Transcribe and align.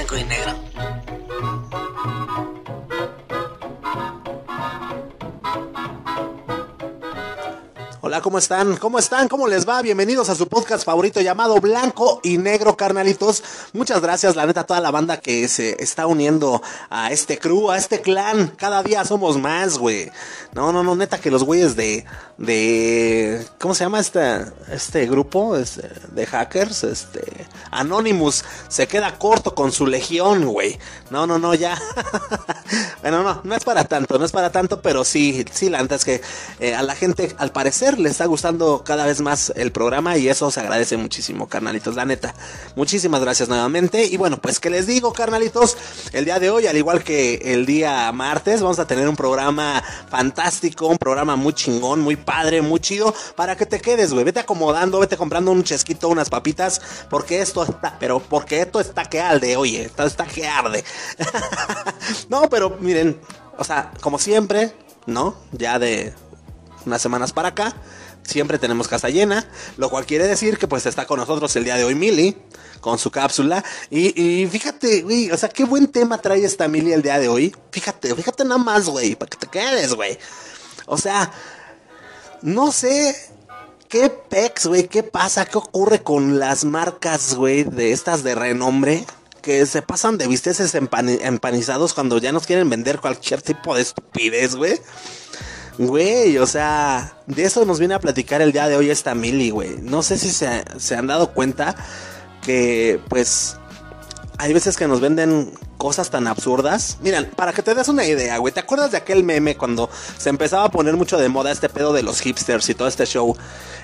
blanco 0.00 0.16
y 0.16 0.24
negro. 0.24 0.99
¿Cómo 8.22 8.38
están? 8.38 8.76
¿Cómo 8.76 8.98
están? 8.98 9.28
¿Cómo 9.28 9.46
les 9.46 9.68
va? 9.68 9.80
Bienvenidos 9.80 10.28
a 10.28 10.34
su 10.34 10.46
podcast 10.46 10.84
favorito 10.84 11.20
llamado 11.20 11.60
Blanco 11.60 12.20
y 12.22 12.38
Negro, 12.38 12.76
carnalitos. 12.76 13.42
Muchas 13.72 14.00
gracias, 14.02 14.36
la 14.36 14.46
neta, 14.46 14.60
a 14.60 14.66
toda 14.66 14.80
la 14.80 14.90
banda 14.90 15.20
que 15.20 15.48
se 15.48 15.82
está 15.82 16.06
uniendo 16.06 16.60
a 16.90 17.12
este 17.12 17.38
crew, 17.38 17.70
a 17.70 17.78
este 17.78 18.00
clan. 18.00 18.48
Cada 18.56 18.82
día 18.82 19.04
somos 19.04 19.38
más, 19.38 19.78
güey. 19.78 20.10
No, 20.52 20.72
no, 20.72 20.82
no, 20.82 20.96
neta, 20.96 21.18
que 21.18 21.30
los 21.30 21.44
güeyes 21.44 21.76
de, 21.76 22.04
de, 22.36 23.46
¿cómo 23.58 23.74
se 23.74 23.84
llama 23.84 24.00
este, 24.00 24.44
este 24.70 25.06
grupo? 25.06 25.56
Este, 25.56 25.88
de 26.12 26.26
hackers, 26.26 26.84
este, 26.84 27.46
Anonymous, 27.70 28.44
se 28.68 28.88
queda 28.88 29.18
corto 29.18 29.54
con 29.54 29.72
su 29.72 29.86
legión, 29.86 30.46
güey. 30.46 30.78
No, 31.10 31.26
no, 31.26 31.38
no, 31.38 31.54
ya. 31.54 31.80
bueno, 33.02 33.22
no, 33.22 33.40
no 33.44 33.54
es 33.54 33.64
para 33.64 33.84
tanto, 33.84 34.18
no 34.18 34.24
es 34.24 34.32
para 34.32 34.50
tanto, 34.50 34.82
pero 34.82 35.04
sí, 35.04 35.44
sí, 35.52 35.70
la 35.70 35.80
neta 35.80 35.94
es 35.94 36.04
que 36.04 36.20
eh, 36.58 36.74
a 36.74 36.82
la 36.82 36.94
gente, 36.94 37.34
al 37.38 37.52
parecer, 37.52 37.98
está 38.12 38.26
gustando 38.26 38.82
cada 38.84 39.06
vez 39.06 39.20
más 39.20 39.52
el 39.56 39.72
programa 39.72 40.16
y 40.16 40.28
eso 40.28 40.50
se 40.50 40.60
agradece 40.60 40.96
muchísimo, 40.96 41.48
carnalitos, 41.48 41.94
la 41.94 42.04
neta. 42.04 42.34
Muchísimas 42.76 43.20
gracias 43.20 43.48
nuevamente. 43.48 44.04
Y 44.04 44.16
bueno, 44.16 44.40
pues 44.40 44.60
que 44.60 44.70
les 44.70 44.86
digo, 44.86 45.12
carnalitos, 45.12 45.76
el 46.12 46.24
día 46.24 46.38
de 46.38 46.50
hoy, 46.50 46.66
al 46.66 46.76
igual 46.76 47.02
que 47.02 47.34
el 47.54 47.66
día 47.66 48.10
martes, 48.12 48.62
vamos 48.62 48.78
a 48.78 48.86
tener 48.86 49.08
un 49.08 49.16
programa 49.16 49.82
fantástico, 50.08 50.86
un 50.86 50.98
programa 50.98 51.36
muy 51.36 51.52
chingón, 51.52 52.00
muy 52.00 52.16
padre, 52.16 52.62
muy 52.62 52.80
chido, 52.80 53.14
para 53.36 53.56
que 53.56 53.66
te 53.66 53.80
quedes, 53.80 54.12
güey. 54.12 54.24
Vete 54.24 54.40
acomodando, 54.40 54.98
vete 54.98 55.16
comprando 55.16 55.50
un 55.52 55.64
chesquito, 55.64 56.08
unas 56.08 56.30
papitas, 56.30 56.80
porque 57.08 57.40
esto 57.40 57.62
está, 57.62 57.96
pero 57.98 58.20
porque 58.20 58.60
esto 58.60 58.80
está 58.80 59.04
que 59.04 59.20
alde, 59.20 59.56
oye, 59.56 59.84
esto 59.84 60.04
está 60.04 60.26
que 60.26 60.46
arde. 60.46 60.84
no, 62.28 62.48
pero 62.48 62.76
miren, 62.80 63.20
o 63.58 63.64
sea, 63.64 63.92
como 64.00 64.18
siempre, 64.18 64.72
¿no? 65.06 65.34
Ya 65.52 65.78
de 65.78 66.14
unas 66.86 67.02
semanas 67.02 67.32
para 67.32 67.48
acá. 67.48 67.74
Siempre 68.22 68.58
tenemos 68.58 68.86
casa 68.86 69.08
llena, 69.08 69.46
lo 69.76 69.90
cual 69.90 70.06
quiere 70.06 70.26
decir 70.26 70.58
que 70.58 70.68
pues 70.68 70.86
está 70.86 71.06
con 71.06 71.18
nosotros 71.18 71.54
el 71.56 71.64
día 71.64 71.76
de 71.76 71.84
hoy 71.84 71.94
Mili, 71.94 72.36
con 72.80 72.98
su 72.98 73.10
cápsula. 73.10 73.64
Y, 73.90 74.46
fíjate, 74.50 75.02
güey, 75.02 75.30
o 75.30 75.36
sea, 75.36 75.48
qué 75.48 75.64
buen 75.64 75.88
tema 75.88 76.18
trae 76.18 76.44
esta 76.44 76.68
Mili 76.68 76.92
el 76.92 77.02
día 77.02 77.18
de 77.18 77.28
hoy. 77.28 77.54
Fíjate, 77.72 78.14
fíjate 78.14 78.44
nada 78.44 78.58
más, 78.58 78.86
güey, 78.86 79.16
para 79.16 79.30
que 79.30 79.36
te 79.36 79.46
quedes, 79.46 79.94
güey. 79.94 80.18
O 80.86 80.96
sea, 80.96 81.32
no 82.42 82.70
sé 82.72 83.16
qué 83.88 84.08
pex, 84.10 84.66
güey, 84.66 84.86
qué 84.86 85.02
pasa, 85.02 85.46
qué 85.46 85.58
ocurre 85.58 86.02
con 86.02 86.38
las 86.38 86.64
marcas, 86.64 87.34
güey, 87.34 87.64
de 87.64 87.92
estas 87.92 88.22
de 88.22 88.36
renombre 88.36 89.04
que 89.42 89.64
se 89.66 89.82
pasan 89.82 90.18
de 90.18 90.26
visteces 90.26 90.74
empanizados 90.74 91.94
cuando 91.94 92.18
ya 92.18 92.30
nos 92.30 92.46
quieren 92.46 92.68
vender 92.68 93.00
cualquier 93.00 93.40
tipo 93.40 93.74
de 93.74 93.82
estupidez, 93.82 94.54
güey. 94.54 94.78
Güey, 95.80 96.36
o 96.36 96.46
sea, 96.46 97.14
de 97.26 97.44
eso 97.44 97.64
nos 97.64 97.78
viene 97.78 97.94
a 97.94 98.00
platicar 98.00 98.42
el 98.42 98.52
día 98.52 98.68
de 98.68 98.76
hoy 98.76 98.90
esta 98.90 99.14
Mili, 99.14 99.48
güey. 99.48 99.78
No 99.80 100.02
sé 100.02 100.18
si 100.18 100.28
se, 100.28 100.62
se 100.78 100.94
han 100.94 101.06
dado 101.06 101.32
cuenta 101.32 101.74
que, 102.42 103.00
pues, 103.08 103.56
hay 104.36 104.52
veces 104.52 104.76
que 104.76 104.86
nos 104.86 105.00
venden 105.00 105.50
cosas 105.78 106.10
tan 106.10 106.26
absurdas. 106.26 106.98
Miren, 107.00 107.30
para 107.34 107.54
que 107.54 107.62
te 107.62 107.74
des 107.74 107.88
una 107.88 108.04
idea, 108.04 108.36
güey, 108.36 108.52
¿te 108.52 108.60
acuerdas 108.60 108.90
de 108.90 108.98
aquel 108.98 109.24
meme 109.24 109.56
cuando 109.56 109.88
se 110.18 110.28
empezaba 110.28 110.64
a 110.64 110.70
poner 110.70 110.98
mucho 110.98 111.16
de 111.16 111.30
moda 111.30 111.50
este 111.50 111.70
pedo 111.70 111.94
de 111.94 112.02
los 112.02 112.20
hipsters 112.20 112.68
y 112.68 112.74
todo 112.74 112.86
este 112.86 113.06
show? 113.06 113.34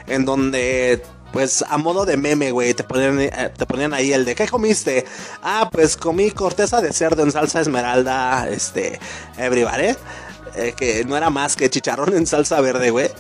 En 0.07 0.27
donde, 0.27 1.03
pues, 1.33 1.65
a 1.67 1.79
modo 1.79 2.05
de 2.05 2.19
meme, 2.19 2.51
güey, 2.51 2.75
te 2.75 2.85
ponían, 2.85 3.21
eh, 3.21 3.53
te 3.57 3.65
ponían 3.65 3.95
ahí 3.95 4.13
el 4.13 4.27
de 4.27 4.35
¿qué 4.35 4.47
comiste? 4.47 5.07
Ah, 5.43 5.71
pues 5.73 5.97
comí 5.97 6.31
corteza 6.31 6.83
de 6.83 6.93
cerdo 6.93 7.23
en 7.23 7.33
salsa 7.33 7.63
esmeralda, 7.63 8.51
este, 8.51 9.01
everybody. 9.39 9.97
Eh, 10.57 10.73
que 10.77 11.05
no 11.05 11.17
era 11.17 11.29
más 11.29 11.55
que 11.55 11.69
chicharrón 11.69 12.17
en 12.17 12.27
salsa 12.27 12.61
verde, 12.61 12.91
güey. 12.91 13.11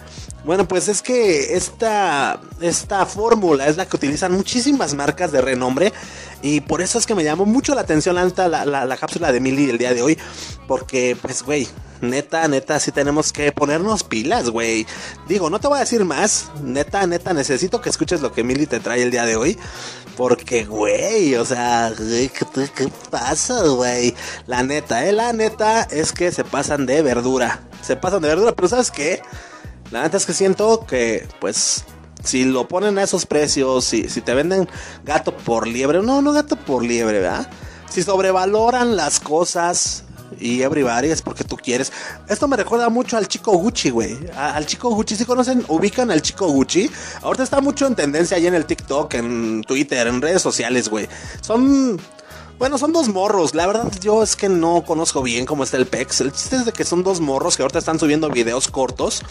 Bueno, 0.45 0.67
pues 0.67 0.89
es 0.89 1.03
que 1.03 1.55
esta, 1.55 2.41
esta 2.61 3.05
fórmula 3.05 3.67
es 3.67 3.77
la 3.77 3.87
que 3.87 3.97
utilizan 3.97 4.33
muchísimas 4.33 4.95
marcas 4.95 5.33
de 5.33 5.41
renombre. 5.41 5.93
Y 6.41 6.61
por 6.61 6.81
eso 6.81 6.99
es 6.99 7.07
que 7.07 7.15
me 7.15 7.25
llamó 7.25 7.45
mucho 7.45 7.75
la 7.75 7.81
atención 7.81 8.15
la, 8.15 8.65
la, 8.65 8.85
la 8.85 8.97
cápsula 8.97 9.33
de 9.33 9.41
Mili 9.41 9.69
el 9.69 9.77
día 9.79 9.93
de 9.93 10.03
hoy. 10.03 10.19
Porque, 10.69 11.17
pues, 11.21 11.43
güey, 11.43 11.69
neta, 12.01 12.47
neta, 12.49 12.79
sí 12.79 12.93
tenemos 12.93 13.33
que 13.33 13.53
ponernos 13.53 14.05
pilas, 14.05 14.51
güey. 14.51 14.87
Digo, 15.29 15.51
no 15.51 15.59
te 15.59 15.67
voy 15.69 15.79
a 15.79 15.81
decir 15.81 16.05
más. 16.05 16.51
Neta, 16.63 17.07
neta, 17.07 17.35
necesito 17.35 17.81
que 17.81 17.91
escuches 17.91 18.21
lo 18.21 18.33
que 18.33 18.45
Mili 18.45 18.67
te 18.67 18.81
trae 18.81 19.03
el 19.03 19.11
día 19.11 19.27
de 19.27 19.37
hoy. 19.37 19.59
Porque, 20.16 20.65
güey, 20.65 21.34
o 21.34 21.44
sea, 21.44 21.93
¿qué, 21.97 22.91
pasa, 23.10 23.62
güey? 23.69 24.15
La 24.47 24.62
neta, 24.62 25.06
eh, 25.06 25.12
la 25.12 25.34
neta 25.34 25.82
es 25.82 26.12
que 26.12 26.32
se 26.32 26.43
pasan 26.43 26.87
de 26.87 27.03
verdura. 27.03 27.60
Se 27.82 27.97
pasan 27.97 28.22
de 28.22 28.28
verdura, 28.28 28.53
pero 28.53 28.69
¿sabes 28.69 28.91
qué? 28.91 29.21
La 29.91 30.03
neta 30.03 30.16
es 30.16 30.25
que 30.25 30.32
siento 30.32 30.87
que, 30.87 31.28
pues, 31.38 31.84
si 32.25 32.44
lo 32.44 32.66
ponen 32.66 32.97
a 32.97 33.03
esos 33.03 33.26
precios, 33.26 33.84
si, 33.84 34.09
si 34.09 34.22
te 34.22 34.34
venden 34.34 34.69
gato 35.05 35.37
por 35.37 35.66
liebre, 35.66 36.03
no, 36.03 36.22
no 36.22 36.32
gato 36.32 36.56
por 36.56 36.82
liebre, 36.82 37.21
¿verdad? 37.21 37.49
Si 37.91 38.03
sobrevaloran 38.03 38.97
las 38.97 39.21
cosas 39.21 40.06
y 40.41 40.62
everybody 40.62 41.09
es 41.09 41.22
porque 41.22 41.44
tú 41.44 41.56
quieres. 41.56 41.92
Esto 42.28 42.48
me 42.48 42.56
recuerda 42.56 42.88
mucho 42.88 43.16
al 43.16 43.28
chico 43.28 43.53
Gucci, 43.53 43.91
güey. 43.91 44.19
Al 44.37 44.66
chico 44.66 44.91
Gucci, 44.91 45.16
si 45.16 45.25
conocen, 45.25 45.64
ubican 45.69 46.10
al 46.10 46.22
chico 46.22 46.48
Gucci. 46.48 46.91
Ahorita 47.22 47.42
está 47.42 47.60
mucho 47.60 47.87
en 47.87 47.94
tendencia 47.94 48.37
ahí 48.37 48.47
en 48.47 48.54
el 48.54 48.66
TikTok, 48.66 49.14
en 49.14 49.62
Twitter, 49.62 50.06
en 50.06 50.20
redes 50.20 50.42
sociales, 50.42 50.88
güey. 50.88 51.09
Son 51.41 51.98
bueno, 52.59 52.78
son 52.78 52.92
dos 52.92 53.09
morros. 53.09 53.54
La 53.54 53.66
verdad, 53.66 53.92
yo 54.00 54.22
es 54.22 54.34
que 54.34 54.48
no 54.48 54.82
conozco 54.87 55.22
bien 55.22 55.44
cómo 55.44 55.62
está 55.62 55.76
el 55.76 55.87
PEX. 55.87 56.22
El 56.22 56.32
chiste 56.32 56.56
es 56.56 56.64
de 56.64 56.72
que 56.72 56.84
son 56.84 57.03
dos 57.03 57.20
morros 57.20 57.56
que 57.56 57.62
ahorita 57.62 57.78
están 57.78 57.98
subiendo 57.98 58.31
videos 58.31 58.69
cortos 58.69 59.22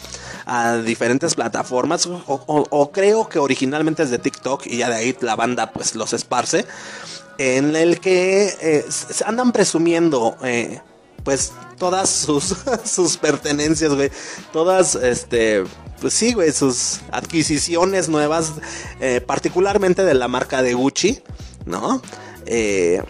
a 0.45 0.77
diferentes 0.77 1.33
plataformas. 1.33 2.07
O, 2.27 2.91
creo 2.91 3.27
que 3.27 3.39
originalmente 3.39 4.03
es 4.03 4.11
de 4.11 4.19
TikTok 4.19 4.67
y 4.67 4.77
ya 4.77 4.89
de 4.89 4.95
ahí 4.95 5.17
la 5.21 5.35
banda 5.35 5.71
pues 5.71 5.95
los 5.95 6.13
esparce. 6.13 6.67
En 7.37 7.75
el 7.75 7.99
que 7.99 8.53
eh, 8.61 8.85
andan 9.25 9.51
presumiendo. 9.51 10.37
Eh, 10.43 10.79
pues 11.25 11.51
todas 11.77 12.09
sus, 12.09 12.55
sus 12.85 13.17
pertenencias, 13.17 13.93
güey. 13.93 14.11
Todas, 14.53 14.95
este, 14.95 15.63
pues 15.99 16.13
sí, 16.13 16.33
güey, 16.33 16.51
sus 16.53 17.01
adquisiciones 17.11 18.07
nuevas, 18.07 18.53
eh, 19.01 19.21
particularmente 19.25 20.05
de 20.05 20.13
la 20.13 20.27
marca 20.29 20.61
de 20.61 20.73
Gucci, 20.73 21.21
¿no? 21.65 22.01
Eh, 22.45 23.01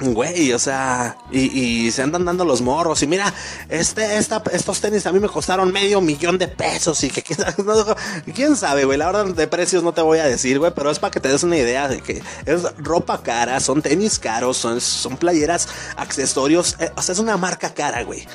Güey, 0.00 0.52
o 0.52 0.58
sea, 0.60 1.16
y, 1.32 1.90
se 1.90 2.02
andan 2.02 2.24
dando 2.24 2.44
los 2.44 2.60
morros. 2.60 3.02
Y 3.02 3.08
mira, 3.08 3.34
este, 3.68 4.16
esta, 4.16 4.42
estos 4.52 4.80
tenis 4.80 5.06
a 5.06 5.12
mí 5.12 5.18
me 5.18 5.28
costaron 5.28 5.72
medio 5.72 6.00
millón 6.00 6.38
de 6.38 6.46
pesos. 6.46 7.02
Y 7.02 7.10
que 7.10 7.22
quién 8.34 8.56
sabe, 8.56 8.84
güey. 8.84 8.96
La 8.96 9.06
verdad 9.06 9.26
de 9.26 9.48
precios 9.48 9.82
no 9.82 9.92
te 9.92 10.00
voy 10.00 10.18
a 10.18 10.24
decir, 10.24 10.58
güey. 10.60 10.72
Pero 10.74 10.90
es 10.90 11.00
para 11.00 11.10
que 11.10 11.20
te 11.20 11.28
des 11.28 11.42
una 11.42 11.56
idea 11.56 11.88
de 11.88 12.00
que 12.00 12.22
es 12.46 12.62
ropa 12.78 13.22
cara, 13.22 13.58
son 13.58 13.82
tenis 13.82 14.18
caros, 14.20 14.56
son, 14.56 14.80
son 14.80 15.16
playeras, 15.16 15.68
accesorios. 15.96 16.76
Eh, 16.78 16.92
o 16.96 17.02
sea, 17.02 17.12
es 17.12 17.18
una 17.18 17.36
marca 17.36 17.74
cara, 17.74 18.04
güey. 18.04 18.26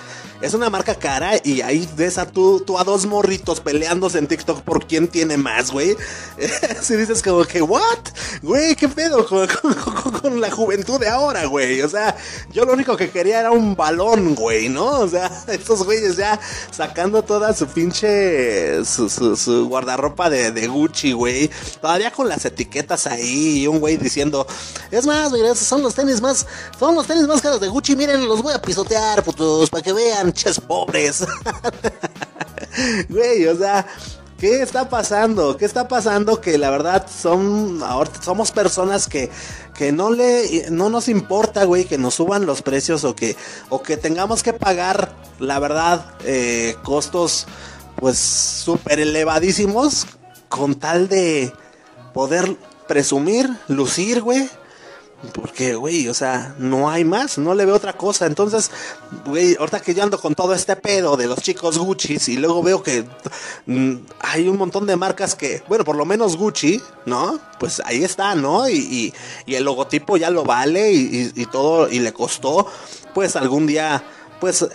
Es 0.44 0.54
una 0.54 0.70
marca 0.70 0.94
cara 0.96 1.36
y 1.42 1.62
ahí 1.62 1.88
ves 1.96 2.18
a 2.18 2.26
tú, 2.26 2.60
tú 2.60 2.78
a 2.78 2.84
dos 2.84 3.06
morritos 3.06 3.62
peleándose 3.62 4.18
en 4.18 4.28
TikTok 4.28 4.62
por 4.64 4.86
quién 4.86 5.08
tiene 5.08 5.38
más, 5.38 5.72
güey. 5.72 5.96
si 6.82 6.98
dices 6.98 7.24
como 7.24 7.46
que, 7.46 7.62
¿what? 7.62 7.82
Güey, 8.42 8.76
¿qué 8.76 8.90
pedo 8.90 9.26
con, 10.22 10.42
la 10.42 10.52
juventud 10.52 11.00
de 11.00 11.08
ahora, 11.08 11.46
güey? 11.46 11.82
O 11.82 11.88
sea, 11.88 12.18
yo 12.52 12.66
lo 12.66 12.74
único 12.74 12.98
que 12.98 13.10
quería 13.10 13.40
era 13.40 13.52
un 13.52 13.78
balón, 13.78 14.36
güey, 14.36 14.68
¿no? 14.68 15.00
O 15.00 15.08
sea, 15.08 15.32
estos 15.48 15.86
güeyes 15.86 16.18
ya 16.18 16.38
sacando 16.72 17.24
toda 17.24 17.54
su 17.54 17.68
pinche, 17.68 18.84
su, 18.84 19.08
su, 19.10 19.70
guardarropa 19.70 20.30
de, 20.30 20.52
de 20.52 20.68
Gucci, 20.68 21.14
güey. 21.14 21.50
Todavía 21.80 22.12
con 22.12 22.28
las 22.28 22.44
etiquetas 22.44 23.08
ahí 23.08 23.60
y 23.60 23.68
un 23.68 23.80
güey 23.80 23.96
diciendo, 23.96 24.46
es 24.92 25.06
más, 25.06 25.32
esos 25.32 25.60
son 25.60 25.82
los 25.84 25.96
tenis 25.96 26.20
más, 26.20 26.46
son 26.78 26.96
los 26.96 27.08
tenis 27.08 27.28
más 27.28 27.42
caros 27.42 27.62
de 27.62 27.70
Gucci, 27.70 27.96
miren, 27.96 28.28
los 28.28 28.42
voy 28.42 28.54
a 28.54 28.62
pisotear, 28.62 29.24
putos, 29.24 29.70
para 29.70 29.82
que 29.82 29.94
vean 29.94 30.33
pobres. 30.68 31.26
Güey, 33.10 33.46
o 33.46 33.56
sea, 33.56 33.86
¿qué 34.40 34.62
está 34.62 34.90
pasando? 34.90 35.58
¿Qué 35.58 35.66
está 35.66 35.88
pasando? 35.88 36.42
Que 36.42 36.58
la 36.58 36.72
verdad 36.72 37.06
son, 37.08 37.84
ahora 37.84 38.10
somos 38.20 38.52
personas 38.52 39.08
que, 39.08 39.30
que 39.76 39.92
no 39.92 40.10
le, 40.10 40.72
no 40.72 40.90
nos 40.90 41.08
importa, 41.08 41.66
güey, 41.66 41.86
que 41.86 42.00
nos 42.00 42.16
suban 42.16 42.48
los 42.48 42.64
precios 42.64 43.04
o 43.04 43.16
que, 43.16 43.36
o 43.70 43.84
que 43.84 43.96
tengamos 43.96 44.42
que 44.42 44.54
pagar, 44.54 45.14
la 45.40 45.60
verdad, 45.60 46.16
eh, 46.26 46.76
costos, 46.84 47.46
pues, 47.98 48.18
súper 48.18 49.00
elevadísimos 49.00 50.08
con 50.50 50.76
tal 50.76 51.10
de 51.10 51.54
poder 52.14 52.58
presumir, 52.88 53.50
lucir, 53.68 54.22
güey 54.22 54.50
Porque, 55.32 55.76
güey, 55.76 56.10
o 56.10 56.14
sea, 56.14 56.54
no 56.58 56.90
hay 56.90 57.06
más, 57.06 57.38
no 57.38 57.56
le 57.56 57.66
veo 57.66 57.76
otra 57.76 57.94
cosa. 57.94 58.26
Entonces, 58.26 58.72
güey, 59.26 59.56
ahorita 59.56 59.80
que 59.80 59.94
yo 59.94 60.04
ando 60.04 60.20
con 60.20 60.36
todo 60.36 60.54
este 60.54 60.76
pedo 60.76 61.16
de 61.16 61.28
los 61.28 61.40
chicos 61.40 61.78
Gucci 61.78 62.18
y 62.28 62.38
luego 62.38 62.62
veo 62.62 62.84
que 62.84 63.06
mm, 63.66 63.96
hay 64.20 64.50
un 64.50 64.58
montón 64.58 64.86
de 64.86 64.98
marcas 64.98 65.36
que, 65.36 65.64
bueno, 65.70 65.86
por 65.86 65.96
lo 65.96 66.06
menos 66.06 66.36
Gucci, 66.36 66.82
¿no? 67.06 67.40
Pues 67.58 67.82
ahí 67.86 68.04
está, 68.04 68.36
¿no? 68.36 68.68
Y, 68.68 69.14
y, 69.46 69.56
el 69.56 69.64
logotipo 69.64 70.18
ya 70.18 70.30
lo 70.30 70.44
vale 70.44 70.92
y, 70.92 71.32
y 71.36 71.46
todo, 71.46 71.90
y 71.90 72.00
le 72.00 72.12
costó, 72.12 72.68
pues 73.14 73.36
algún 73.36 73.66
día 73.68 74.04
pues 74.44 74.68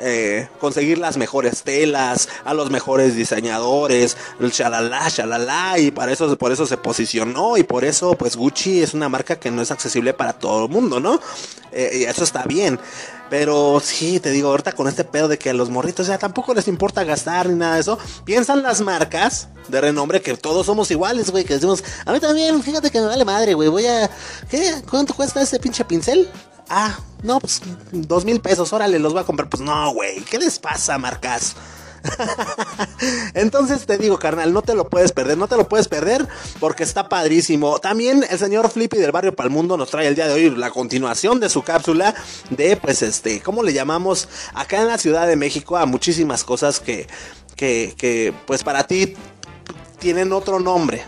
conseguir 0.61 0.97
las 0.97 1.19
mejores 1.19 1.63
telas, 1.63 2.31
a 2.47 2.55
los 2.55 2.71
mejores 2.71 3.15
diseñadores, 3.15 4.17
el 4.41 4.51
shalala, 4.51 5.07
shalala, 5.11 5.79
y 5.79 5.91
para 5.91 6.11
eso, 6.11 6.39
por 6.39 6.53
eso 6.53 6.67
se 6.67 6.79
posicionó 6.79 7.59
y 7.59 7.65
por 7.65 7.85
eso 7.85 8.15
pues 8.15 8.35
Gucci 8.35 8.83
es 8.83 8.95
una 8.95 9.11
marca 9.11 9.39
que 9.39 9.51
no 9.51 9.61
es 9.61 9.71
accesible 9.71 10.15
para 10.15 10.33
todo 10.33 10.65
el 10.65 10.71
mundo, 10.71 11.01
¿no? 11.01 11.21
Eh, 11.71 11.99
y 12.01 12.05
eso 12.05 12.25
está 12.25 12.45
bien. 12.45 12.81
Pero 13.29 13.79
sí, 13.85 14.21
te 14.21 14.31
digo, 14.31 14.49
ahorita 14.49 14.73
con 14.73 14.89
este 14.89 15.05
pedo 15.05 15.29
de 15.29 15.39
que 15.39 15.51
a 15.51 15.53
los 15.53 15.69
morritos 15.69 16.07
ya 16.07 16.17
tampoco 16.17 16.55
les 16.55 16.67
importa 16.67 17.05
gastar 17.05 17.47
ni 17.51 17.57
nada 17.57 17.75
de 17.75 17.83
eso. 17.83 17.99
Piensan 18.25 18.63
las 18.63 18.81
marcas 18.81 19.49
de 19.69 19.83
renombre 19.83 20.23
que 20.23 20.35
todos 20.39 20.65
somos 20.65 20.91
iguales, 20.91 21.31
güey. 21.31 21.45
Que 21.45 21.53
decimos, 21.53 21.85
a 22.07 22.13
mí 22.15 22.21
también, 22.21 22.63
fíjate 22.63 22.91
que 22.91 23.01
me 23.01 23.09
vale 23.09 23.27
madre, 23.27 23.53
güey. 23.53 23.69
Voy 23.69 23.85
a. 23.85 24.09
¿Qué? 24.51 24.77
¿Cuánto 24.89 25.13
cuesta 25.13 25.43
ese 25.43 25.59
pinche 25.59 25.85
pincel? 25.85 26.27
Ah, 26.69 26.99
no, 27.23 27.41
pues 27.41 27.63
dos 27.93 28.25
mil 28.25 28.41
pesos, 28.41 28.73
órale, 28.73 28.99
los 28.99 29.13
voy 29.13 29.23
a 29.23 29.25
comprar. 29.25 29.49
Pues 29.49 29.63
no, 29.63 29.93
güey, 29.93 30.21
¿qué 30.23 30.39
les 30.39 30.59
pasa, 30.59 30.99
marcas? 30.99 31.57
Entonces 33.35 33.87
te 33.87 33.99
digo, 33.99 34.19
carnal, 34.19 34.53
no 34.53 34.63
te 34.63 34.75
lo 34.75 34.89
puedes 34.89 35.13
perder, 35.13 35.37
no 35.37 35.49
te 35.49 35.57
lo 35.57 35.69
puedes 35.69 35.89
perder 35.89 36.27
porque 36.61 36.83
está 36.83 37.09
padrísimo. 37.09 37.79
También 37.79 38.25
el 38.29 38.39
señor 38.39 38.71
Flippy 38.71 38.99
del 38.99 39.13
barrio 39.13 39.35
Palmundo 39.35 39.77
nos 39.77 39.91
trae 39.91 40.07
el 40.07 40.15
día 40.15 40.27
de 40.27 40.35
hoy 40.35 40.51
la 40.51 40.71
continuación 40.71 41.41
de 41.41 41.49
su 41.49 41.63
cápsula 41.63 42.15
de, 42.51 42.77
pues, 42.77 43.03
este, 43.03 43.41
¿cómo 43.41 43.63
le 43.63 43.73
llamamos? 43.73 44.29
Acá 44.55 44.81
en 44.81 44.89
la 44.89 44.99
Ciudad 44.99 45.27
de 45.27 45.37
México 45.37 45.77
a 45.77 45.87
muchísimas 45.87 46.45
cosas 46.45 46.81
que, 46.81 47.07
que, 47.57 47.95
que 47.97 48.33
pues 48.47 48.63
para 48.63 48.87
ti 48.87 49.15
tienen 49.99 50.33
otro 50.33 50.61
nombre. 50.61 51.03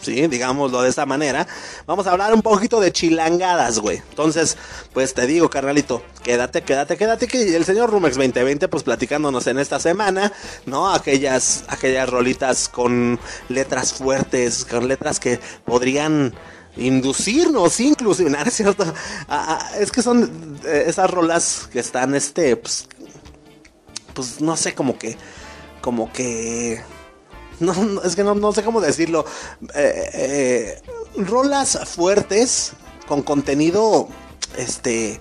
¿Sí? 0.00 0.26
Digámoslo 0.26 0.82
de 0.82 0.88
esta 0.88 1.06
manera. 1.06 1.46
Vamos 1.86 2.06
a 2.06 2.12
hablar 2.12 2.34
un 2.34 2.42
poquito 2.42 2.80
de 2.80 2.92
chilangadas, 2.92 3.78
güey. 3.78 4.02
Entonces, 4.10 4.56
pues 4.92 5.14
te 5.14 5.26
digo, 5.26 5.50
carnalito, 5.50 6.02
quédate, 6.22 6.62
quédate, 6.62 6.96
quédate. 6.96 7.26
Que 7.26 7.56
el 7.56 7.64
señor 7.64 7.90
Rumex 7.90 8.16
2020, 8.16 8.68
pues 8.68 8.82
platicándonos 8.82 9.46
en 9.46 9.58
esta 9.58 9.80
semana, 9.80 10.32
¿no? 10.66 10.92
Aquellas, 10.92 11.64
aquellas 11.68 12.08
rolitas 12.08 12.68
con 12.68 13.18
letras 13.48 13.92
fuertes, 13.92 14.64
con 14.64 14.88
letras 14.88 15.20
que 15.20 15.40
podrían 15.64 16.34
inducirnos 16.76 17.80
inclusive, 17.80 18.30
¿no 18.30 18.38
es 18.38 18.54
cierto? 18.54 18.84
Es 19.78 19.90
que 19.90 20.02
son 20.02 20.58
eh, 20.64 20.84
esas 20.86 21.10
rolas 21.10 21.68
que 21.72 21.80
están, 21.80 22.14
este, 22.14 22.56
pues, 22.56 22.88
pues 24.14 24.40
no 24.40 24.56
sé, 24.56 24.74
como 24.74 24.98
que, 24.98 25.16
como 25.80 26.12
que 26.12 26.82
no, 27.60 28.02
es 28.02 28.16
que 28.16 28.24
no, 28.24 28.52
sé 28.52 28.62
cómo 28.62 28.80
decirlo. 28.80 29.24
Eh, 29.74 30.10
eh, 30.14 30.82
rolas 31.16 31.78
fuertes 31.88 32.72
con 33.06 33.22
contenido, 33.22 34.08
este, 34.56 35.20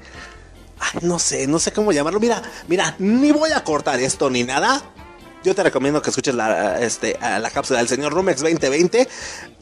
no 1.02 1.20
sé, 1.20 1.48
no 1.48 1.60
sé 1.60 1.72
cómo 1.72 1.92
llamarlo. 1.92 2.20
Mira, 2.20 2.42
mira, 2.68 2.96
ni 3.00 3.32
voy 3.32 3.52
a 3.52 3.64
cortar 3.64 4.00
esto 4.00 4.30
ni 4.30 4.44
nada 4.44 4.84
yo 5.48 5.56
te 5.56 5.64
recomiendo 5.64 6.02
que 6.02 6.10
escuches 6.10 6.36
la, 6.36 6.80
este, 6.82 7.18
la 7.22 7.50
cápsula 7.50 7.80
del 7.80 7.88
señor 7.88 8.14
Rumex 8.14 8.42
2020. 8.42 9.08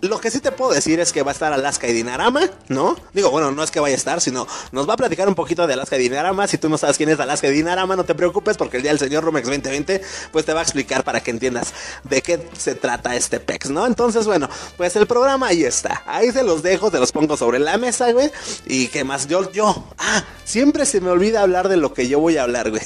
Lo 0.06 0.20
que 0.20 0.32
sí 0.32 0.40
te 0.40 0.52
puedo 0.52 0.72
decir 0.72 1.00
es 1.00 1.12
que 1.12 1.24
va 1.24 1.32
a 1.32 1.34
estar 1.34 1.52
Alaska 1.52 1.88
y 1.88 1.94
Dinarama, 1.94 2.42
¿no? 2.68 2.96
Digo, 3.14 3.32
bueno, 3.32 3.52
no 3.52 3.64
es 3.64 3.72
que 3.72 3.80
vaya 3.80 3.96
a 3.96 3.98
estar, 3.98 4.22
sino 4.22 4.48
nos 4.72 4.88
va 4.88 4.94
a 4.94 4.98
platicar 4.98 5.28
un 5.28 5.36
poquito 5.36 5.66
de 5.68 5.74
Alaska 5.74 5.98
y 5.98 6.00
Dinarama. 6.00 6.48
Si 6.48 6.58
tú 6.58 6.70
no 6.70 6.78
sabes 6.78 6.98
quién 6.98 7.10
es 7.10 7.20
Alaska 7.20 7.48
y 7.48 7.52
Dinarama, 7.52 7.96
no 7.96 8.04
te 8.04 8.16
preocupes 8.16 8.58
porque 8.58 8.78
el 8.78 8.84
día 8.84 8.92
del 8.92 9.00
señor 9.00 9.24
Rumex 9.24 9.48
2020 9.48 10.02
pues 10.32 10.46
te 10.46 10.54
va 10.54 10.60
a 10.60 10.64
explicar 10.64 11.04
para 11.04 11.22
que 11.22 11.32
entiendas 11.32 11.74
de 12.04 12.22
qué 12.22 12.48
se 12.58 12.76
trata 12.76 13.16
este 13.16 13.40
PEX, 13.40 13.70
¿no? 13.70 13.86
Entonces, 13.86 14.26
bueno, 14.26 14.50
pues 14.78 14.96
el 14.96 15.08
programa 15.08 15.48
ahí 15.48 15.64
está. 15.64 16.04
Ahí 16.06 16.32
se 16.32 16.44
los 16.44 16.64
dejo, 16.64 16.92
te 16.92 17.00
los 17.00 17.12
pongo 17.12 17.38
sobre 17.38 17.60
la 17.60 17.78
mesa, 17.78 18.12
güey. 18.12 18.32
Y 18.66 18.88
qué 18.88 19.04
más, 19.04 19.28
yo, 19.28 19.52
yo, 19.52 19.84
ah, 19.98 20.24
siempre 20.44 20.86
se 20.86 21.02
me 21.02 21.10
olvida 21.10 21.42
hablar 21.42 21.70
de 21.70 21.78
lo 21.78 21.94
que 21.94 22.08
yo 22.08 22.20
voy 22.20 22.38
a 22.38 22.44
hablar, 22.44 22.70
güey. 22.70 22.84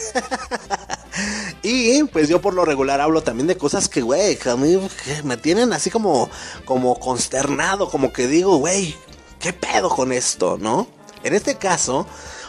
y 1.63 2.03
pues 2.05 2.29
yo 2.29 2.41
por 2.41 2.53
lo 2.53 2.65
regular 2.65 3.01
hablo 3.01 3.21
también 3.21 3.47
de 3.47 3.57
cosas 3.57 3.89
que, 3.89 4.01
güey, 4.01 4.37
a 4.45 4.55
mí 4.55 4.79
me 5.23 5.37
tienen 5.37 5.73
así 5.73 5.89
como, 5.89 6.29
como 6.65 6.99
consternado, 7.09 7.89
como 7.89 8.13
que 8.13 8.27
digo, 8.27 8.57
güey, 8.57 8.95
¿qué 9.39 9.51
pedo 9.51 9.89
con 9.89 10.11
esto, 10.11 10.59
no? 10.61 10.87
En 11.23 11.33
este 11.33 11.55
caso, 11.55 12.05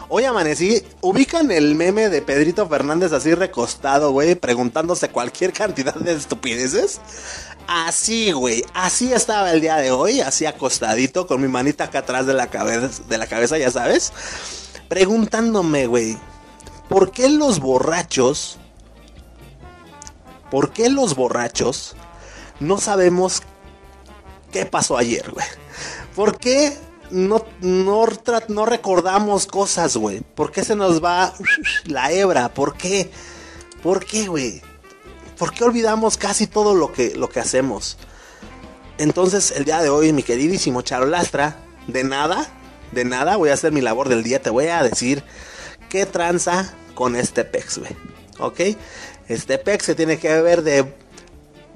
hoy 0.07 0.25
amanecí, 0.25 0.83
ubican 1.01 1.49
el 1.49 1.73
meme 1.73 2.09
de 2.09 2.21
Pedrito 2.21 2.69
Fernández 2.69 3.11
así 3.11 3.33
recostado, 3.33 4.11
güey, 4.11 4.35
preguntándose 4.35 5.09
cualquier 5.09 5.51
cantidad 5.51 5.95
de 5.95 6.13
estupideces. 6.13 7.01
Así, 7.65 8.33
güey, 8.33 8.63
así 8.75 9.11
estaba 9.11 9.51
el 9.51 9.61
día 9.61 9.77
de 9.77 9.89
hoy, 9.89 10.21
así 10.21 10.45
acostadito, 10.45 11.25
con 11.25 11.41
mi 11.41 11.47
manita 11.47 11.85
acá 11.85 11.99
atrás 11.99 12.27
de 12.27 12.35
la 12.35 12.45
cabeza, 12.45 13.01
de 13.09 13.17
la 13.17 13.25
cabeza, 13.25 13.57
ya 13.57 13.71
sabes, 13.71 14.13
preguntándome, 14.87 15.87
güey, 15.87 16.19
¿por 16.87 17.09
qué 17.09 17.29
los 17.29 17.59
borrachos 17.59 18.59
¿Por 20.51 20.71
qué 20.71 20.89
los 20.89 21.15
borrachos 21.15 21.95
no 22.59 22.77
sabemos 22.77 23.41
qué 24.51 24.65
pasó 24.65 24.97
ayer, 24.97 25.31
güey? 25.31 25.45
¿Por 26.15 26.37
qué 26.37 26.77
no, 27.09 27.43
no, 27.61 28.65
recordamos 28.65 29.45
cosas, 29.47 29.97
güey? 29.97 30.21
¿Por 30.21 30.51
qué 30.51 30.63
se 30.63 30.75
nos 30.75 31.03
va 31.03 31.33
la 31.85 32.11
hebra? 32.11 32.53
¿Por 32.53 32.75
qué? 32.75 33.11
¿Por 33.81 34.05
qué, 34.05 34.27
güey? 34.27 34.61
¿Por 35.37 35.53
qué 35.53 35.63
olvidamos 35.63 36.17
casi 36.17 36.47
todo 36.47 36.75
lo 36.75 36.93
que, 36.93 37.15
lo 37.15 37.29
que 37.29 37.39
hacemos? 37.39 37.97
Entonces, 38.97 39.51
el 39.51 39.65
día 39.65 39.81
de 39.81 39.89
hoy, 39.89 40.13
mi 40.13 40.21
queridísimo 40.21 40.83
Charolastra, 40.83 41.57
de 41.87 42.03
nada, 42.03 42.47
de 42.91 43.05
nada, 43.05 43.37
voy 43.37 43.49
a 43.49 43.53
hacer 43.53 43.71
mi 43.71 43.81
labor 43.81 44.09
del 44.09 44.21
día. 44.21 44.41
Te 44.41 44.51
voy 44.51 44.67
a 44.67 44.83
decir 44.83 45.23
qué 45.89 46.05
tranza 46.05 46.75
con 46.93 47.15
este 47.15 47.43
pex, 47.43 47.79
güey. 47.79 47.95
¿Ok? 48.37 48.59
Este 49.27 49.57
PEC 49.57 49.81
se 49.81 49.95
tiene 49.95 50.17
que 50.17 50.41
ver 50.41 50.61
de, 50.61 50.93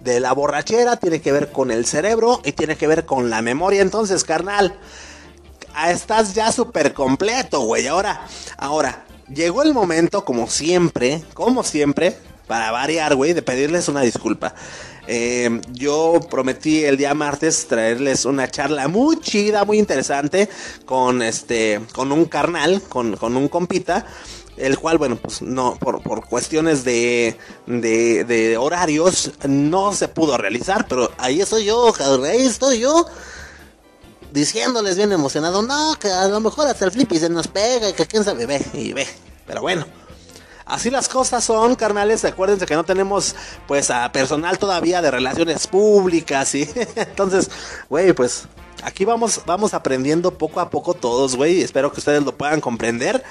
de 0.06 0.20
la 0.20 0.32
borrachera, 0.34 0.98
tiene 0.98 1.20
que 1.20 1.32
ver 1.32 1.52
con 1.52 1.72
el 1.72 1.86
cerebro 1.86 2.40
y 2.46 2.52
tiene 2.52 2.78
que 2.78 2.88
ver 2.88 3.06
con 3.06 3.30
la 3.32 3.42
memoria. 3.42 3.82
Entonces, 3.82 4.24
carnal, 4.24 4.78
estás 5.90 6.36
ya 6.36 6.52
súper 6.52 6.94
completo, 6.94 7.62
güey. 7.62 7.88
Ahora, 7.88 8.22
ahora, 8.58 9.04
llegó 9.34 9.64
el 9.64 9.74
momento, 9.74 10.24
como 10.24 10.48
siempre, 10.48 11.24
como 11.34 11.64
siempre, 11.64 12.16
para 12.48 12.72
variar, 12.72 13.16
güey, 13.16 13.34
de 13.34 13.42
pedirles 13.42 13.88
una 13.88 14.02
disculpa. 14.02 14.54
Eh, 15.08 15.62
yo 15.74 16.20
prometí 16.30 16.84
el 16.84 16.98
día 16.98 17.14
martes 17.16 17.68
traerles 17.68 18.26
una 18.26 18.48
charla 18.48 18.88
muy 18.88 19.20
chida, 19.20 19.66
muy 19.66 19.80
interesante 19.80 20.50
con 20.86 21.24
este, 21.24 21.82
con 21.94 22.12
un 22.12 22.26
carnal, 22.26 22.82
con, 22.90 23.16
con 23.16 23.36
un 23.36 23.48
compita 23.48 24.06
el 24.58 24.78
cual, 24.78 24.98
bueno, 24.98 25.18
pues 25.18 25.42
no, 25.42 25.76
por, 25.76 26.02
por 26.02 26.26
cuestiones 26.28 26.84
de, 26.84 27.38
de, 27.66 28.58
horarios, 28.58 29.32
no 29.48 29.94
se 29.94 30.08
pudo 30.08 30.38
realizar, 30.38 30.88
pero 30.88 31.12
ahí 31.18 31.42
estoy 31.42 31.66
yo, 31.66 31.94
ahí 32.24 32.46
estoy 32.46 32.80
yo, 32.80 33.06
diciéndoles 34.32 34.98
bien 34.98 35.12
emocionado, 35.12 35.62
no, 35.62 35.96
que 36.00 36.10
a 36.10 36.28
lo 36.28 36.40
mejor 36.40 36.68
hasta 36.68 36.86
el 36.86 36.92
flippy 36.92 37.20
se 37.20 37.30
nos 37.30 37.48
pega 37.48 37.90
y 37.90 37.94
que 37.94 38.06
quién 38.06 38.24
sabe, 38.24 38.46
ve 38.46 38.66
y 38.74 38.94
ve, 38.94 39.08
pero 39.46 39.62
bueno. 39.62 39.86
Así 40.66 40.90
las 40.90 41.08
cosas 41.08 41.44
son, 41.44 41.76
carnales. 41.76 42.26
Acuérdense 42.26 42.66
que 42.66 42.74
no 42.74 42.84
tenemos, 42.84 43.36
pues, 43.68 43.92
a 43.92 44.12
personal 44.12 44.58
todavía 44.58 45.00
de 45.00 45.12
relaciones 45.12 45.68
públicas, 45.68 46.56
y 46.56 46.68
entonces, 46.96 47.52
güey, 47.88 48.14
pues, 48.14 48.48
aquí 48.84 49.06
vamos, 49.06 49.42
vamos 49.46 49.74
aprendiendo 49.74 50.38
poco 50.38 50.60
a 50.60 50.70
poco 50.70 50.94
todos, 50.94 51.36
güey. 51.36 51.62
Espero 51.62 51.92
que 51.92 52.00
ustedes 52.00 52.24
lo 52.24 52.36
puedan 52.36 52.62
comprender. 52.62 53.24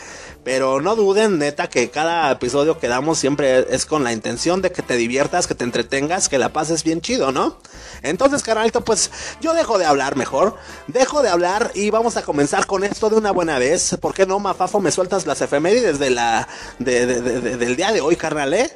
Pero 0.44 0.80
no 0.80 0.94
duden, 0.94 1.38
neta, 1.38 1.68
que 1.68 1.90
cada 1.90 2.30
episodio 2.30 2.78
que 2.78 2.86
damos 2.86 3.18
siempre 3.18 3.66
es 3.74 3.86
con 3.86 4.04
la 4.04 4.12
intención 4.12 4.60
de 4.60 4.70
que 4.70 4.82
te 4.82 4.96
diviertas, 4.96 5.46
que 5.46 5.54
te 5.54 5.64
entretengas, 5.64 6.28
que 6.28 6.38
la 6.38 6.52
pases 6.52 6.84
bien 6.84 7.00
chido, 7.00 7.32
¿no? 7.32 7.58
Entonces, 8.02 8.42
carnalito, 8.42 8.84
pues 8.84 9.10
yo 9.40 9.54
dejo 9.54 9.78
de 9.78 9.86
hablar 9.86 10.16
mejor. 10.16 10.56
Dejo 10.86 11.22
de 11.22 11.30
hablar 11.30 11.70
y 11.74 11.90
vamos 11.90 12.16
a 12.16 12.22
comenzar 12.22 12.66
con 12.66 12.84
esto 12.84 13.08
de 13.08 13.16
una 13.16 13.30
buena 13.30 13.58
vez. 13.58 13.96
¿Por 14.00 14.12
qué 14.12 14.26
no, 14.26 14.38
Mafafo, 14.38 14.80
me 14.80 14.90
sueltas 14.90 15.26
las 15.26 15.40
efemérides 15.40 15.98
de 15.98 16.10
la, 16.10 16.46
del 16.78 17.76
día 17.76 17.92
de 17.92 18.02
hoy, 18.02 18.16
carnal, 18.16 18.52
eh? 18.52 18.70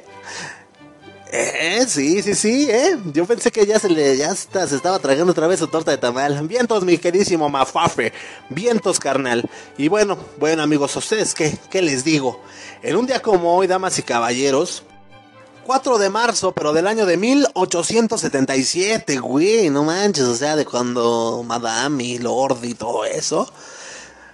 Eh, 1.31 1.85
sí, 1.87 2.23
sí, 2.23 2.33
sí, 2.33 2.67
eh. 2.71 2.97
Yo 3.13 3.25
pensé 3.25 3.51
que 3.51 3.65
ya 3.65 3.77
se 3.77 3.87
le, 3.87 4.17
ya 4.17 4.31
está, 4.31 4.67
se 4.67 4.75
estaba 4.75 4.97
tragando 4.97 5.31
otra 5.31 5.45
vez 5.45 5.59
su 5.59 5.67
torta 5.67 5.91
de 5.91 5.97
tamal. 5.97 6.47
Vientos, 6.47 6.83
mi 6.83 6.97
queridísimo 6.97 7.49
Mafafe. 7.49 8.11
Vientos, 8.49 8.99
carnal. 8.99 9.47
Y 9.77 9.89
bueno, 9.89 10.17
bueno, 10.39 10.63
amigos, 10.63 10.95
¿a 10.95 10.99
ustedes 10.99 11.35
qué? 11.35 11.55
¿Qué 11.69 11.83
les 11.83 12.03
digo? 12.03 12.41
En 12.81 12.95
un 12.95 13.05
día 13.05 13.21
como 13.21 13.55
hoy, 13.55 13.67
damas 13.67 13.99
y 13.99 14.01
caballeros, 14.01 14.83
4 15.65 15.99
de 15.99 16.09
marzo, 16.09 16.51
pero 16.51 16.73
del 16.73 16.87
año 16.87 17.05
de 17.05 17.17
1877, 17.17 19.19
güey, 19.19 19.69
no 19.69 19.83
manches, 19.83 20.23
o 20.23 20.35
sea, 20.35 20.55
de 20.55 20.65
cuando 20.65 21.43
Madame 21.45 22.03
y 22.03 22.17
Lord 22.17 22.63
y 22.63 22.73
todo 22.73 23.05
eso. 23.05 23.47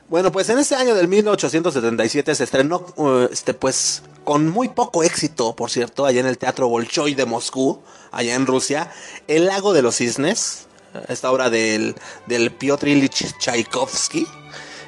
Bueno, 0.08 0.32
pues 0.32 0.50
en 0.50 0.60
ese 0.60 0.76
año 0.76 0.94
del 0.94 1.08
1877 1.08 2.36
se 2.36 2.44
estrenó, 2.44 2.86
uh, 2.96 3.28
este, 3.32 3.56
pues, 3.56 4.04
con 4.24 4.48
muy 4.48 4.70
poco 4.70 5.02
éxito, 5.02 5.56
por 5.56 5.72
cierto, 5.72 6.06
allá 6.06 6.20
en 6.20 6.28
el 6.28 6.38
Teatro 6.38 6.68
Bolshoi 6.68 7.16
de 7.16 7.26
Moscú, 7.26 7.80
allá 8.12 8.36
en 8.36 8.46
Rusia, 8.46 8.92
El 9.28 9.48
Lago 9.48 9.74
de 9.74 9.82
los 9.82 9.96
Cisnes, 9.96 10.68
esta 11.08 11.32
obra 11.32 11.50
del, 11.50 11.96
del 12.28 12.52
Piotr 12.52 12.90
Ilyich 12.90 13.36
Tchaikovsky. 13.40 14.28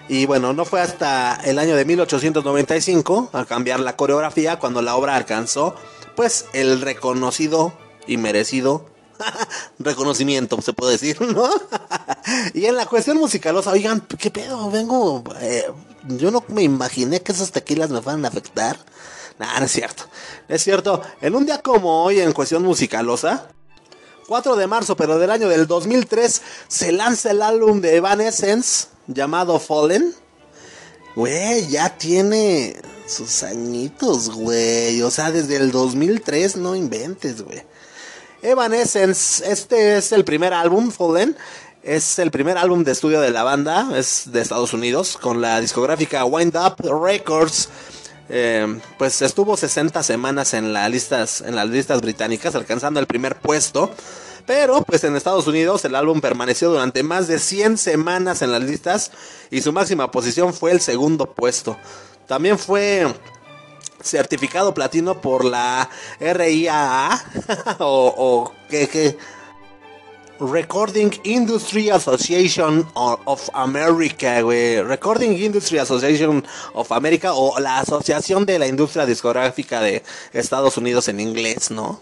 Y 0.08 0.28
bueno, 0.28 0.54
no 0.54 0.66
fue 0.66 0.82
hasta 0.82 1.36
el 1.44 1.58
año 1.58 1.76
de 1.76 1.84
1895, 1.84 3.32
al 3.34 3.48
cambiar 3.48 3.80
la 3.80 3.96
coreografía, 3.96 4.60
cuando 4.60 4.84
la 4.84 4.96
obra 4.96 5.16
alcanzó, 5.16 5.74
pues, 6.16 6.46
el 6.54 6.80
reconocido 6.80 7.74
y 8.06 8.18
merecido 8.18 8.86
reconocimiento, 9.80 10.62
se 10.62 10.74
puede 10.74 10.94
decir, 10.94 11.22
¿no? 11.22 11.50
y 12.54 12.66
en 12.66 12.76
la 12.76 12.86
cuestión 12.86 13.18
musicalosa, 13.18 13.72
oigan, 13.72 14.02
¿qué 14.02 14.32
pedo? 14.32 14.70
Vengo, 14.72 15.24
eh, 15.42 15.66
yo 16.08 16.32
no 16.32 16.44
me 16.50 16.64
imaginé 16.64 17.22
que 17.22 17.32
esos 17.32 17.52
tequilas 17.52 17.90
me 17.90 18.02
fueran 18.02 18.26
a 18.26 18.30
afectar. 18.30 18.78
Nah, 19.40 19.60
no 19.60 19.66
es 19.66 19.72
cierto. 19.72 20.04
Es 20.48 20.64
cierto, 20.64 21.02
en 21.22 21.36
un 21.36 21.46
día 21.46 21.62
como 21.62 22.04
hoy 22.04 22.20
en 22.20 22.34
cuestión 22.34 22.64
musicalosa, 22.64 23.50
4 24.28 24.56
de 24.56 24.68
marzo, 24.68 24.98
pero 24.98 25.18
del 25.20 25.32
año 25.32 25.48
del 25.48 25.68
2003, 25.68 26.42
se 26.68 26.92
lanza 26.92 27.32
el 27.32 27.42
álbum 27.42 27.82
de 27.82 27.96
Evanescence 27.96 28.88
llamado 29.08 29.60
Fallen. 29.60 30.14
Güey, 31.16 31.68
ya 31.68 31.98
tiene 31.98 32.76
sus 33.08 33.44
añitos, 33.44 34.30
güey. 34.30 35.02
O 35.02 35.10
sea, 35.10 35.32
desde 35.32 35.56
el 35.56 35.72
2003 35.72 36.58
no 36.58 36.76
inventes, 36.76 37.42
güey. 37.42 37.64
Evanescence, 38.42 39.52
este 39.52 39.98
es 39.98 40.12
el 40.12 40.24
primer 40.24 40.54
álbum, 40.54 40.92
Fallen. 40.92 41.36
Es 41.82 42.20
el 42.20 42.32
primer 42.32 42.58
álbum 42.58 42.84
de 42.84 42.92
estudio 42.92 43.22
de 43.22 43.32
la 43.32 43.44
banda, 43.44 43.90
es 43.96 44.32
de 44.32 44.42
Estados 44.42 44.74
Unidos, 44.74 45.18
con 45.18 45.42
la 45.42 45.60
discográfica 45.62 46.26
Wind 46.26 46.56
Up 46.56 46.76
Records. 47.04 47.70
Eh, 48.30 48.80
pues 48.98 49.22
estuvo 49.22 49.56
60 49.56 50.04
semanas 50.04 50.54
en, 50.54 50.74
las 50.74 50.92
listas, 50.92 51.42
en 51.42 51.56
las 51.56 51.68
listas 51.70 52.02
británicas, 52.02 52.56
alcanzando 52.56 53.00
el 53.00 53.08
primer 53.08 53.38
puesto. 53.38 53.90
Pero 54.46 54.84
pues 54.84 55.04
en 55.04 55.16
Estados 55.16 55.48
Unidos 55.48 55.84
el 55.86 55.96
álbum 55.96 56.22
permaneció 56.22 56.70
durante 56.70 57.04
más 57.04 57.28
de 57.28 57.40
100 57.40 57.78
semanas 57.78 58.42
en 58.42 58.52
las 58.52 58.62
listas 58.62 59.12
y 59.50 59.62
su 59.62 59.74
máxima 59.74 60.12
posición 60.12 60.54
fue 60.54 60.72
el 60.72 60.80
segundo 60.80 61.34
puesto. 61.34 61.78
También 62.28 62.58
fue 62.58 63.08
certificado 64.02 64.74
platino 64.74 65.20
por 65.22 65.46
la 65.46 65.90
RIAA 66.20 67.26
o, 67.80 68.14
o 68.18 68.54
que, 68.70 69.18
Recording 70.40 71.12
Industry 71.24 71.90
Association 71.90 72.88
of 72.94 73.50
America, 73.56 74.44
Recording 74.84 75.34
Industry 75.34 75.80
Association 75.80 76.46
of 76.74 76.92
America 76.92 77.34
o 77.34 77.60
la 77.60 77.80
Asociación 77.80 78.46
de 78.46 78.60
la 78.60 78.68
Industria 78.68 79.08
Discográfica 79.08 79.82
de 79.82 80.04
Estados 80.34 80.78
Unidos 80.78 81.08
en 81.08 81.20
inglés, 81.20 81.72
¿no? 81.72 82.00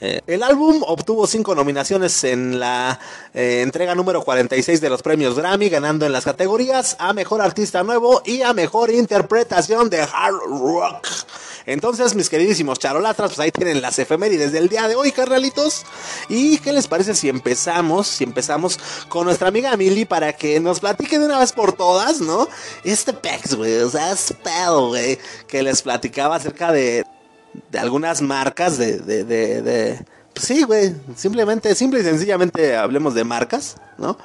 Eh, 0.00 0.22
el 0.26 0.42
álbum 0.42 0.82
obtuvo 0.86 1.26
cinco 1.26 1.54
nominaciones 1.54 2.24
en 2.24 2.58
la 2.58 2.98
eh, 3.34 3.60
entrega 3.62 3.94
número 3.94 4.22
46 4.22 4.80
de 4.80 4.88
los 4.88 5.02
premios 5.02 5.36
Grammy, 5.36 5.68
ganando 5.68 6.06
en 6.06 6.12
las 6.12 6.24
categorías 6.24 6.96
a 6.98 7.12
Mejor 7.12 7.42
Artista 7.42 7.82
Nuevo 7.82 8.22
y 8.24 8.42
a 8.42 8.54
Mejor 8.54 8.90
Interpretación 8.90 9.90
de 9.90 10.00
Hard 10.00 10.40
Rock. 10.48 11.06
Entonces, 11.66 12.14
mis 12.14 12.30
queridísimos 12.30 12.78
charolatras, 12.78 13.30
pues 13.30 13.40
ahí 13.40 13.50
tienen 13.50 13.82
las 13.82 13.98
efemérides 13.98 14.52
del 14.52 14.68
día 14.68 14.88
de 14.88 14.96
hoy, 14.96 15.12
carnalitos. 15.12 15.84
¿Y 16.28 16.58
qué 16.58 16.72
les 16.72 16.88
parece 16.88 17.14
si 17.14 17.28
empezamos, 17.28 18.06
si 18.06 18.24
empezamos 18.24 18.78
con 19.08 19.26
nuestra 19.26 19.48
amiga 19.48 19.76
Mili 19.76 20.06
para 20.06 20.32
que 20.32 20.58
nos 20.60 20.80
platique 20.80 21.18
de 21.18 21.26
una 21.26 21.38
vez 21.38 21.52
por 21.52 21.74
todas, 21.74 22.20
¿no? 22.20 22.48
Este 22.82 23.12
pex, 23.12 23.54
güey, 23.54 23.76
o 23.78 23.90
sea, 23.90 24.14
pedo, 24.42 24.88
güey, 24.88 25.18
que 25.46 25.62
les 25.62 25.82
platicaba 25.82 26.36
acerca 26.36 26.72
de 26.72 27.04
de 27.70 27.78
algunas 27.78 28.22
marcas 28.22 28.78
de, 28.78 28.98
de, 28.98 29.24
de, 29.24 30.04
pues 30.34 30.46
sí, 30.46 30.62
güey, 30.62 30.94
simplemente, 31.16 31.74
simple 31.74 32.00
y 32.00 32.04
sencillamente 32.04 32.76
hablemos 32.76 33.14
de 33.14 33.24
marcas, 33.24 33.76
¿no? 33.98 34.18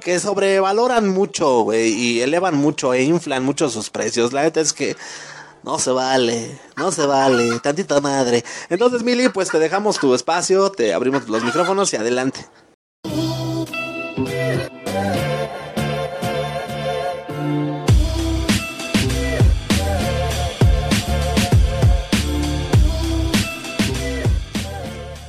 Que 0.00 0.18
sobrevaloran 0.18 1.08
mucho, 1.08 1.62
güey, 1.62 1.92
y 1.92 2.20
elevan 2.20 2.56
mucho 2.56 2.92
e 2.94 3.02
inflan 3.02 3.44
mucho 3.44 3.68
sus 3.68 3.90
precios. 3.90 4.32
La 4.32 4.42
neta 4.42 4.60
es 4.60 4.72
que 4.72 4.96
no 5.62 5.78
se 5.78 5.92
vale, 5.92 6.58
no 6.76 6.90
se 6.90 7.06
vale, 7.06 7.60
tantita 7.60 8.00
madre. 8.00 8.44
Entonces, 8.68 9.02
Mili, 9.02 9.28
pues 9.28 9.50
te 9.50 9.58
dejamos 9.58 9.98
tu 9.98 10.14
espacio, 10.14 10.70
te 10.70 10.92
abrimos 10.92 11.28
los 11.28 11.44
micrófonos 11.44 11.92
y 11.92 11.96
adelante. 11.96 12.46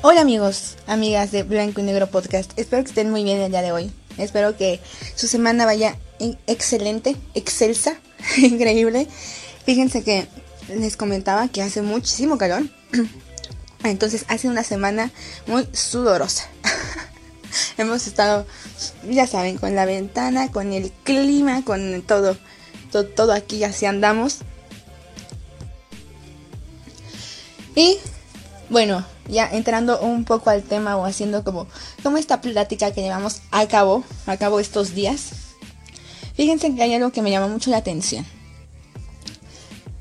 Hola 0.05 0.19
amigos, 0.19 0.75
amigas 0.85 1.31
de 1.31 1.43
Blanco 1.43 1.79
y 1.79 1.83
Negro 1.85 2.07
Podcast. 2.07 2.51
Espero 2.59 2.83
que 2.83 2.89
estén 2.89 3.09
muy 3.09 3.23
bien 3.23 3.39
el 3.39 3.51
día 3.51 3.61
de 3.61 3.71
hoy. 3.71 3.89
Espero 4.17 4.57
que 4.57 4.81
su 5.15 5.29
semana 5.29 5.63
vaya 5.63 5.97
excelente, 6.45 7.15
excelsa, 7.35 7.95
increíble. 8.37 9.07
Fíjense 9.65 10.03
que 10.03 10.27
les 10.67 10.97
comentaba 10.97 11.47
que 11.47 11.61
hace 11.61 11.81
muchísimo 11.81 12.37
calor. 12.37 12.63
Entonces 13.85 14.25
hace 14.27 14.49
una 14.49 14.63
semana 14.63 15.09
muy 15.47 15.69
sudorosa. 15.71 16.49
Hemos 17.77 18.05
estado, 18.05 18.45
ya 19.09 19.25
saben, 19.25 19.57
con 19.57 19.73
la 19.73 19.85
ventana, 19.85 20.51
con 20.51 20.73
el 20.73 20.91
clima, 21.05 21.63
con 21.63 22.01
todo, 22.01 22.35
todo, 22.91 23.05
todo 23.05 23.31
aquí 23.31 23.63
así 23.63 23.85
andamos. 23.85 24.39
Y 27.73 27.99
bueno, 28.69 29.05
ya 29.27 29.49
entrando 29.51 29.99
un 29.99 30.25
poco 30.25 30.49
al 30.49 30.63
tema 30.63 30.97
o 30.97 31.05
haciendo 31.05 31.43
como, 31.43 31.67
como 32.01 32.17
esta 32.17 32.41
plática 32.41 32.91
que 32.91 33.01
llevamos 33.01 33.41
a 33.51 33.65
cabo, 33.67 34.03
a 34.25 34.37
cabo 34.37 34.59
estos 34.59 34.93
días, 34.93 35.31
fíjense 36.35 36.73
que 36.75 36.83
hay 36.83 36.93
algo 36.93 37.11
que 37.11 37.21
me 37.21 37.31
llama 37.31 37.47
mucho 37.47 37.71
la 37.71 37.77
atención. 37.77 38.25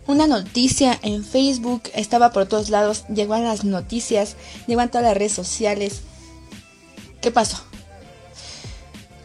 Una 0.06 0.26
noticia 0.26 0.98
en 1.02 1.24
Facebook 1.24 1.84
estaba 1.94 2.32
por 2.32 2.46
todos 2.46 2.70
lados, 2.70 3.04
llegó 3.08 3.34
a 3.34 3.40
las 3.40 3.64
noticias, 3.64 4.36
llegó 4.66 4.80
a 4.80 4.88
todas 4.88 5.04
las 5.06 5.16
redes 5.16 5.32
sociales. 5.32 6.02
¿Qué 7.20 7.30
pasó? 7.30 7.62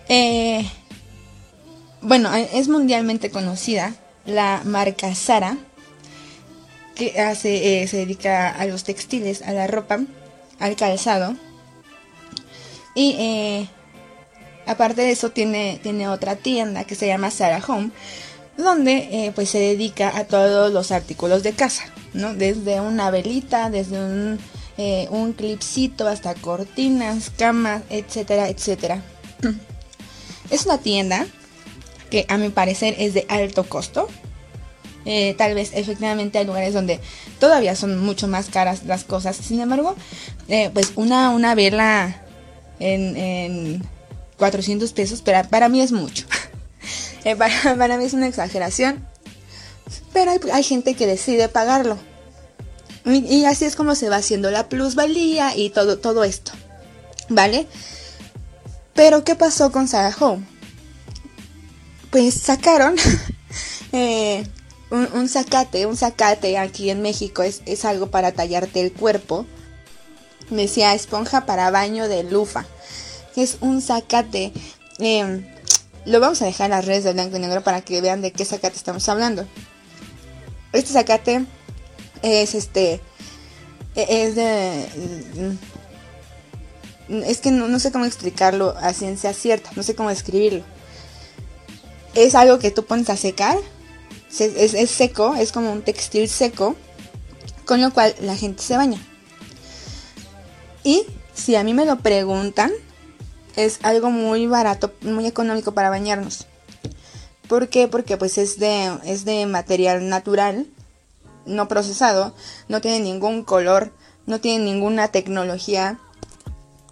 Eh, 0.07 0.69
bueno, 2.01 2.33
es 2.33 2.69
mundialmente 2.69 3.31
conocida 3.31 3.95
la 4.25 4.61
marca 4.65 5.13
Sara 5.15 5.57
que 6.97 7.21
hace, 7.21 7.83
eh, 7.83 7.87
se 7.87 7.97
dedica 7.97 8.49
a 8.49 8.65
los 8.65 8.83
textiles, 8.83 9.41
a 9.43 9.53
la 9.53 9.67
ropa, 9.67 9.99
al 10.59 10.75
calzado. 10.75 11.35
Y 12.95 13.15
eh, 13.19 13.67
aparte 14.65 15.03
de 15.03 15.11
eso 15.11 15.29
tiene, 15.29 15.79
tiene 15.83 16.09
otra 16.09 16.35
tienda 16.35 16.83
que 16.83 16.95
se 16.95 17.07
llama 17.07 17.31
Sarah 17.31 17.63
Home, 17.67 17.91
donde 18.57 19.07
eh, 19.11 19.31
pues 19.35 19.49
se 19.49 19.59
dedica 19.59 20.17
a 20.17 20.25
todos 20.25 20.73
los 20.73 20.91
artículos 20.91 21.43
de 21.43 21.53
casa, 21.53 21.83
¿no? 22.13 22.33
Desde 22.33 22.81
una 22.81 23.11
velita, 23.11 23.69
desde 23.69 23.99
un, 23.99 24.39
un 25.11 25.33
clipcito 25.33 26.07
hasta 26.07 26.33
cortinas, 26.33 27.29
camas, 27.29 27.83
etcétera, 27.89 28.49
etcétera. 28.49 29.01
Es 30.49 30.65
una 30.65 30.77
tienda 30.77 31.27
que 32.09 32.25
a 32.29 32.37
mi 32.37 32.47
parecer 32.47 32.95
es 32.99 33.13
de 33.13 33.25
alto 33.27 33.67
costo, 33.67 34.07
eh, 35.09 35.35
tal 35.37 35.55
vez 35.55 35.71
efectivamente 35.73 36.37
hay 36.37 36.45
lugares 36.45 36.73
donde 36.73 36.99
todavía 37.39 37.77
son 37.77 37.97
mucho 37.97 38.27
más 38.27 38.49
caras 38.49 38.83
las 38.83 39.05
cosas. 39.05 39.37
Sin 39.37 39.61
embargo, 39.61 39.95
eh, 40.49 40.69
pues 40.73 40.91
una, 40.95 41.29
una 41.29 41.55
vela 41.55 42.23
en, 42.79 43.81
400 44.37 44.91
pesos 44.91 45.21
para, 45.21 45.45
para 45.45 45.69
mí 45.69 45.81
es 45.81 45.91
mucho. 45.91 46.25
Eh, 47.23 47.35
para, 47.35 47.97
mí 47.97 48.05
es 48.05 48.13
una 48.13 48.27
exageración. 48.27 49.05
Pero 50.13 50.31
hay, 50.53 50.63
gente 50.63 50.93
que 50.93 51.05
decide 51.05 51.49
pagarlo. 51.49 51.97
Y, 53.03 53.43
así 53.43 53.65
es 53.65 53.75
como 53.75 53.95
se 53.95 54.07
va 54.07 54.15
haciendo 54.17 54.49
la 54.49 54.69
plusvalía 54.69 55.53
y 55.53 55.69
todo, 55.69 55.97
todo 55.97 56.23
esto. 56.23 56.53
¿Vale? 57.27 57.67
Pero 58.93 59.25
¿qué 59.25 59.35
pasó 59.35 59.73
con 59.73 59.89
Sarah 59.89 60.15
Home? 60.21 60.45
Pues 62.11 62.35
sacaron 62.35 62.95
un, 64.89 65.08
un, 65.13 65.29
zacate, 65.29 65.86
un 65.86 65.98
zacate 65.98 66.58
aquí 66.58 66.89
en 66.89 67.01
México 67.01 67.44
es, 67.44 67.62
es 67.65 67.86
algo 67.86 68.08
para 68.08 68.32
tallarte 68.32 68.82
el 68.82 68.94
cuerpo. 68.94 69.46
Decía 70.50 70.94
esponja 70.94 71.46
para 71.46 71.72
baño 71.72 72.08
de 72.08 72.24
lufa. 72.24 72.65
Es 73.36 73.58
un 73.62 73.82
zacate. 73.82 74.53
Em, 75.00 75.46
lo 76.06 76.20
vamos 76.20 76.41
a 76.41 76.46
dejar 76.46 76.65
en 76.65 76.72
las 76.72 76.86
redes 76.86 77.03
de 77.03 77.13
blanco 77.13 77.38
y 77.38 77.39
negro 77.39 77.63
para 77.63 77.82
que 77.82 78.01
vean 78.01 78.22
de 78.22 78.32
qué 78.32 78.46
zacate 78.46 78.75
estamos 78.75 79.08
hablando. 79.10 79.46
Este 80.74 80.94
zacate 80.94 81.46
es 82.22 82.56
este. 82.56 83.01
E, 83.96 84.24
es 84.24 84.36
de. 84.36 85.58
Es 87.25 87.39
que 87.39 87.51
no, 87.51 87.67
no 87.67 87.79
sé 87.79 87.91
cómo 87.91 88.06
explicarlo 88.06 88.75
a 88.79 88.94
ciencia 88.94 89.34
cierta, 89.34 89.70
no 89.75 89.84
sé 89.84 89.96
cómo 89.96 90.10
describirlo 90.10 90.63
es 92.25 92.34
algo 92.34 92.58
que 92.58 92.72
tú 92.72 92.84
pones 92.84 93.10
a 93.10 93.17
secar, 93.17 93.58
es, 94.29 94.91
seco, 94.91 95.36
es 95.36 95.51
como 95.51 95.72
un 95.72 95.81
textil 95.81 96.27
seco, 96.29 96.75
con 97.65 97.81
lo 97.81 97.91
cual 97.91 98.15
la 98.22 98.36
gente 98.36 98.63
se 98.63 98.77
baña. 98.77 99.00
Y 100.84 101.05
si 101.34 101.55
a 101.55 101.63
mí 101.63 101.74
me 101.74 101.86
lo 101.86 102.00
preguntan, 102.00 102.72
es 103.55 103.79
algo 103.84 104.10
muy 104.10 104.48
barato, 104.48 104.93
muy 105.01 105.25
económico 105.25 105.74
para 105.74 105.89
bañarnos. 105.89 106.48
¿Por 107.48 107.69
qué? 107.69 107.88
Porque 107.88 108.17
pues 108.17 108.38
es 108.38 108.60
de, 108.60 108.98
es 109.05 109.25
de 109.25 109.46
material 109.46 110.10
natural, 110.10 110.67
no 111.46 111.67
procesado, 111.67 112.36
no 112.67 112.81
tiene 112.81 113.00
ningún 113.00 113.43
color, 113.43 113.93
no 114.25 114.41
tiene 114.41 114.65
ninguna 114.65 115.07
tecnología 115.07 116.00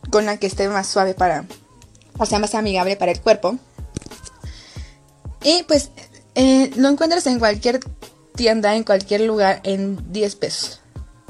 con 0.09 0.25
la 0.25 0.37
que 0.37 0.47
esté 0.47 0.69
más 0.69 0.87
suave 0.87 1.13
para, 1.13 1.45
o 2.17 2.25
sea, 2.25 2.39
más 2.39 2.55
amigable 2.55 2.95
para 2.95 3.11
el 3.11 3.21
cuerpo. 3.21 3.57
Y 5.43 5.63
pues 5.63 5.91
eh, 6.35 6.71
lo 6.75 6.89
encuentras 6.89 7.25
en 7.27 7.39
cualquier 7.39 7.79
tienda, 8.35 8.75
en 8.75 8.83
cualquier 8.83 9.21
lugar, 9.21 9.61
en 9.63 10.11
10 10.11 10.35
pesos. 10.35 10.81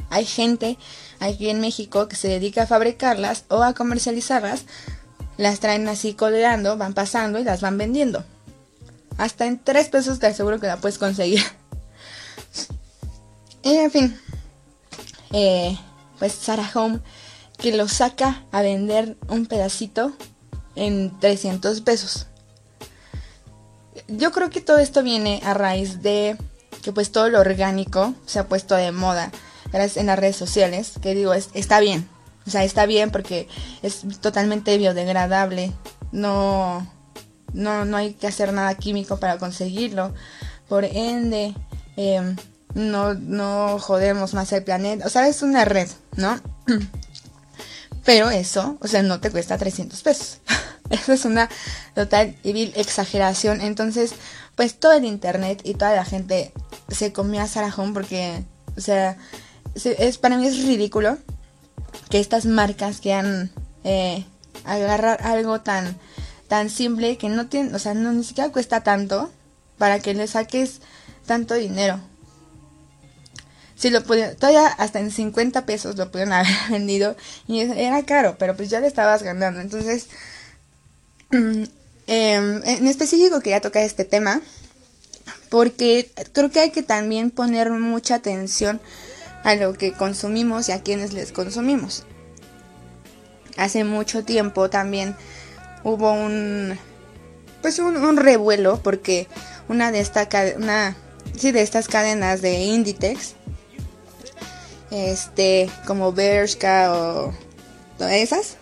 Hay 0.10 0.26
gente 0.26 0.78
aquí 1.20 1.50
en 1.50 1.62
México 1.62 2.08
que 2.08 2.16
se 2.16 2.28
dedica 2.28 2.64
a 2.64 2.68
fabricarlas 2.68 3.46
o 3.50 3.64
a 3.64 3.74
comercializarlas. 3.74 4.66
Las 5.38 5.60
traen 5.60 5.88
así 5.88 6.14
colgando, 6.14 6.78
van 6.78 6.94
pasando 6.94 7.40
y 7.40 7.44
las 7.44 7.62
van 7.62 7.78
vendiendo. 7.78 8.24
Hasta 9.18 9.46
en 9.46 9.64
3 9.64 9.90
pesos 9.90 10.20
te 10.20 10.28
aseguro 10.28 10.60
que 10.60 10.68
la 10.68 10.78
puedes 10.78 10.98
conseguir. 10.98 11.44
en 13.64 13.92
fin. 13.92 14.20
Eh, 15.32 15.78
pues 16.20 16.34
Sarah 16.34 16.70
Home 16.76 17.02
que 17.58 17.76
lo 17.76 17.88
saca 17.88 18.44
a 18.52 18.62
vender 18.62 19.18
un 19.30 19.46
pedacito 19.46 20.14
en 20.76 21.18
300 21.20 21.82
pesos. 21.82 22.28
Yo 24.08 24.32
creo 24.32 24.50
que 24.50 24.62
todo 24.62 24.78
esto 24.78 25.04
viene 25.04 25.42
a 25.44 25.54
raíz 25.54 26.02
de 26.02 26.38
que 26.84 26.92
pues 26.92 27.12
todo 27.12 27.30
lo 27.30 27.40
orgánico 27.40 28.14
se 28.26 28.40
ha 28.40 28.48
puesto 28.48 28.76
de 28.76 28.92
moda 28.92 29.32
en 29.74 30.06
las 30.06 30.20
redes 30.20 30.36
sociales, 30.36 30.94
que 31.02 31.16
digo, 31.16 31.34
está 31.34 31.80
bien, 31.80 32.08
o 32.48 32.52
sea, 32.52 32.64
está 32.64 32.86
bien 32.86 33.12
porque 33.12 33.48
es 33.82 34.04
totalmente 34.22 34.78
biodegradable, 34.78 35.72
no, 36.12 36.88
no, 37.54 37.84
no 37.84 37.98
hay 37.98 38.14
que 38.14 38.28
hacer 38.28 38.54
nada 38.54 38.76
químico 38.76 39.18
para 39.18 39.38
conseguirlo, 39.38 40.14
por 40.70 40.86
ende, 40.86 41.56
em, 41.98 42.36
no, 42.74 43.16
no 43.16 43.80
jodemos 43.80 44.34
más 44.34 44.54
el 44.54 44.64
planeta, 44.64 45.06
o 45.06 45.10
sea, 45.10 45.28
es 45.28 45.42
una 45.42 45.66
red, 45.66 45.90
¿no? 46.16 46.40
Pero 48.06 48.30
eso, 48.30 48.78
o 48.82 48.88
sea, 48.88 49.02
no 49.02 49.20
te 49.20 49.32
cuesta 49.32 49.58
300 49.58 50.02
pesos. 50.04 50.38
eso 50.90 51.14
es 51.14 51.26
una 51.26 51.50
total 51.96 52.36
y 52.44 52.54
vil 52.54 52.74
exageración. 52.76 53.62
Entonces, 53.62 54.14
pues 54.56 54.80
todo 54.80 54.94
el 54.94 55.06
internet 55.06 55.62
y 55.64 55.74
toda 55.74 55.96
la 55.96 56.06
gente 56.06 56.54
se 56.88 57.12
comió 57.12 57.42
a 57.42 57.48
Sarah 57.48 57.74
porque, 57.94 58.44
o 58.78 58.82
sea, 58.82 59.18
es, 59.84 60.18
para 60.18 60.38
mí 60.38 60.48
es 60.48 60.64
ridículo 60.64 61.18
que 62.10 62.20
estas 62.20 62.46
marcas 62.46 63.00
quieran 63.02 63.52
eh, 63.84 64.26
agarrar 64.64 65.22
algo 65.24 65.62
tan, 65.62 65.98
tan 66.48 66.70
simple 66.70 67.18
que 67.18 67.30
no 67.30 67.48
tiene, 67.48 67.76
o 67.76 67.80
sea, 67.80 67.94
no 67.94 68.14
ni 68.14 68.24
siquiera 68.24 68.52
cuesta 68.52 68.84
tanto 68.84 69.32
para 69.78 70.00
que 70.00 70.14
le 70.14 70.28
saques 70.28 70.82
tanto 71.26 71.56
dinero. 71.56 72.00
Si 73.76 73.90
lo 73.90 74.04
pudieron, 74.04 74.36
todavía 74.36 74.68
hasta 74.68 75.00
en 75.00 75.12
50 75.12 75.66
pesos 75.66 75.98
lo 75.98 76.10
pudieron 76.10 76.34
haber 76.34 76.54
vendido 76.70 77.16
y 77.48 77.60
era 77.60 78.04
caro, 78.06 78.36
pero 78.40 78.56
pues 78.56 78.70
ya 78.70 78.80
le 78.80 78.88
estabas 78.88 79.24
ganando. 79.24 79.60
Entonces, 79.62 80.08
em, 81.32 81.68
en 82.08 82.88
específico 82.88 83.42
quería 83.42 83.62
tocar 83.62 83.84
este 83.84 84.06
tema 84.06 84.42
porque 85.50 86.12
creo 86.34 86.52
que 86.52 86.60
hay 86.60 86.72
que 86.72 86.84
también 86.84 87.32
poner 87.32 87.72
mucha 87.72 88.16
atención 88.16 88.80
a 89.44 89.56
lo 89.56 89.74
que 89.74 89.94
consumimos 89.94 90.70
y 90.70 90.72
a 90.72 90.82
quienes 90.82 91.14
les 91.14 91.32
consumimos. 91.32 92.04
Hace 93.58 93.84
mucho 93.84 94.24
tiempo 94.24 94.70
también 94.70 95.16
hubo 95.84 96.12
un 96.12 96.78
pues 97.62 97.80
un, 97.80 98.18
revuelo 98.18 98.80
porque 98.84 99.28
una 99.70 99.92
de 99.92 100.00
esta 100.00 100.28
una 100.58 100.96
sí, 101.38 101.52
de 101.52 101.62
estas 101.62 101.88
cadenas 101.88 102.42
de 102.42 102.64
Inditex 102.64 103.36
este, 104.96 105.70
como 105.86 106.14
Bershka 106.14 106.94
o 106.94 107.34
todas 107.98 108.14
esas, 108.14 108.56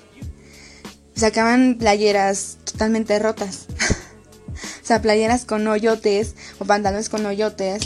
sacaban 1.15 1.78
playeras 1.78 2.58
totalmente 2.63 3.19
rotas. 3.19 3.67
o 4.84 4.86
sea, 4.86 5.02
playeras 5.02 5.46
con 5.46 5.67
hoyotes 5.67 6.36
o 6.60 6.65
pantalones 6.65 7.10
con 7.10 7.26
hoyotes. 7.26 7.84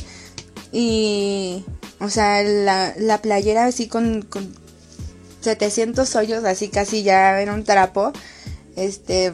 Y, 0.72 1.66
o 2.00 2.10
sea, 2.10 2.42
la, 2.44 2.94
la 2.98 3.22
playera 3.22 3.66
así 3.66 3.88
con, 3.88 4.22
con 4.22 4.56
700 5.42 6.16
hoyos, 6.16 6.46
así 6.46 6.70
casi 6.70 7.04
ya 7.04 7.42
era 7.42 7.54
un 7.54 7.66
trapo. 7.66 8.14
Este, 8.78 9.34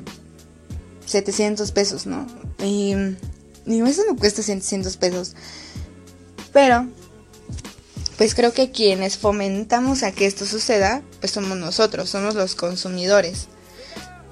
700 1.06 1.72
pesos, 1.72 2.08
¿no? 2.08 2.26
Y 2.64 2.96
digo, 3.66 3.86
eso 3.86 4.02
no 4.10 4.16
cuesta 4.16 4.42
700 4.42 4.98
pesos. 4.98 5.36
Pero 6.52 6.88
pues 8.18 8.36
creo 8.36 8.54
que 8.54 8.72
quienes 8.72 9.18
fomentamos 9.18 10.04
a 10.04 10.12
que 10.12 10.26
esto 10.26 10.46
suceda, 10.46 11.02
pues 11.20 11.32
somos 11.32 11.58
nosotros, 11.58 12.10
somos 12.10 12.36
los 12.36 12.56
consumidores. 12.56 13.48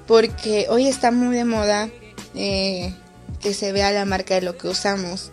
Porque 0.06 0.66
hoy 0.68 0.88
está 0.88 1.10
muy 1.10 1.34
de 1.34 1.44
moda 1.44 1.90
eh, 2.34 2.94
que 3.40 3.54
se 3.54 3.72
vea 3.72 3.90
la 3.90 4.04
marca 4.04 4.34
de 4.34 4.42
lo 4.42 4.56
que 4.56 4.68
usamos. 4.68 5.30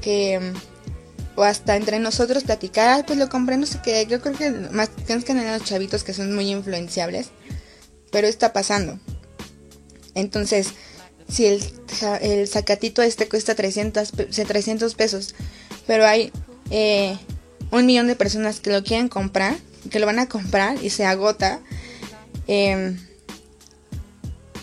Que 0.00 0.52
o 1.36 1.42
hasta 1.42 1.76
entre 1.76 1.98
nosotros 1.98 2.44
platicar, 2.44 3.04
pues 3.06 3.18
lo 3.18 3.28
compré, 3.28 3.56
no 3.56 3.66
sé 3.66 3.80
qué. 3.82 4.06
Yo 4.06 4.20
creo 4.20 4.36
que 4.36 4.50
más 4.50 4.88
que 5.06 5.12
en 5.12 5.52
los 5.52 5.64
chavitos 5.64 6.04
que 6.04 6.14
son 6.14 6.34
muy 6.34 6.50
influenciables. 6.50 7.28
Pero 8.10 8.28
está 8.28 8.52
pasando. 8.52 8.98
Entonces, 10.14 10.68
si 11.28 11.46
el, 11.46 11.64
el 12.20 12.46
sacatito 12.46 13.02
este 13.02 13.28
cuesta 13.28 13.54
300, 13.54 14.12
300 14.12 14.94
pesos, 14.94 15.34
pero 15.86 16.06
hay 16.06 16.32
eh, 16.76 17.16
un 17.70 17.86
millón 17.86 18.08
de 18.08 18.16
personas 18.16 18.58
que 18.58 18.72
lo 18.72 18.82
quieren 18.82 19.08
comprar, 19.08 19.54
que 19.90 20.00
lo 20.00 20.06
van 20.06 20.18
a 20.18 20.28
comprar 20.28 20.82
y 20.82 20.90
se 20.90 21.04
agota, 21.04 21.60
em, 22.48 22.98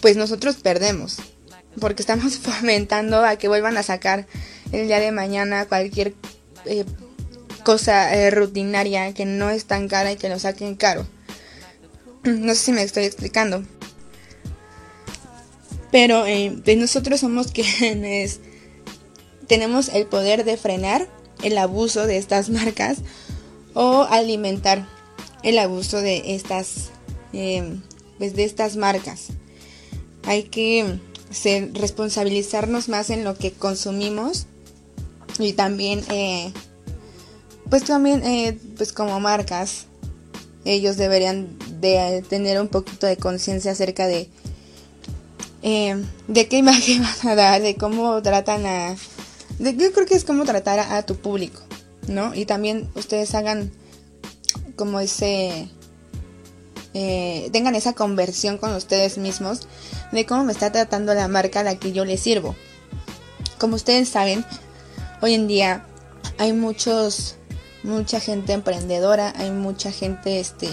pues 0.01 0.17
nosotros 0.17 0.57
perdemos. 0.57 1.19
Porque 1.79 2.01
estamos 2.01 2.37
fomentando 2.37 3.23
a 3.23 3.37
que 3.37 3.47
vuelvan 3.47 3.77
a 3.77 3.83
sacar 3.83 4.27
el 4.73 4.87
día 4.87 4.99
de 4.99 5.13
mañana 5.13 5.65
cualquier 5.67 6.13
eh, 6.65 6.83
cosa 7.63 8.13
eh, 8.13 8.29
rutinaria 8.29 9.13
que 9.13 9.25
no 9.25 9.49
es 9.49 9.63
tan 9.63 9.87
cara 9.87 10.11
y 10.11 10.17
que 10.17 10.27
lo 10.27 10.37
saquen 10.37 10.75
caro. 10.75 11.07
No 12.23 12.53
sé 12.55 12.59
si 12.59 12.71
me 12.73 12.83
estoy 12.83 13.05
explicando. 13.05 13.63
Pero 15.93 16.25
pues 16.65 16.77
nosotros 16.77 17.21
somos 17.21 17.47
quienes 17.53 18.41
tenemos 19.47 19.87
el 19.87 20.07
poder 20.07 20.43
de 20.43 20.57
frenar 20.57 21.07
el 21.43 21.57
abuso 21.57 22.07
de 22.07 22.17
estas 22.17 22.49
marcas 22.49 22.99
o 23.73 24.03
alimentar 24.03 24.87
el 25.43 25.57
abuso 25.59 26.01
de 26.01 26.35
estas 26.35 26.89
em, 27.33 27.81
pues 28.17 28.35
de 28.35 28.43
estas 28.43 28.75
marcas. 28.75 29.27
Hay 30.25 30.43
que 30.43 30.99
responsabilizarnos 31.73 32.89
más 32.89 33.09
en 33.09 33.23
lo 33.23 33.35
que 33.35 33.51
consumimos 33.51 34.45
y 35.39 35.53
también 35.53 36.03
eh, 36.09 36.51
pues 37.69 37.85
también 37.85 38.21
eh, 38.23 38.57
pues 38.77 38.91
como 38.91 39.19
marcas 39.19 39.85
ellos 40.65 40.97
deberían 40.97 41.57
de 41.79 42.23
tener 42.27 42.61
un 42.61 42.67
poquito 42.67 43.07
de 43.07 43.17
conciencia 43.17 43.71
acerca 43.71 44.05
de 44.05 44.29
em, 45.63 46.05
de 46.27 46.47
qué 46.47 46.57
imagen 46.57 47.01
van 47.23 47.31
a 47.31 47.35
dar 47.35 47.61
de 47.61 47.75
cómo 47.75 48.21
tratan 48.21 48.65
a 48.65 48.95
yo 49.69 49.93
creo 49.93 50.07
que 50.07 50.15
es 50.15 50.23
como 50.23 50.43
tratar 50.45 50.79
a, 50.79 51.03
tu 51.03 51.15
público, 51.15 51.61
¿no? 52.07 52.33
Y 52.33 52.45
también 52.45 52.89
ustedes 52.95 53.35
hagan 53.35 53.71
como 54.75 54.99
ese... 54.99 55.69
Eh, 56.93 57.49
tengan 57.53 57.75
esa 57.75 57.93
conversión 57.93 58.57
con 58.57 58.73
ustedes 58.73 59.17
mismos 59.17 59.61
de 60.11 60.25
cómo 60.25 60.43
me 60.43 60.51
está 60.51 60.73
tratando 60.73 61.13
la 61.13 61.29
marca 61.29 61.61
a 61.61 61.63
la 61.63 61.75
que 61.75 61.93
yo 61.93 62.03
les 62.03 62.19
sirvo. 62.19 62.55
Como 63.59 63.75
ustedes 63.75 64.09
saben, 64.09 64.43
hoy 65.21 65.35
en 65.35 65.47
día 65.47 65.85
hay 66.37 66.51
muchos, 66.51 67.35
mucha 67.83 68.19
gente 68.19 68.51
emprendedora, 68.53 69.33
hay 69.37 69.51
mucha 69.51 69.91
gente, 69.91 70.41
este, 70.41 70.67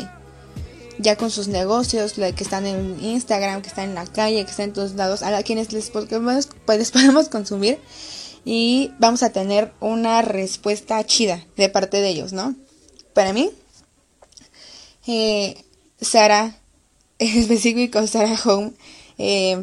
ya 0.98 1.14
con 1.14 1.30
sus 1.30 1.46
negocios, 1.46 2.14
que 2.14 2.42
están 2.42 2.66
en 2.66 2.98
Instagram, 3.00 3.62
que 3.62 3.68
están 3.68 3.90
en 3.90 3.94
la 3.94 4.06
calle, 4.06 4.44
que 4.44 4.50
están 4.50 4.68
en 4.68 4.72
todos 4.72 4.94
lados, 4.94 5.22
a 5.22 5.40
quienes 5.44 5.72
les, 5.72 5.90
pues, 5.90 6.06
podemos 6.90 7.28
consumir 7.28 7.78
y 8.50 8.94
vamos 8.98 9.22
a 9.22 9.28
tener 9.28 9.74
una 9.78 10.22
respuesta 10.22 11.04
chida 11.04 11.44
de 11.58 11.68
parte 11.68 12.00
de 12.00 12.08
ellos, 12.08 12.32
¿no? 12.32 12.54
Para 13.12 13.34
mí, 13.34 13.50
eh, 15.06 15.62
Sara, 16.00 16.56
en 17.18 17.38
específico 17.38 18.06
Sara 18.06 18.40
Home, 18.46 18.72
eh, 19.18 19.62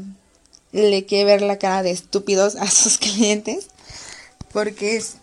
le 0.72 1.04
quiere 1.08 1.26
ver 1.26 1.42
la 1.42 1.58
cara 1.58 1.82
de 1.82 1.90
estúpidos 1.90 2.58
a 2.58 2.70
sus 2.70 2.98
clientes 3.00 3.70
porque 4.54 4.98
es 4.98 5.16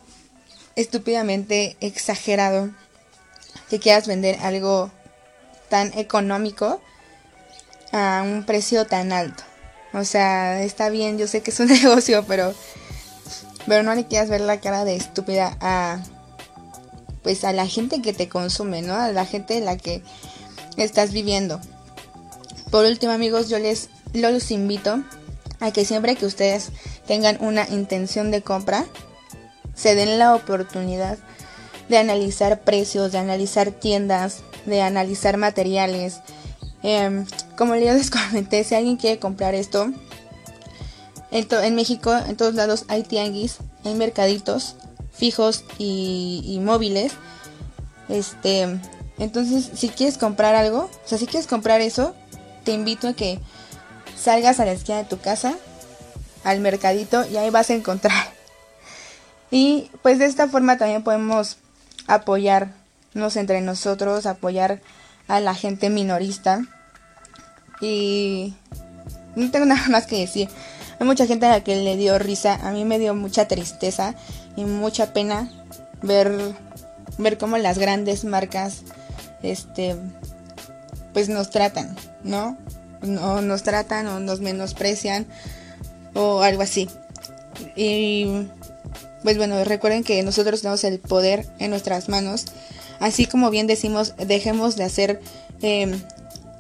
estúpidamente 0.75 1.77
exagerado 1.79 2.68
que 3.70 3.79
quieras 3.79 4.09
vender 4.09 4.40
algo 4.40 4.90
tan 5.68 5.96
económico 5.96 6.83
a 7.92 8.25
un 8.27 8.42
precio 8.42 8.88
tan 8.88 9.12
alto. 9.12 9.44
O 9.92 10.03
sea, 10.03 10.64
está 10.64 10.88
bien, 10.88 11.16
yo 11.16 11.29
sé 11.29 11.42
que 11.42 11.53
es 11.53 11.61
un 11.61 11.68
negocio, 11.83 12.25
pero 12.27 12.53
pero 13.66 13.83
no 13.83 13.94
le 13.94 14.07
quieras 14.07 14.29
ver 14.29 14.40
la 14.40 14.61
cara 14.61 14.85
de 14.85 14.96
estúpida 14.96 15.57
a 15.61 16.01
pues 17.22 17.44
a 17.44 17.53
la 17.53 17.66
gente 17.66 18.03
que 18.03 18.12
te 18.12 18.29
consume, 18.29 18.83
¿no? 18.83 18.94
A 18.94 19.12
la 19.12 19.25
gente 19.25 19.57
en 19.57 19.64
la 19.64 19.77
que 19.77 20.03
estás 20.77 21.12
viviendo. 21.12 21.61
Por 22.70 22.85
último, 22.85 23.12
amigos, 23.12 23.48
yo 23.48 23.59
les 23.59 23.88
los 24.12 24.51
invito 24.51 25.03
a 25.61 25.70
que 25.70 25.85
siempre 25.85 26.16
que 26.16 26.27
ustedes 26.27 26.70
tengan 27.07 27.38
una 27.40 27.68
intención 27.68 28.31
de 28.31 28.42
compra, 28.42 28.85
se 29.75 29.94
den 29.94 30.18
la 30.18 30.35
oportunidad 30.35 31.18
de 31.88 31.98
analizar 31.98 32.62
precios, 32.62 33.12
de 33.12 33.18
analizar 33.18 33.70
tiendas, 33.70 34.42
de 34.66 34.83
analizar 34.83 35.37
materiales. 35.37 36.20
Em, 36.83 37.27
como 37.57 37.75
les 37.75 38.11
comenté, 38.31 38.64
si 38.64 38.75
alguien 38.75 38.96
quiere 38.96 39.18
comprar 39.18 39.55
esto, 39.55 39.92
en, 41.33 41.75
México, 41.75 42.14
en 42.14 42.37
todos 42.37 42.55
lados 42.55 42.85
hay 42.88 43.03
tianguis, 43.03 43.59
hay 43.85 43.95
mercaditos 43.95 44.77
fijos 45.12 45.64
y, 45.79 46.61
móviles. 46.62 47.12
Este, 48.09 48.79
entonces, 49.18 49.71
si 49.75 49.88
quieres 49.88 50.18
comprar 50.18 50.55
algo, 50.55 50.90
o 51.05 51.09
sea, 51.09 51.18
si 51.18 51.27
quieres 51.27 51.47
comprar 51.47 51.81
eso, 51.81 52.14
te 52.64 52.73
invito 52.73 53.09
a 53.09 53.12
que 53.14 53.40
salgas 54.16 54.61
a 54.61 54.64
la 54.64 54.73
esquina 54.73 54.99
de 54.99 55.05
tu 55.05 55.18
casa, 55.21 55.55
al 56.45 56.61
mercadito, 56.61 57.25
y 57.29 57.37
ahí 57.37 57.51
vas 57.51 57.71
a 57.71 57.75
encontrar. 57.75 58.12
Y 59.55 59.90
pues 60.01 60.18
de 60.18 60.25
esta 60.25 60.49
forma 60.49 60.79
también 60.79 61.03
podemos 61.03 61.59
apoyarnos 62.07 63.37
entre 63.37 63.61
nosotros, 63.61 64.25
apoyar 64.25 64.81
a 65.29 65.40
la 65.40 65.55
gente 65.55 65.90
minorista. 65.90 66.62
Y 67.83 68.55
no 69.37 69.51
tengo 69.51 69.66
nada 69.66 69.87
más 69.88 70.07
que 70.07 70.21
decir. 70.21 70.49
Hay 70.98 71.07
mucha 71.07 71.26
gente 71.26 71.46
a 71.46 71.50
la 71.50 71.64
que 71.64 71.76
le 71.76 71.96
dio 71.96 72.18
risa. 72.18 72.55
A 72.66 72.72
mí 72.72 72.85
me 72.85 72.98
dio 72.98 73.14
mucha 73.14 73.48
tristeza 73.48 74.14
y 74.57 74.64
mucha 74.64 75.12
pena 75.12 75.50
ver, 76.02 76.55
ver 77.18 77.38
cómo 77.38 77.59
las 77.59 77.78
grandes 77.78 78.24
marcas 78.24 78.83
este 79.42 79.96
pues 81.12 81.28
nos 81.28 81.50
tratan, 81.50 81.94
¿no? 82.22 82.57
No 83.02 83.42
nos 83.42 83.62
tratan 83.62 84.07
o 84.07 84.20
nos 84.20 84.40
menosprecian 84.40 85.26
o 86.14 86.42
algo 86.42 86.62
así. 86.62 86.88
Y 87.76 88.46
pues 89.22 89.37
bueno, 89.37 89.62
recuerden 89.64 90.05
que 90.05 90.22
nosotros 90.22 90.62
tenemos 90.62 90.85
el 90.85 90.98
poder 90.98 91.46
en 91.59 91.70
nuestras 91.70 92.09
manos. 92.09 92.46
Así 93.00 93.26
como 93.26 93.50
bien 93.50 93.66
decimos, 93.66 94.14
dejemos 94.16 94.76
de 94.76 94.85
hacer 94.85 95.20
em, 95.61 96.00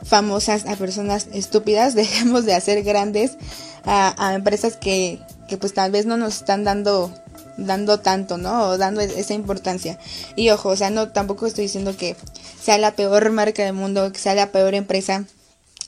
famosas 0.02 0.66
a 0.66 0.76
personas 0.76 1.28
estúpidas, 1.32 1.94
dejemos 1.94 2.44
de 2.44 2.54
hacer 2.54 2.82
grandes 2.82 3.36
a, 3.84 4.34
empresas 4.34 4.76
que, 4.76 5.18
que, 5.48 5.56
pues 5.56 5.74
tal 5.74 5.90
vez 5.90 6.06
no 6.06 6.16
nos 6.16 6.36
están 6.36 6.64
dando 6.64 7.12
dando 7.58 8.00
tanto, 8.00 8.38
¿no? 8.38 8.70
O 8.70 8.78
dando 8.78 9.02
esa 9.02 9.34
importancia. 9.34 9.98
Y 10.36 10.48
ojo, 10.50 10.70
o 10.70 10.76
sea, 10.76 10.90
no 10.90 11.10
tampoco 11.10 11.46
estoy 11.46 11.64
diciendo 11.64 11.96
que 11.96 12.16
sea 12.62 12.78
la 12.78 12.96
peor 12.96 13.30
marca 13.30 13.64
del 13.64 13.74
mundo, 13.74 14.10
que 14.10 14.18
sea 14.18 14.34
la 14.34 14.50
peor 14.52 14.74
empresa, 14.74 15.26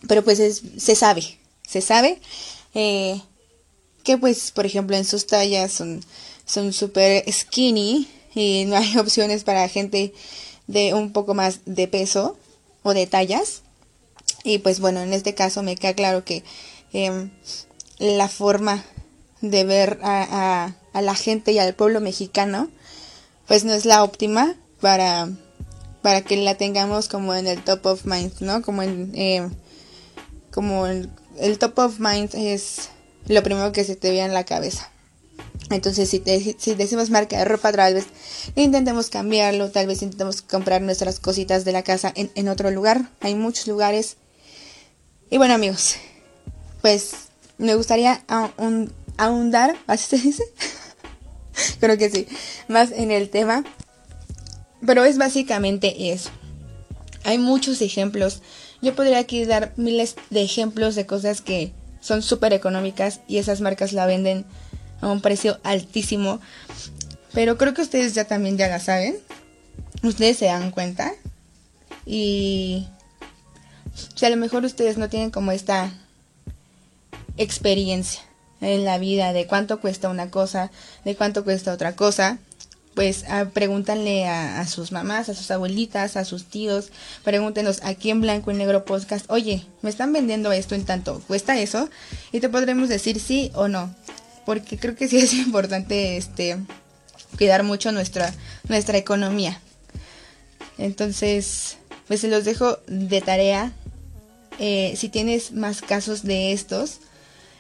pero 0.07 0.22
pues 0.22 0.62
se 0.76 0.94
sabe, 0.94 1.38
se 1.66 1.80
sabe 1.80 2.20
eh, 2.74 3.20
que 4.02 4.18
pues, 4.18 4.50
por 4.50 4.66
ejemplo, 4.66 4.96
en 4.96 5.04
sus 5.04 5.26
tallas 5.26 5.72
son 5.72 6.02
son 6.46 6.72
súper 6.72 7.24
skinny 7.30 8.09
y 8.35 8.64
no 8.66 8.76
hay 8.76 8.96
opciones 8.98 9.44
para 9.44 9.68
gente 9.68 10.12
de 10.66 10.94
un 10.94 11.12
poco 11.12 11.35
más 11.35 11.61
de 11.66 11.88
peso 11.88 12.37
o 12.83 12.94
de 12.94 13.07
tallas. 13.07 13.62
Y 14.42 14.59
pues 14.59 14.80
bueno, 14.80 15.00
en 15.00 15.12
este 15.12 15.35
caso 15.35 15.62
me 15.62 15.76
queda 15.76 15.94
claro 15.94 16.24
que 16.24 16.44
em, 16.92 17.30
la 17.98 18.28
forma 18.28 18.85
de 19.40 19.64
ver 19.64 19.98
a, 20.02 20.72
la 20.94 21.14
gente 21.14 21.52
y 21.52 21.59
al 21.59 21.74
pueblo 21.74 22.00
mexicano, 22.00 22.68
pues 23.46 23.64
no 23.64 23.72
es 23.72 23.85
la 23.85 24.02
óptima 24.02 24.54
para, 24.80 25.28
para 26.02 26.22
que 26.22 26.37
la 26.37 26.57
tengamos 26.57 27.09
como 27.09 27.35
en 27.35 27.46
el 27.46 27.62
top 27.62 27.87
of 27.87 28.04
mind, 28.07 28.33
¿no? 28.40 28.62
Como 28.62 28.83
en, 28.83 29.12
eh, 29.14 29.48
como 30.50 30.87
el, 30.87 31.11
top 31.59 31.78
of 31.78 31.98
mind 31.98 32.35
es 32.35 32.90
lo 33.26 33.42
primero 33.42 33.72
que 33.72 33.85
se 33.85 33.96
te 33.96 34.11
viene 34.11 34.28
en 34.28 34.35
la 34.35 34.44
cabeza. 34.44 34.90
Entonces, 35.70 36.09
si, 36.09 36.22
si 36.59 36.74
decimos 36.74 37.11
marca 37.11 37.38
de 37.38 37.44
ropa, 37.44 37.72
tal 37.72 37.94
vez 37.94 38.07
intentemos 38.54 39.09
cambiarlo, 39.09 39.70
tal 39.70 39.87
vez 39.87 40.02
intentemos 40.02 40.42
comprar 40.42 40.83
nuestras 40.83 41.20
cositas 41.20 41.64
de 41.64 41.72
la 41.72 41.83
casa 41.83 42.12
en, 42.14 42.30
en 42.35 42.48
otro 42.48 42.70
lugar. 42.70 43.11
Hay 43.20 43.35
muchos 43.35 43.66
lugares. 43.66 44.16
Y 45.30 45.38
bueno, 45.38 45.54
amigos, 45.54 45.96
pues 46.83 47.23
me 47.58 47.74
gustaría 47.74 48.24
ahondar, 49.16 49.76
¿así 49.86 50.16
se 50.16 50.24
dice? 50.24 50.44
Creo 51.80 51.96
que 51.98 52.10
sí, 52.10 52.26
más 52.68 52.90
en 52.90 53.10
el 53.10 53.30
tema. 53.30 53.64
Pero 54.86 55.04
es 55.04 55.18
básicamente 55.18 56.12
eso. 56.12 56.30
Hay 57.24 57.38
muchos 57.38 57.80
ejemplos. 57.80 58.42
Yo 58.82 58.94
podría 58.94 59.18
aquí 59.18 59.44
dar 59.44 59.72
miles 59.76 60.16
de 60.30 60.42
ejemplos 60.42 60.94
de 60.94 61.06
cosas 61.06 61.40
que 61.40 61.72
son 62.00 62.22
súper 62.22 62.52
económicas 62.52 63.20
y 63.26 63.38
esas 63.38 63.62
marcas 63.62 63.92
la 63.92 64.04
venden 64.04 64.44
a 65.00 65.08
un 65.08 65.22
precio 65.22 65.58
altísimo. 65.62 66.40
Pero 67.32 67.56
creo 67.56 67.72
que 67.72 67.82
ustedes 67.82 68.14
ya 68.14 68.26
también 68.26 68.58
ya 68.58 68.68
la 68.68 68.78
saben. 68.78 69.16
Ustedes 70.02 70.36
se 70.36 70.46
dan 70.46 70.70
cuenta. 70.70 71.12
Y 72.04 72.86
si 74.14 74.26
a 74.26 74.30
lo 74.30 74.36
mejor 74.36 74.64
ustedes 74.64 74.98
no 74.98 75.08
tienen 75.08 75.30
como 75.30 75.50
esta 75.50 75.92
experiencia 77.37 78.23
en 78.61 78.85
la 78.85 78.99
vida 78.99 79.33
de 79.33 79.47
cuánto 79.47 79.81
cuesta 79.81 80.09
una 80.09 80.31
cosa, 80.31 80.70
de 81.05 81.16
cuánto 81.16 81.44
cuesta 81.44 81.73
otra 81.73 81.97
cosa, 81.97 82.38
pues 82.94 83.25
ah, 83.29 83.47
pregúntanle 83.53 84.27
a, 84.29 84.66
sus 84.66 84.92
mamás, 84.92 85.29
a 85.29 85.35
sus 85.35 85.51
abuelitas, 85.51 86.16
a 86.16 86.25
sus 86.25 86.44
tíos, 86.44 86.90
pregúntenos 87.25 87.83
aquí 87.83 88.11
en 88.11 88.20
blanco 88.20 88.51
y 88.51 88.55
negro 88.55 88.85
podcast, 88.85 89.31
oye, 89.31 89.66
me 89.83 89.90
están 89.90 90.12
vendiendo 90.12 90.53
esto 90.53 90.75
en 90.75 90.85
tanto, 90.85 91.20
¿cuesta 91.27 91.59
eso? 91.59 91.88
Y 92.33 92.40
te 92.40 92.49
podremos 92.49 92.88
decir 92.88 93.20
sí 93.20 93.51
o 93.55 93.68
no, 93.68 93.94
porque 94.47 94.79
creo 94.79 94.94
que 94.94 95.09
sí 95.09 95.18
es 95.18 95.33
importante 95.35 96.16
este 96.16 96.59
cuidar 97.37 97.64
mucho 97.64 97.90
nuestra, 97.90 98.33
nuestra 98.68 98.97
economía. 98.97 99.61
Entonces, 100.79 101.79
pues 102.07 102.20
se 102.20 102.29
los 102.29 102.44
dejo 102.44 102.79
de 102.87 103.20
tarea. 103.20 103.73
Eh, 104.61 104.94
si 104.97 105.09
tienes 105.09 105.53
más 105.53 105.83
casos 105.83 106.23
de 106.23 106.53
estos, 106.53 107.01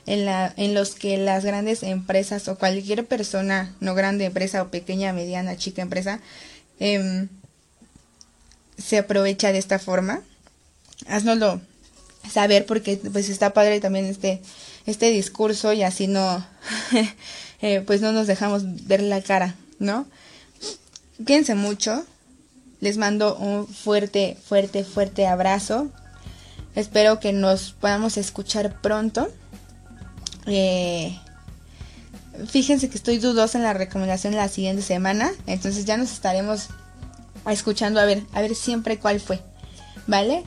en, 0.06 0.24
la, 0.24 0.52
en 0.56 0.74
los 0.74 0.94
que 0.94 1.16
las 1.16 1.44
grandes 1.44 1.82
empresas 1.82 2.48
o 2.48 2.58
cualquier 2.58 3.06
persona, 3.06 3.74
no 3.80 3.94
grande 3.94 4.24
empresa 4.26 4.62
o 4.62 4.68
pequeña, 4.68 5.12
mediana, 5.12 5.56
chica 5.56 5.82
empresa, 5.82 6.20
em, 6.78 7.28
se 8.76 8.98
aprovecha 8.98 9.52
de 9.52 9.58
esta 9.58 9.78
forma. 9.78 10.22
Haznoslo 11.06 11.60
saber 12.30 12.66
porque 12.66 12.96
pues 13.12 13.28
está 13.28 13.52
padre 13.52 13.80
también 13.80 14.06
este, 14.06 14.40
este 14.86 15.10
discurso 15.10 15.72
y 15.72 15.82
así 15.82 16.06
no, 16.06 16.44
eh, 17.62 17.82
pues 17.86 18.00
no 18.00 18.12
nos 18.12 18.26
dejamos 18.26 18.86
ver 18.86 19.02
la 19.02 19.22
cara, 19.22 19.54
¿no? 19.78 20.06
Quédense 21.24 21.54
mucho. 21.54 22.04
Les 22.80 22.96
mando 22.98 23.36
un 23.36 23.66
fuerte, 23.66 24.36
fuerte, 24.44 24.84
fuerte 24.84 25.26
abrazo. 25.26 25.90
Espero 26.74 27.20
que 27.20 27.32
nos 27.32 27.72
podamos 27.72 28.16
escuchar 28.16 28.80
pronto. 28.80 29.30
Fíjense 32.48 32.88
que 32.88 32.96
estoy 32.96 33.18
dudosa 33.18 33.58
en 33.58 33.64
la 33.64 33.74
recomendación 33.74 34.32
de 34.32 34.38
la 34.38 34.48
siguiente 34.48 34.82
semana. 34.82 35.32
Entonces 35.46 35.84
ya 35.84 35.96
nos 35.96 36.12
estaremos 36.12 36.68
escuchando 37.50 38.00
a 38.00 38.04
ver, 38.04 38.22
a 38.32 38.40
ver 38.40 38.54
siempre 38.54 38.98
cuál 38.98 39.20
fue. 39.20 39.40
¿Vale? 40.06 40.44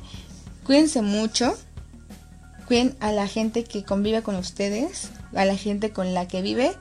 Cuídense 0.66 1.02
mucho. 1.02 1.58
Cuiden 2.68 2.96
a 3.00 3.12
la 3.12 3.28
gente 3.28 3.64
que 3.64 3.84
convive 3.84 4.22
con 4.22 4.36
ustedes, 4.36 5.10
a 5.34 5.46
la 5.46 5.56
gente 5.56 5.92
con 5.92 6.14
la 6.14 6.28
que 6.28 6.42
vive. 6.42 6.74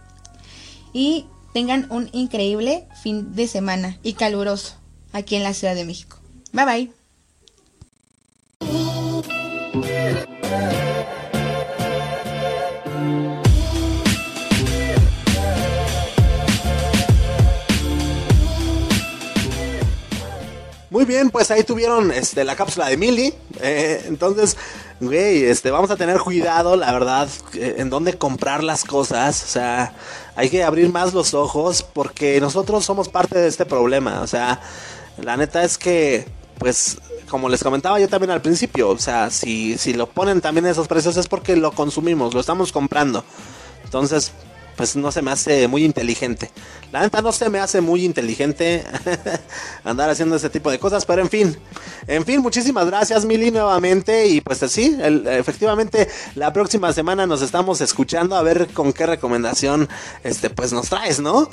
Y 0.92 1.26
tengan 1.52 1.86
un 1.90 2.10
increíble 2.12 2.86
fin 3.02 3.34
de 3.34 3.46
semana 3.46 3.98
y 4.02 4.14
caluroso 4.14 4.74
aquí 5.12 5.36
en 5.36 5.42
la 5.42 5.54
Ciudad 5.54 5.74
de 5.74 5.84
México. 5.84 6.18
Bye 6.52 6.64
bye. 6.64 6.92
Bien, 21.04 21.30
pues 21.30 21.50
ahí 21.50 21.64
tuvieron 21.64 22.10
este, 22.12 22.44
la 22.44 22.56
cápsula 22.56 22.88
de 22.88 22.96
Mili. 22.96 23.34
Eh, 23.60 24.04
entonces, 24.06 24.56
güey, 25.00 25.44
este, 25.44 25.70
vamos 25.70 25.90
a 25.90 25.96
tener 25.96 26.18
cuidado, 26.20 26.76
la 26.76 26.92
verdad, 26.92 27.28
eh, 27.54 27.76
en 27.78 27.90
dónde 27.90 28.14
comprar 28.14 28.62
las 28.62 28.84
cosas. 28.84 29.42
O 29.42 29.46
sea, 29.46 29.94
hay 30.36 30.48
que 30.48 30.64
abrir 30.64 30.90
más 30.90 31.12
los 31.14 31.34
ojos 31.34 31.82
porque 31.82 32.40
nosotros 32.40 32.84
somos 32.84 33.08
parte 33.08 33.38
de 33.38 33.48
este 33.48 33.66
problema. 33.66 34.20
O 34.20 34.26
sea, 34.26 34.60
la 35.22 35.36
neta 35.36 35.64
es 35.64 35.78
que, 35.78 36.26
pues, 36.58 36.98
como 37.28 37.48
les 37.48 37.62
comentaba 37.62 37.98
yo 38.00 38.08
también 38.08 38.30
al 38.30 38.42
principio, 38.42 38.90
o 38.90 38.98
sea, 38.98 39.30
si, 39.30 39.76
si 39.78 39.92
lo 39.92 40.06
ponen 40.06 40.40
también 40.40 40.66
esos 40.66 40.88
precios 40.88 41.16
es 41.16 41.26
porque 41.26 41.56
lo 41.56 41.72
consumimos, 41.72 42.34
lo 42.34 42.40
estamos 42.40 42.72
comprando. 42.72 43.24
Entonces, 43.84 44.32
pues 44.76 44.96
no 44.96 45.10
se 45.10 45.22
me 45.22 45.30
hace 45.30 45.68
muy 45.68 45.84
inteligente. 45.84 46.50
La 46.92 47.00
neta 47.00 47.22
no 47.22 47.32
se 47.32 47.48
me 47.48 47.58
hace 47.58 47.80
muy 47.80 48.04
inteligente 48.04 48.84
andar 49.84 50.10
haciendo 50.10 50.36
ese 50.36 50.50
tipo 50.50 50.70
de 50.70 50.78
cosas, 50.78 51.04
pero 51.04 51.22
en 51.22 51.30
fin. 51.30 51.56
En 52.06 52.24
fin, 52.24 52.40
muchísimas 52.40 52.86
gracias 52.86 53.24
Mili 53.24 53.50
nuevamente 53.50 54.26
y 54.26 54.40
pues 54.40 54.58
sí, 54.70 54.96
efectivamente 55.00 56.08
la 56.34 56.52
próxima 56.52 56.92
semana 56.92 57.26
nos 57.26 57.42
estamos 57.42 57.80
escuchando 57.80 58.36
a 58.36 58.42
ver 58.42 58.68
con 58.68 58.92
qué 58.92 59.06
recomendación 59.06 59.88
este 60.22 60.50
pues 60.50 60.72
nos 60.72 60.88
traes, 60.88 61.20
¿no? 61.20 61.48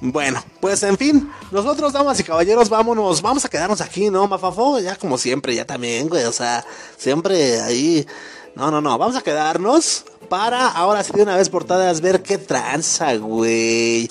Bueno, 0.00 0.44
pues 0.60 0.82
en 0.82 0.98
fin, 0.98 1.30
nosotros, 1.50 1.92
damas 1.94 2.20
y 2.20 2.24
caballeros, 2.24 2.68
vámonos, 2.68 3.22
vamos 3.22 3.44
a 3.44 3.48
quedarnos 3.48 3.80
aquí, 3.80 4.10
¿no, 4.10 4.28
Mafafo? 4.28 4.78
Ya 4.78 4.96
como 4.96 5.16
siempre, 5.16 5.54
ya 5.54 5.64
también, 5.64 6.08
güey, 6.10 6.24
o 6.24 6.32
sea, 6.32 6.62
siempre 6.98 7.60
ahí. 7.62 8.06
No, 8.54 8.70
no, 8.70 8.80
no, 8.80 8.98
vamos 8.98 9.16
a 9.16 9.22
quedarnos 9.22 10.04
para 10.28 10.68
ahora 10.68 11.02
sí 11.04 11.12
de 11.14 11.22
una 11.22 11.36
vez 11.36 11.48
por 11.48 11.64
todas 11.64 12.00
ver 12.00 12.22
qué 12.22 12.38
tranza, 12.38 13.14
güey. 13.16 14.10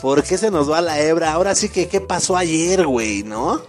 ¿Por 0.00 0.22
qué 0.22 0.36
se 0.36 0.50
nos 0.50 0.70
va 0.70 0.80
la 0.80 1.00
hebra? 1.00 1.32
Ahora 1.32 1.54
sí 1.54 1.68
que 1.68 1.88
qué 1.88 2.00
pasó 2.00 2.36
ayer, 2.36 2.86
güey, 2.86 3.22
¿no? 3.22 3.62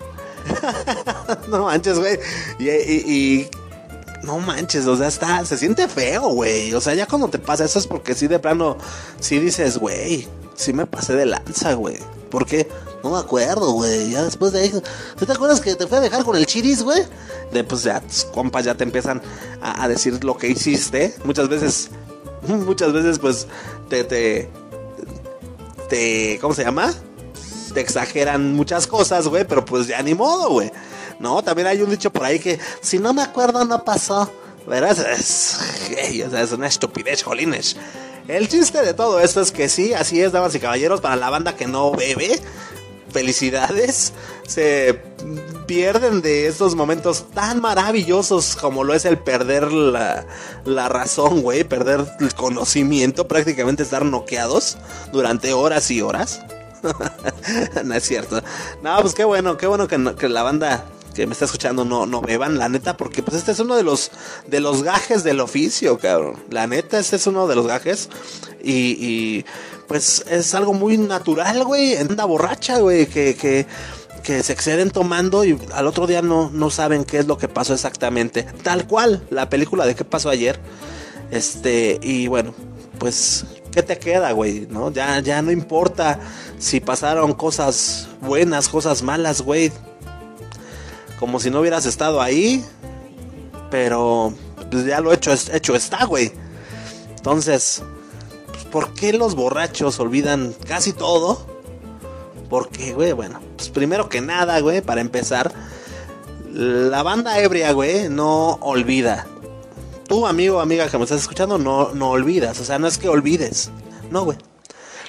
no 1.47 1.63
manches, 1.65 1.99
güey. 1.99 2.19
Y, 2.59 2.69
y, 2.69 3.49
no 4.23 4.39
manches, 4.39 4.87
o 4.87 4.97
sea, 4.97 5.07
está, 5.07 5.45
se 5.45 5.57
siente 5.57 5.87
feo, 5.87 6.29
güey. 6.29 6.73
O 6.73 6.81
sea, 6.81 6.93
ya 6.93 7.05
cuando 7.05 7.27
te 7.29 7.39
pasa 7.39 7.65
eso 7.65 7.79
es 7.79 7.87
porque 7.87 8.15
sí 8.15 8.27
de 8.27 8.39
plano, 8.39 8.77
sí 9.19 9.39
dices, 9.39 9.77
güey, 9.77 10.27
sí 10.55 10.73
me 10.73 10.85
pasé 10.85 11.15
de 11.15 11.25
lanza, 11.25 11.73
güey. 11.73 11.97
¿Por 12.29 12.45
qué? 12.45 12.67
No 13.03 13.09
me 13.09 13.19
acuerdo, 13.19 13.71
güey. 13.73 14.11
Ya 14.11 14.23
después 14.23 14.53
de 14.53 14.61
ahí. 14.61 14.73
¿Tú 15.17 15.25
te 15.25 15.33
acuerdas 15.33 15.59
que 15.59 15.75
te 15.75 15.85
fue 15.87 15.97
a 15.97 16.01
dejar 16.01 16.23
con 16.23 16.37
el 16.37 16.45
chiris, 16.45 16.81
güey? 16.83 17.03
De 17.51 17.63
pues 17.63 17.83
ya 17.83 17.99
tus 17.99 18.23
compas 18.25 18.63
ya 18.63 18.75
te 18.75 18.83
empiezan 18.83 19.21
a, 19.61 19.87
decir 19.89 20.23
lo 20.23 20.37
que 20.37 20.47
hiciste. 20.47 21.13
Muchas 21.25 21.49
veces. 21.49 21.89
Muchas 22.47 22.93
veces, 22.93 23.19
pues, 23.19 23.47
te, 23.89 24.05
te. 24.05 24.49
Te. 25.89 26.39
¿Cómo 26.39 26.53
se 26.53 26.63
llama? 26.63 26.93
Te 27.73 27.81
exageran 27.81 28.55
muchas 28.55 28.87
cosas, 28.87 29.27
güey. 29.27 29.45
Pero 29.45 29.65
pues 29.65 29.87
ya 29.87 30.01
ni 30.01 30.15
modo, 30.15 30.49
güey. 30.49 30.71
No, 31.19 31.43
también 31.43 31.67
hay 31.67 31.81
un 31.81 31.89
dicho 31.89 32.11
por 32.11 32.23
ahí 32.23 32.39
que 32.39 32.57
si 32.81 32.99
no 32.99 33.13
me 33.13 33.21
acuerdo, 33.21 33.65
no 33.65 33.83
pasó. 33.83 34.31
¿Verdad? 34.65 34.97
Es, 35.11 35.59
es 35.91 36.51
una 36.53 36.67
estupidez, 36.67 37.21
jolines. 37.21 37.75
El 38.27 38.47
chiste 38.47 38.81
de 38.81 38.93
todo 38.93 39.19
esto 39.19 39.41
es 39.41 39.51
que 39.51 39.67
sí, 39.67 39.93
así 39.93 40.21
es, 40.21 40.31
damas 40.31 40.55
y 40.55 40.59
caballeros, 40.59 41.01
para 41.01 41.17
la 41.17 41.29
banda 41.29 41.57
que 41.57 41.67
no 41.67 41.91
bebe, 41.91 42.39
felicidades, 43.13 44.11
se 44.47 44.99
pierden 45.67 46.21
de 46.21 46.47
estos 46.47 46.75
momentos 46.75 47.25
tan 47.33 47.61
maravillosos 47.61 48.55
como 48.55 48.83
lo 48.83 48.93
es 48.93 49.05
el 49.05 49.17
perder 49.17 49.71
la, 49.71 50.25
la 50.65 50.89
razón, 50.89 51.41
güey, 51.41 51.63
perder 51.63 52.05
el 52.19 52.33
conocimiento, 52.33 53.27
prácticamente 53.27 53.83
estar 53.83 54.03
noqueados 54.03 54.77
durante 55.13 55.53
horas 55.53 55.89
y 55.91 56.01
horas. 56.01 56.41
no 57.85 57.93
es 57.93 58.03
cierto. 58.03 58.41
No, 58.81 58.99
pues 59.01 59.13
qué 59.13 59.23
bueno, 59.23 59.55
qué 59.57 59.67
bueno 59.67 59.87
que, 59.87 59.97
la 60.27 60.43
banda 60.43 60.85
que 61.15 61.27
me 61.27 61.33
está 61.33 61.45
escuchando 61.45 61.85
no, 61.85 62.05
no 62.05 62.21
beban, 62.21 62.57
la 62.57 62.67
neta, 62.67 62.97
porque 62.97 63.23
pues 63.23 63.37
este 63.37 63.51
es 63.51 63.59
uno 63.59 63.75
de 63.75 63.83
los 63.83 64.11
de 64.47 64.59
los 64.59 64.83
gajes 64.83 65.23
del 65.23 65.39
oficio, 65.39 65.97
cabrón. 65.97 66.43
La 66.49 66.67
neta, 66.67 66.99
este 66.99 67.15
es 67.15 67.27
uno 67.27 67.47
de 67.47 67.55
los 67.55 67.67
gajes. 67.67 68.09
Y 68.61 69.45
pues 69.87 70.25
es 70.29 70.53
algo 70.55 70.73
muy 70.73 70.97
natural, 70.97 71.63
güey. 71.63 71.95
Anda 71.97 72.25
borracha, 72.25 72.79
güey, 72.79 73.05
que, 73.05 73.35
que, 73.35 73.65
que 74.23 74.43
se 74.43 74.53
exceden 74.53 74.91
tomando 74.91 75.45
y 75.45 75.57
al 75.73 75.87
otro 75.87 76.07
día 76.07 76.21
no, 76.21 76.49
no 76.51 76.69
saben 76.69 77.03
qué 77.03 77.19
es 77.19 77.27
lo 77.27 77.37
que 77.37 77.47
pasó 77.47 77.73
exactamente. 77.73 78.43
Tal 78.63 78.87
cual, 78.87 79.25
la 79.29 79.49
película 79.49 79.85
de 79.85 79.95
qué 79.95 80.05
pasó 80.05 80.29
ayer. 80.29 80.59
Este, 81.31 81.99
y 82.01 82.27
bueno, 82.27 82.53
pues 82.99 83.45
¿qué 83.71 83.83
te 83.83 83.97
queda, 83.97 84.31
güey? 84.31 84.67
¿No? 84.69 84.91
Ya, 84.91 85.19
ya 85.19 85.41
no 85.41 85.51
importa 85.51 86.19
si 86.59 86.79
pasaron 86.79 87.33
cosas 87.33 88.07
buenas, 88.21 88.69
cosas 88.69 89.01
malas, 89.01 89.41
güey 89.41 89.71
como 91.23 91.39
si 91.39 91.49
no 91.49 91.61
hubieras 91.61 91.85
estado 91.85 92.21
ahí. 92.21 92.65
Pero 93.71 94.33
pues 94.69 94.85
ya 94.85 94.99
lo 94.99 95.13
hecho, 95.13 95.31
hecho 95.31 95.73
está, 95.73 96.03
güey. 96.03 96.33
Entonces, 97.15 97.81
¿por 98.73 98.95
qué 98.95 99.13
los 99.13 99.35
borrachos 99.35 99.99
olvidan 99.99 100.55
casi 100.67 100.93
todo? 100.93 101.45
Porque, 102.49 102.93
güey, 102.93 103.11
bueno, 103.11 103.39
pues 103.55 103.69
primero 103.69 104.09
que 104.09 104.19
nada, 104.19 104.59
güey, 104.61 104.81
para 104.81 104.99
empezar, 104.99 105.53
la 106.51 107.03
banda 107.03 107.39
ebria, 107.39 107.71
güey, 107.71 108.09
no 108.09 108.57
olvida. 108.61 109.27
Tú, 110.07 110.25
amigo 110.25 110.57
o 110.57 110.59
amiga 110.59 110.89
que 110.89 110.97
me 110.97 111.03
estás 111.03 111.21
escuchando, 111.21 111.59
no, 111.59 111.93
no 111.93 112.09
olvidas. 112.09 112.59
O 112.59 112.65
sea, 112.65 112.79
no 112.79 112.87
es 112.87 112.97
que 112.97 113.07
olvides. 113.07 113.69
No, 114.09 114.25
güey. 114.25 114.39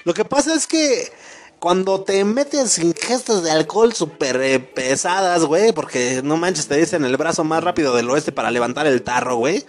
Lo 0.04 0.12
que 0.12 0.26
pasa 0.26 0.54
es 0.54 0.66
que 0.66 1.10
cuando 1.58 2.02
te 2.02 2.22
metes 2.22 2.78
ingestas 2.78 3.42
de 3.42 3.50
alcohol 3.50 3.94
súper 3.94 4.42
eh, 4.42 4.60
pesadas, 4.60 5.42
güey, 5.46 5.72
porque 5.72 6.20
no 6.22 6.36
manches, 6.36 6.68
te 6.68 6.76
dicen 6.76 7.06
el 7.06 7.16
brazo 7.16 7.44
más 7.44 7.64
rápido 7.64 7.96
del 7.96 8.10
oeste 8.10 8.30
para 8.30 8.50
levantar 8.50 8.86
el 8.86 9.02
tarro, 9.02 9.36
güey, 9.36 9.64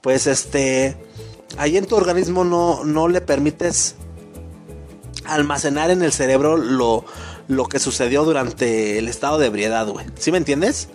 pues 0.00 0.26
este, 0.26 0.96
ahí 1.56 1.76
en 1.76 1.86
tu 1.86 1.96
organismo 1.96 2.44
no, 2.44 2.84
no 2.84 3.08
le 3.08 3.20
permites 3.20 3.96
almacenar 5.24 5.90
en 5.90 6.02
el 6.02 6.12
cerebro 6.12 6.56
lo, 6.56 7.04
lo 7.48 7.66
que 7.66 7.78
sucedió 7.78 8.24
durante 8.24 8.98
el 8.98 9.08
estado 9.08 9.38
de 9.38 9.46
ebriedad, 9.46 9.86
güey. 9.86 10.06
¿Sí 10.16 10.30
me 10.32 10.38
entiendes? 10.38 10.88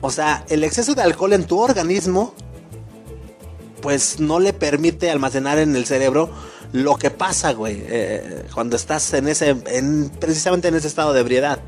O 0.00 0.10
sea, 0.10 0.44
el 0.48 0.64
exceso 0.64 0.94
de 0.94 1.02
alcohol 1.02 1.32
en 1.32 1.44
tu 1.44 1.58
organismo, 1.58 2.34
pues 3.82 4.20
no 4.20 4.40
le 4.40 4.52
permite 4.52 5.10
almacenar 5.10 5.58
en 5.58 5.74
el 5.74 5.86
cerebro 5.86 6.30
lo 6.72 6.96
que 6.96 7.10
pasa, 7.10 7.52
güey, 7.52 7.82
eh, 7.86 8.44
cuando 8.52 8.76
estás 8.76 9.12
en 9.14 9.28
ese, 9.28 9.56
en, 9.66 10.10
precisamente 10.20 10.68
en 10.68 10.74
ese 10.74 10.88
estado 10.88 11.12
de 11.12 11.20
ebriedad. 11.20 11.60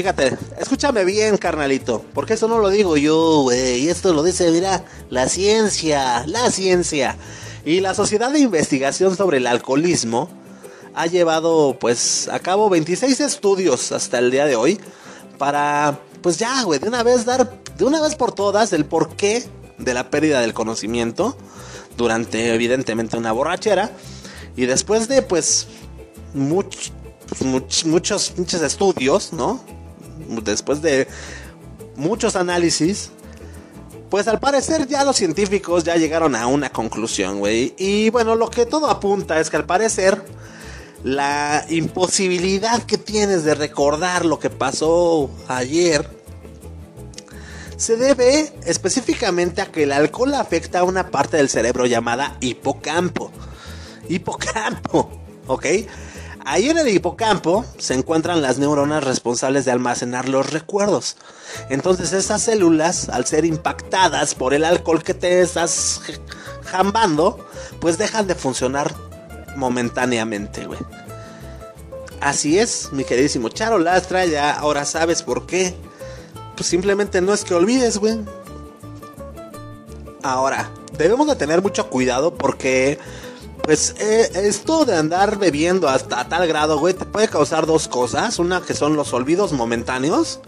Fíjate, 0.00 0.34
escúchame 0.58 1.04
bien, 1.04 1.36
carnalito, 1.36 2.02
porque 2.14 2.32
eso 2.32 2.48
no 2.48 2.58
lo 2.58 2.70
digo 2.70 2.96
yo, 2.96 3.42
güey, 3.42 3.80
y 3.80 3.90
esto 3.90 4.14
lo 4.14 4.22
dice, 4.22 4.50
mira, 4.50 4.82
la 5.10 5.28
ciencia, 5.28 6.26
la 6.26 6.50
ciencia. 6.50 7.18
Y 7.66 7.80
la 7.80 7.92
Sociedad 7.92 8.32
de 8.32 8.38
Investigación 8.38 9.14
sobre 9.14 9.36
el 9.36 9.46
Alcoholismo 9.46 10.30
ha 10.94 11.04
llevado, 11.04 11.76
pues, 11.78 12.28
a 12.28 12.38
cabo 12.38 12.70
26 12.70 13.20
estudios 13.20 13.92
hasta 13.92 14.18
el 14.18 14.30
día 14.30 14.46
de 14.46 14.56
hoy 14.56 14.80
para, 15.36 16.00
pues 16.22 16.38
ya, 16.38 16.62
güey, 16.62 16.80
de 16.80 16.88
una 16.88 17.02
vez 17.02 17.26
dar, 17.26 17.60
de 17.76 17.84
una 17.84 18.00
vez 18.00 18.14
por 18.14 18.32
todas, 18.32 18.72
el 18.72 18.86
porqué 18.86 19.44
de 19.76 19.92
la 19.92 20.08
pérdida 20.08 20.40
del 20.40 20.54
conocimiento 20.54 21.36
durante 21.98 22.54
evidentemente 22.54 23.18
una 23.18 23.32
borrachera. 23.32 23.90
Y 24.56 24.64
después 24.64 25.08
de 25.08 25.20
pues, 25.20 25.66
muchos, 26.32 26.90
muchos, 27.84 28.32
muchos 28.38 28.62
estudios, 28.62 29.34
¿no? 29.34 29.60
Después 30.44 30.82
de 30.82 31.08
muchos 31.96 32.36
análisis, 32.36 33.10
pues 34.10 34.26
al 34.28 34.40
parecer 34.40 34.88
ya 34.88 35.04
los 35.04 35.16
científicos 35.16 35.84
ya 35.84 35.96
llegaron 35.96 36.34
a 36.34 36.46
una 36.46 36.70
conclusión, 36.70 37.38
güey. 37.38 37.74
Y 37.78 38.10
bueno, 38.10 38.34
lo 38.34 38.50
que 38.50 38.66
todo 38.66 38.90
apunta 38.90 39.38
es 39.40 39.50
que 39.50 39.56
al 39.56 39.66
parecer 39.66 40.22
la 41.04 41.64
imposibilidad 41.68 42.82
que 42.82 42.98
tienes 42.98 43.44
de 43.44 43.54
recordar 43.54 44.24
lo 44.24 44.38
que 44.38 44.50
pasó 44.50 45.30
ayer 45.48 46.20
se 47.76 47.96
debe 47.96 48.52
específicamente 48.66 49.62
a 49.62 49.72
que 49.72 49.84
el 49.84 49.92
alcohol 49.92 50.34
afecta 50.34 50.80
a 50.80 50.84
una 50.84 51.10
parte 51.10 51.38
del 51.38 51.48
cerebro 51.48 51.86
llamada 51.86 52.36
hipocampo. 52.40 53.32
Hipocampo, 54.08 55.10
¿ok? 55.46 55.66
Ahí 56.44 56.68
en 56.68 56.78
el 56.78 56.88
hipocampo 56.88 57.64
se 57.78 57.94
encuentran 57.94 58.42
las 58.42 58.58
neuronas 58.58 59.04
responsables 59.04 59.64
de 59.64 59.72
almacenar 59.72 60.28
los 60.28 60.52
recuerdos. 60.52 61.16
Entonces 61.68 62.12
esas 62.12 62.42
células, 62.42 63.08
al 63.08 63.26
ser 63.26 63.44
impactadas 63.44 64.34
por 64.34 64.54
el 64.54 64.64
alcohol 64.64 65.02
que 65.02 65.14
te 65.14 65.40
estás 65.40 66.00
jambando, 66.64 67.46
pues 67.80 67.98
dejan 67.98 68.26
de 68.26 68.34
funcionar 68.34 68.94
momentáneamente, 69.56 70.66
güey. 70.66 70.80
Así 72.20 72.58
es, 72.58 72.92
mi 72.92 73.04
queridísimo 73.04 73.48
Charo 73.48 73.78
Lastra, 73.78 74.26
ya 74.26 74.52
ahora 74.52 74.84
sabes 74.84 75.22
por 75.22 75.46
qué 75.46 75.74
pues 76.60 76.68
simplemente 76.68 77.22
no 77.22 77.32
es 77.32 77.42
que 77.42 77.54
olvides, 77.54 77.96
güey. 77.96 78.18
Ahora, 80.22 80.70
debemos 80.98 81.26
de 81.26 81.34
tener 81.34 81.62
mucho 81.62 81.88
cuidado 81.88 82.34
porque 82.34 82.98
pues 83.62 83.94
eh, 83.98 84.30
esto 84.34 84.84
de 84.84 84.96
andar 84.96 85.38
bebiendo 85.38 85.88
hasta 85.88 86.28
tal 86.28 86.46
grado, 86.46 86.78
güey, 86.78 86.94
te 86.94 87.04
puede 87.04 87.28
causar 87.28 87.66
dos 87.66 87.88
cosas. 87.88 88.38
Una 88.38 88.60
que 88.60 88.74
son 88.74 88.96
los 88.96 89.12
olvidos 89.12 89.52
momentáneos. 89.52 90.40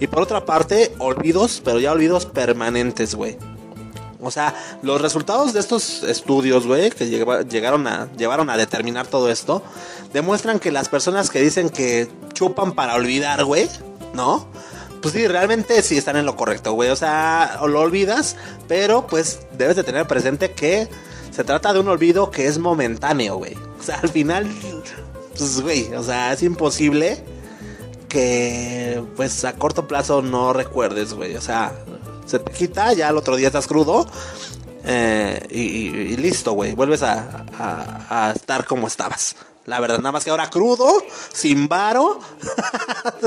Y 0.00 0.06
por 0.06 0.22
otra 0.22 0.44
parte, 0.44 0.94
olvidos, 0.98 1.62
pero 1.64 1.80
ya 1.80 1.92
olvidos 1.92 2.26
permanentes, 2.26 3.14
güey. 3.14 3.38
O 4.20 4.30
sea, 4.30 4.54
los 4.82 5.00
resultados 5.00 5.52
de 5.52 5.60
estos 5.60 6.02
estudios, 6.02 6.66
güey, 6.66 6.90
que 6.90 7.06
llegaron 7.06 7.86
a, 7.86 8.08
llevaron 8.16 8.50
a 8.50 8.56
determinar 8.56 9.06
todo 9.06 9.30
esto, 9.30 9.62
demuestran 10.12 10.58
que 10.58 10.72
las 10.72 10.88
personas 10.88 11.30
que 11.30 11.40
dicen 11.40 11.70
que 11.70 12.08
chupan 12.32 12.72
para 12.72 12.94
olvidar, 12.94 13.44
güey, 13.44 13.68
¿no? 14.14 14.48
Pues 15.00 15.14
sí, 15.14 15.28
realmente 15.28 15.80
sí 15.82 15.96
están 15.96 16.16
en 16.16 16.26
lo 16.26 16.34
correcto, 16.34 16.72
güey. 16.72 16.90
O 16.90 16.96
sea, 16.96 17.60
lo 17.66 17.80
olvidas, 17.80 18.36
pero 18.66 19.06
pues 19.06 19.40
debes 19.56 19.76
de 19.76 19.84
tener 19.84 20.06
presente 20.06 20.52
que 20.52 20.88
se 21.36 21.44
trata 21.44 21.74
de 21.74 21.80
un 21.80 21.88
olvido 21.88 22.30
que 22.30 22.46
es 22.46 22.58
momentáneo, 22.58 23.36
güey. 23.36 23.58
O 23.78 23.82
sea, 23.82 23.96
al 23.96 24.08
final, 24.08 24.50
pues, 25.36 25.60
güey, 25.60 25.92
o 25.94 26.02
sea, 26.02 26.32
es 26.32 26.42
imposible 26.42 27.22
que, 28.08 29.04
pues, 29.16 29.44
a 29.44 29.52
corto 29.52 29.86
plazo 29.86 30.22
no 30.22 30.54
recuerdes, 30.54 31.12
güey. 31.12 31.36
O 31.36 31.42
sea, 31.42 31.74
se 32.24 32.38
te 32.38 32.50
quita, 32.52 32.94
ya 32.94 33.10
el 33.10 33.18
otro 33.18 33.36
día 33.36 33.48
estás 33.48 33.66
crudo. 33.66 34.06
Eh, 34.86 35.46
y, 35.50 36.16
listo, 36.16 36.52
güey. 36.52 36.72
Vuelves 36.72 37.02
a, 37.02 37.44
a, 38.08 38.32
estar 38.34 38.64
como 38.64 38.86
estabas. 38.86 39.36
La 39.66 39.78
verdad, 39.78 39.98
nada 39.98 40.12
más 40.12 40.24
que 40.24 40.30
ahora 40.30 40.48
crudo, 40.48 40.90
sin 41.34 41.68
varo. 41.68 42.18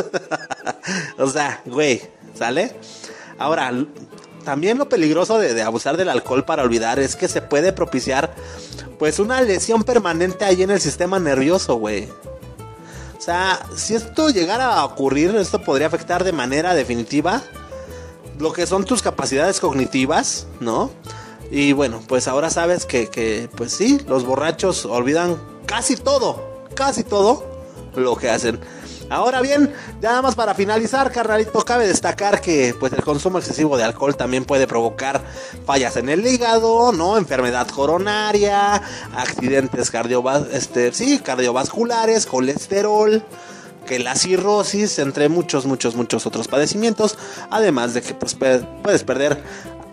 o 1.19 1.28
sea, 1.28 1.62
güey, 1.67 2.02
¿sale? 2.34 2.76
Ahora, 3.38 3.72
también 4.50 4.80
lo 4.80 4.90
peligroso 4.90 5.38
de, 5.38 5.62
abusar 5.62 5.96
del 5.96 6.10
alcohol 6.10 6.44
para 6.44 6.64
olvidar 6.64 6.98
es 6.98 7.16
que 7.16 7.28
se 7.28 7.40
puede 7.40 7.72
propiciar 7.72 8.34
pues 8.98 9.20
una 9.20 9.40
lesión 9.42 9.84
permanente 9.84 10.44
ahí 10.44 10.64
en 10.64 10.72
el 10.72 10.82
sistema 10.82 11.20
nervioso, 11.20 11.76
güey. 11.76 12.10
O 13.16 13.22
sea, 13.22 13.60
si 13.76 13.94
esto 13.94 14.32
llegara 14.32 14.74
a 14.74 14.86
ocurrir, 14.86 15.36
esto 15.36 15.62
podría 15.62 15.86
afectar 15.86 16.24
de 16.24 16.32
manera 16.32 16.74
definitiva 16.74 17.44
lo 18.40 18.52
que 18.52 18.66
son 18.66 18.86
tus 18.86 19.04
capacidades 19.04 19.60
cognitivas, 19.60 20.48
¿no? 20.60 20.90
Y 21.52 21.74
bueno, 21.74 22.02
pues 22.08 22.28
ahora 22.28 22.50
sabes 22.50 22.88
que, 22.88 23.08
que 23.08 23.52
pues 23.56 23.72
sí, 23.72 24.02
los 24.08 24.26
borrachos 24.26 24.84
olvidan 24.84 25.40
casi 25.68 25.96
todo, 25.96 26.66
casi 26.74 27.04
todo 27.04 27.46
lo 27.96 28.16
que 28.16 28.32
hacen. 28.32 28.60
Ahora 29.10 29.41
bien, 29.41 29.74
ya 30.02 30.10
nada 30.10 30.22
más 30.22 30.36
para 30.36 30.54
finalizar, 30.54 31.12
carnalito, 31.12 31.65
cabe 31.65 31.88
destacar 31.88 32.41
que 32.41 32.76
pues 32.80 32.93
el 32.93 33.02
consumo 33.02 33.39
excesivo 33.39 33.76
de 33.76 33.84
alcohol 33.84 34.15
también 34.15 34.45
puede 34.45 34.67
provocar 34.67 35.22
fallas 35.65 35.98
en 35.98 36.10
el 36.10 36.26
hígado, 36.26 36.91
¿no? 36.91 37.17
Enfermedad 37.17 37.67
coronaria, 37.67 38.82
accidentes 39.15 39.91
este, 40.52 40.93
sí, 40.93 41.19
cardiovasculares, 41.19 42.28
colesterol, 42.28 43.24
que 43.88 43.98
la 43.98 44.15
cirrosis, 44.15 45.00
entre 45.00 45.28
muchos, 45.28 45.65
muchos, 45.65 45.95
muchos 45.95 46.28
otros 46.28 46.48
padecimientos, 46.48 47.17
además 47.50 47.95
de 47.95 48.04
que 48.04 48.13
pues, 48.13 48.36
puedes 48.36 49.04
perder 49.04 49.41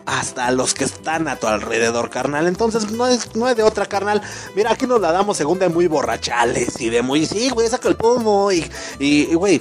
hasta 0.07 0.51
los 0.53 0.73
que 0.73 0.85
están 0.85 1.27
a 1.29 1.37
tu 1.37 1.49
alrededor, 1.49 2.11
carnal. 2.11 2.47
Entonces, 2.47 2.93
no 2.93 3.07
es, 3.07 3.35
no 3.35 3.49
es 3.49 3.57
de 3.57 3.65
otra, 3.65 3.87
carnal. 3.87 4.23
Mira, 4.55 4.73
aquí 4.73 4.87
nos 4.87 5.01
la 5.01 5.13
damos 5.13 5.37
según 5.37 5.59
de 5.59 5.69
muy 5.69 5.89
borrachales 5.89 6.81
y 6.81 6.89
de 6.89 7.03
muy, 7.03 7.27
sí, 7.27 7.51
güey, 7.51 7.69
saca 7.69 7.89
el 7.89 7.97
pomo. 7.97 8.53
Y, 8.53 8.65
y, 9.01 9.35
güey, 9.35 9.61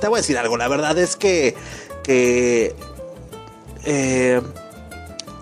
te 0.00 0.08
voy 0.08 0.18
a 0.18 0.22
decir 0.22 0.38
algo. 0.38 0.56
La 0.56 0.68
verdad 0.68 0.96
es 0.96 1.16
que, 1.16 1.56
que, 2.04 2.74
eh, 3.84 4.40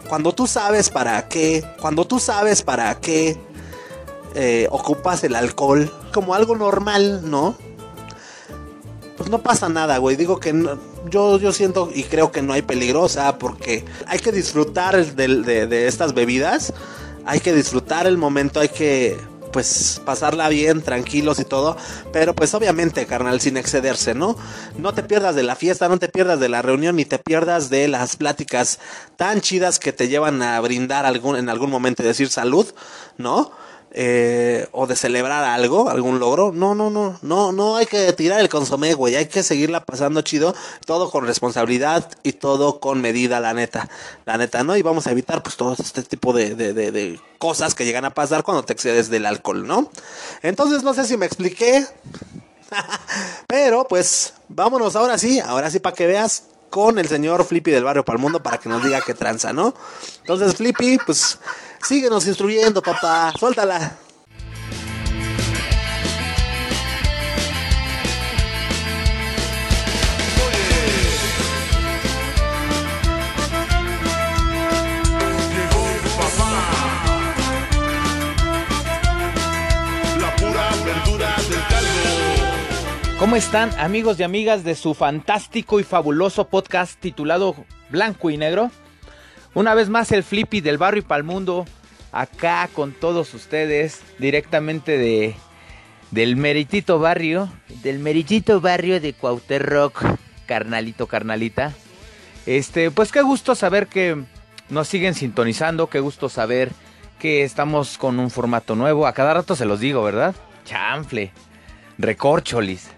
cuando 0.09 0.35
tú 0.35 0.47
sabes 0.47 0.89
para 0.89 1.29
qué, 1.29 1.63
cuando 1.81 2.07
tú 2.07 2.19
sabes 2.19 2.63
para 2.63 2.99
qué 3.01 3.39
eh, 4.35 4.67
ocupas 4.71 5.23
el 5.25 5.37
alcohol 5.37 5.93
como 6.13 6.35
algo 6.35 6.57
normal, 6.57 7.31
¿no? 7.31 7.57
Pues 9.19 9.29
no 9.29 9.41
pasa 9.43 9.69
nada, 9.69 9.99
güey. 9.99 10.17
Digo 10.17 10.41
que 10.41 10.53
yo, 11.09 11.38
yo 11.38 11.53
siento 11.53 11.90
y 11.94 12.05
creo 12.05 12.33
que 12.33 12.42
no 12.42 12.53
hay 12.53 12.62
peligrosa 12.62 13.38
porque 13.38 13.85
hay 14.07 14.18
que 14.18 14.33
disfrutar 14.33 15.05
de, 15.05 15.87
estas 15.87 16.14
bebidas, 16.14 16.73
hay 17.25 17.40
que 17.40 17.53
disfrutar 17.53 18.07
el 18.07 18.18
momento, 18.18 18.61
hay 18.61 18.68
que 18.68 19.18
pues 19.53 20.01
pasarla 20.05 20.49
bien, 20.51 20.83
tranquilos 20.83 21.40
y 21.40 21.44
todo, 21.44 21.77
pero 22.12 22.35
pues 22.35 22.53
obviamente, 22.53 23.07
carnal, 23.07 23.40
sin 23.40 23.57
excederse, 23.57 24.14
¿no? 24.14 24.37
No 24.77 24.92
te 24.92 25.03
pierdas 25.03 25.35
de 25.35 25.42
la 25.42 25.57
fiesta, 25.57 25.88
no 25.88 25.99
te 25.99 26.09
pierdas 26.09 26.38
de 26.38 26.51
la 26.51 26.61
reunión, 26.61 26.97
ni 26.97 27.07
te 27.07 27.18
pierdas 27.18 27.71
de 27.71 27.88
las 27.88 28.16
pláticas 28.16 28.79
tan 29.16 29.40
chidas 29.40 29.79
que 29.79 29.92
te 29.92 30.09
llevan 30.09 30.42
a 30.42 30.61
brindar 30.61 31.07
algún, 31.07 31.37
en 31.37 31.49
algún 31.49 31.71
momento 31.71 32.03
y 32.03 32.07
decir 32.07 32.29
salud, 32.29 32.66
¿no? 33.16 33.51
Eh, 33.90 34.68
o 34.72 34.87
de 34.87 34.96
celebrar 34.96 35.44
algo, 35.44 35.88
algún 35.88 36.18
logro. 36.18 36.53
No, 36.53 36.74
no, 36.74 36.90
no, 36.90 37.18
no, 37.22 37.53
no 37.53 37.77
hay 37.77 37.87
que 37.87 38.12
tirar 38.12 38.40
el 38.40 38.48
consomé, 38.48 38.94
güey. 38.94 39.16
Hay 39.16 39.27
que 39.27 39.42
seguirla 39.42 39.85
pasando 39.85 40.20
chido, 40.22 40.55
todo 40.85 41.11
con 41.11 41.27
responsabilidad 41.27 42.11
y 42.22 42.33
todo 42.33 42.81
con 42.81 43.01
medida, 43.01 43.40
la 43.40 43.55
neta. 43.55 43.88
La 44.27 44.37
neta, 44.37 44.62
¿no? 44.62 44.77
Y 44.77 44.83
vamos 44.83 45.07
a 45.07 45.12
evitar, 45.12 45.42
pues, 45.42 45.57
todo 45.57 45.74
este 45.79 46.03
tipo 46.03 46.33
de, 46.33 46.55
de, 46.55 46.74
de, 46.74 46.92
de 46.92 47.20
cosas 47.38 47.74
que 47.74 47.87
llegan 47.87 48.05
a 48.05 48.11
pasar 48.11 48.42
cuando 48.42 48.62
te 48.62 48.74
excedes 48.74 49.09
del 49.09 49.24
alcohol, 49.24 49.66
¿no? 49.66 49.90
Entonces, 50.42 50.83
no 50.83 50.92
sé 50.92 51.05
si 51.05 51.16
me 51.16 51.27
expliqué. 51.27 51.87
Pero, 53.46 53.88
pues, 53.88 54.35
vámonos 54.48 54.96
ahora 54.96 55.16
sí, 55.16 55.40
ahora 55.40 55.70
sí 55.70 55.79
para 55.79 55.96
que 55.96 56.07
veas 56.07 56.44
con 56.70 56.98
el 56.98 57.09
señor 57.09 57.44
Flippy 57.44 57.70
del 57.70 57.85
barrio 57.85 58.05
Palmundo 58.05 58.42
para 58.42 58.59
que 58.59 58.68
nos 58.68 58.85
diga 58.85 59.01
qué 59.01 59.14
tranza, 59.14 59.53
¿no? 59.55 59.74
Entonces, 60.20 60.55
Flippy, 60.55 60.98
pues 60.98 61.38
Síguenos 61.83 62.27
instruyendo, 62.27 62.83
papá. 62.83 63.33
Suéltala. 63.38 63.99
¿Cómo 83.19 83.35
están 83.35 83.71
amigos 83.81 84.21
y 84.21 84.23
amigas 84.23 84.62
de 84.62 84.77
su 84.77 84.95
fantástico 84.95 85.81
y 85.81 85.83
fabuloso 85.83 86.47
podcast 86.47 87.01
titulado 87.01 87.57
Blanco 87.91 88.31
y 88.31 88.37
Negro? 88.37 88.71
Una 89.55 89.75
vez 89.75 89.89
más 89.89 90.13
el 90.13 90.23
Flippy 90.23 90.61
del 90.61 90.79
barrio 90.79 91.01
y 91.01 91.05
Palmundo, 91.05 91.65
acá 92.13 92.69
con 92.73 92.93
todos 92.93 93.35
ustedes, 93.35 94.01
directamente 94.19 94.99
de 94.99 95.35
del 96.11 96.37
meritito 96.37 96.99
barrio, 96.99 97.51
del 97.83 97.99
meritito 97.99 98.61
barrio 98.61 99.01
de 99.01 99.13
Cuauhtémoc, 99.13 100.03
carnalito, 100.47 101.07
carnalita. 101.07 101.73
Este, 102.47 102.91
pues 102.91 103.13
qué 103.13 103.21
gusto 103.23 103.55
saber 103.55 103.89
que 103.89 104.25
nos 104.71 104.89
siguen 104.89 105.15
sintonizando, 105.15 105.89
qué 105.89 106.01
gusto 106.01 106.29
saber 106.29 106.71
que 107.19 107.45
estamos 107.45 107.99
con 107.99 108.19
un 108.19 108.31
formato 108.31 108.75
nuevo. 108.75 109.07
A 109.07 109.13
cada 109.13 109.35
rato 109.35 109.55
se 109.55 109.67
los 109.67 109.81
digo, 109.81 110.03
¿verdad? 110.03 110.35
Chanfle, 110.65 111.33
recorcholis. 111.99 112.89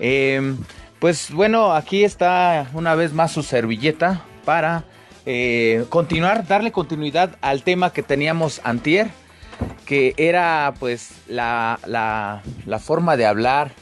Em, 0.00 0.56
pues 0.98 1.30
bueno, 1.30 1.72
aquí 1.72 2.04
está 2.04 2.68
una 2.72 2.94
vez 2.94 3.12
más 3.12 3.32
su 3.32 3.42
servilleta 3.42 4.24
para 4.44 4.84
eh, 5.26 5.84
continuar, 5.88 6.46
darle 6.46 6.72
continuidad 6.72 7.36
al 7.40 7.62
tema 7.62 7.92
que 7.92 8.02
teníamos 8.02 8.60
antier, 8.64 9.08
que 9.84 10.14
era 10.16 10.74
pues 10.78 11.10
la, 11.28 11.78
la, 11.86 12.78
forma 12.78 13.16
de 13.16 13.26
hablar 13.26 13.72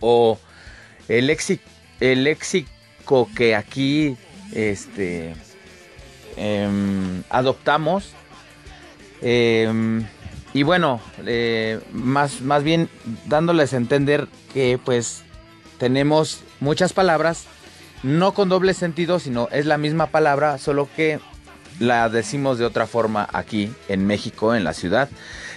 o 0.00 0.38
el 1.08 1.28
léxico, 1.28 1.62
el 2.00 2.24
léxico 2.24 3.28
que 3.36 3.54
aquí 3.54 4.16
este, 4.52 5.34
em, 6.36 7.22
adoptamos. 7.30 8.12
Em, 9.20 10.04
y 10.54 10.64
bueno, 10.64 11.00
eh, 11.24 11.80
más, 11.92 12.40
más 12.40 12.64
bien 12.64 12.88
dándoles 13.26 13.72
a 13.72 13.76
entender 13.76 14.26
que 14.52 14.78
pues 14.84 15.22
tenemos 15.78 16.42
muchas 16.60 16.92
palabras 16.92 17.46
no 18.02 18.34
con 18.34 18.48
doble 18.48 18.74
sentido, 18.74 19.18
sino 19.18 19.48
es 19.52 19.66
la 19.66 19.78
misma 19.78 20.06
palabra, 20.06 20.58
solo 20.58 20.88
que 20.94 21.20
la 21.78 22.08
decimos 22.08 22.58
de 22.58 22.64
otra 22.64 22.86
forma 22.86 23.28
aquí 23.32 23.72
en 23.88 24.06
México, 24.06 24.54
en 24.54 24.64
la 24.64 24.72
ciudad. 24.72 25.08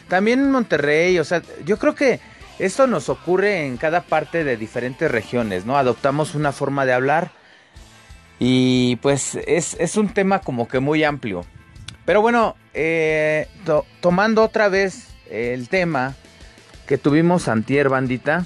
También 0.08 0.40
en 0.40 0.52
Monterrey, 0.52 1.18
o 1.20 1.24
sea, 1.24 1.42
yo 1.66 1.78
creo 1.78 1.96
que 1.96 2.20
esto 2.60 2.88
nos 2.88 3.10
ocurre 3.10 3.66
en 3.66 3.78
cada 3.78 4.02
parte 4.02 4.44
de 4.44 4.58
diferentes 4.58 5.12
regiones, 5.12 5.66
¿no? 5.66 5.78
Adoptamos 5.78 6.36
una 6.36 6.52
forma 6.52 6.86
de 6.86 6.94
hablar 6.94 7.32
y 8.40 8.98
pues 8.98 9.36
es, 9.46 9.98
un 9.98 10.10
tema 10.10 10.40
como 10.40 10.68
que 10.68 10.80
muy 10.80 11.04
amplio. 11.04 11.46
Pero 12.06 12.22
bueno, 12.22 12.56
eh, 12.74 13.48
tomando 14.00 14.44
otra 14.44 14.70
vez 14.70 15.08
el 15.30 15.70
tema 15.70 16.16
que 16.86 16.98
tuvimos 16.98 17.48
antier, 17.48 17.90
bandita, 17.90 18.46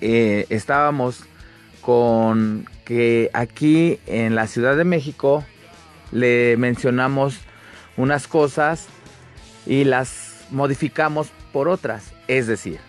eh, 0.00 0.46
estábamos 0.50 1.24
con 1.86 2.66
que 2.84 3.30
aquí 3.32 4.00
en 4.06 4.34
la 4.34 4.48
Ciudad 4.48 4.76
de 4.76 4.82
México 4.82 5.44
le 6.10 6.56
mencionamos 6.56 7.38
unas 7.96 8.26
cosas 8.26 8.88
y 9.66 9.84
las 9.84 10.46
modificamos 10.50 11.28
por 11.52 11.68
otras. 11.68 12.12
Es 12.26 12.48
decir, 12.48 12.80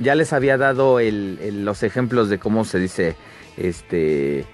ya 0.00 0.14
les 0.14 0.32
había 0.32 0.56
dado 0.56 1.00
los 1.00 1.82
ejemplos 1.82 2.28
de 2.28 2.38
cómo 2.38 2.64
se 2.64 2.78
dice 2.78 3.16
este 3.56 4.46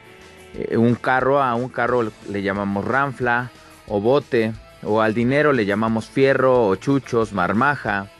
eh, 0.54 0.78
un 0.78 0.94
carro, 0.94 1.42
a 1.42 1.54
un 1.54 1.68
carro 1.68 2.10
le 2.30 2.42
llamamos 2.42 2.86
ranfla 2.86 3.50
o 3.86 4.00
bote, 4.00 4.54
o 4.82 5.02
al 5.02 5.12
dinero 5.12 5.52
le 5.52 5.66
llamamos 5.66 6.08
fierro 6.08 6.66
o 6.68 6.76
chuchos, 6.76 7.34
marmaja. 7.34 8.10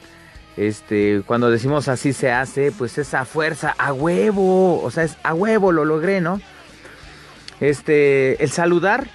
Este, 0.59 1.23
cuando 1.25 1.53
decimos 1.53 1.87
así 1.87 2.13
se 2.13 2.33
hace, 2.33 2.73
pues 2.73 2.99
esa 2.99 3.25
fuerza 3.25 3.77
a 3.79 3.93
huevo, 3.93 4.83
o 4.83 4.91
sea, 4.91 5.05
es 5.05 5.17
a 5.23 5.33
huevo 5.33 5.71
lo 5.71 5.85
logré, 5.85 6.21
¿no? 6.21 6.41
Este, 7.61 8.43
el 8.43 8.51
saludar, 8.51 9.07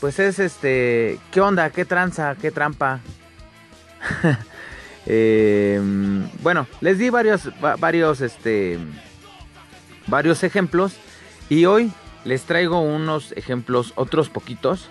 pues 0.00 0.18
es 0.18 0.38
este, 0.38 1.18
¿qué 1.32 1.42
onda? 1.42 1.68
¿Qué 1.68 1.84
tranza? 1.84 2.34
¿Qué 2.40 2.50
trampa? 2.50 3.00
Em, 5.08 6.28
bueno, 6.42 6.66
les 6.80 6.98
di 6.98 7.10
varios, 7.10 7.48
varios, 7.78 8.20
este, 8.20 8.76
varios 10.08 10.42
ejemplos 10.42 10.96
y 11.48 11.66
hoy 11.66 11.92
les 12.24 12.42
traigo 12.42 12.80
unos 12.80 13.30
ejemplos, 13.36 13.92
otros 13.94 14.30
poquitos. 14.30 14.88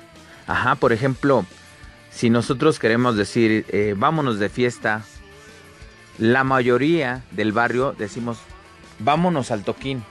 Ajá, 0.47 0.75
por 0.75 0.93
ejemplo, 0.93 1.45
si 2.11 2.29
nosotros 2.29 2.79
queremos 2.79 3.17
decir 3.17 3.65
eh, 3.67 3.93
vámonos 3.97 4.39
de 4.39 4.47
fiesta, 4.47 5.03
la 6.17 6.43
mayoría 6.43 7.23
del 7.31 7.51
barrio 7.51 7.93
decimos 7.93 8.37
vámonos 8.99 9.51
al 9.51 9.63
toquín. 9.63 10.03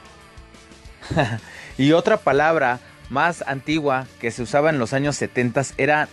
y 1.78 1.92
otra 1.92 2.18
palabra 2.18 2.80
más 3.10 3.44
antigua 3.46 4.06
que 4.20 4.30
se 4.30 4.42
usaba 4.42 4.70
en 4.70 4.78
los 4.78 4.92
años 4.92 5.16
70 5.16 5.62
era, 5.76 6.08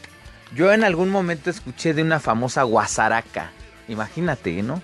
yo 0.56 0.72
en 0.74 0.84
algún 0.84 1.10
momento 1.10 1.50
escuché 1.50 1.94
de 1.94 2.02
una 2.02 2.20
famosa 2.20 2.64
guasaraca. 2.64 3.52
Imagínate, 3.88 4.62
¿no? 4.64 4.82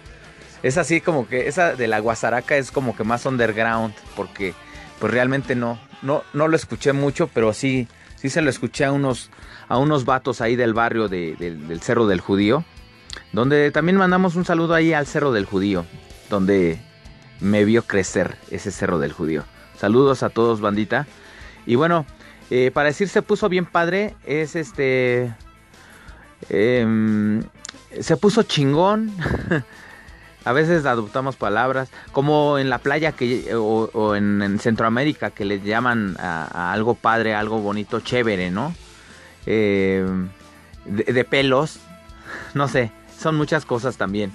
Es 0.64 0.78
así 0.78 1.02
como 1.02 1.28
que 1.28 1.48
esa 1.48 1.76
de 1.76 1.88
la 1.88 2.00
guasaraca 2.00 2.58
es 2.58 2.72
como 2.72 2.96
que 2.96 3.04
más 3.04 3.26
underground 3.26 3.94
porque 4.16 4.54
pues 5.00 5.14
realmente 5.14 5.56
no, 5.56 5.80
no, 6.02 6.24
no 6.34 6.48
lo 6.48 6.56
escuché 6.56 6.94
mucho, 6.94 7.28
pero 7.28 7.54
sí, 7.54 7.88
sí 8.16 8.30
se 8.30 8.42
lo 8.42 8.50
escuché 8.50 8.86
a 8.86 8.92
unos, 8.92 9.30
a 9.68 9.78
unos 9.78 10.06
vatos 10.06 10.42
ahí 10.42 10.56
del 10.56 10.74
barrio 10.74 11.08
del 11.08 11.80
Cerro 11.82 12.08
del 12.08 12.22
Judío, 12.22 12.66
donde 13.32 13.72
también 13.72 13.98
mandamos 13.98 14.36
un 14.36 14.46
saludo 14.46 14.74
ahí 14.74 14.94
al 14.94 15.08
Cerro 15.08 15.32
del 15.32 15.46
Judío, 15.46 15.86
donde 16.30 16.80
me 17.40 17.66
vio 17.66 17.84
crecer 17.84 18.38
ese 18.52 18.72
Cerro 18.72 19.00
del 19.00 19.14
Judío. 19.14 19.44
Saludos 19.78 20.24
a 20.24 20.30
todos, 20.30 20.62
bandita. 20.62 21.08
Y 21.66 21.76
bueno, 21.76 22.06
eh, 22.50 22.72
para 22.74 22.90
decir 22.90 23.10
se 23.10 23.22
puso 23.22 23.50
bien 23.50 23.66
padre, 23.66 24.16
es 24.26 24.56
este... 24.56 25.34
Em, 26.50 27.44
se 28.00 28.18
puso 28.18 28.44
chingón. 28.44 29.12
A 30.46 30.54
veces 30.54 30.86
adoptamos 30.86 31.36
palabras, 31.36 31.90
como 32.14 32.58
en 32.58 32.70
la 32.70 32.78
playa 32.78 33.12
que, 33.12 33.54
o, 33.54 34.16
en, 34.16 34.60
Centroamérica 34.60 35.30
que 35.30 35.44
le 35.44 35.60
llaman 35.60 36.16
a, 36.22 36.72
algo 36.72 36.96
padre, 36.96 37.36
algo 37.36 37.60
bonito, 37.60 38.00
chévere, 38.00 38.50
¿no? 38.50 38.74
Eh, 39.46 40.06
de, 40.86 41.24
pelos, 41.26 41.82
no 42.54 42.70
sé, 42.70 42.94
son 43.18 43.36
muchas 43.36 43.66
cosas 43.66 43.98
también. 43.98 44.32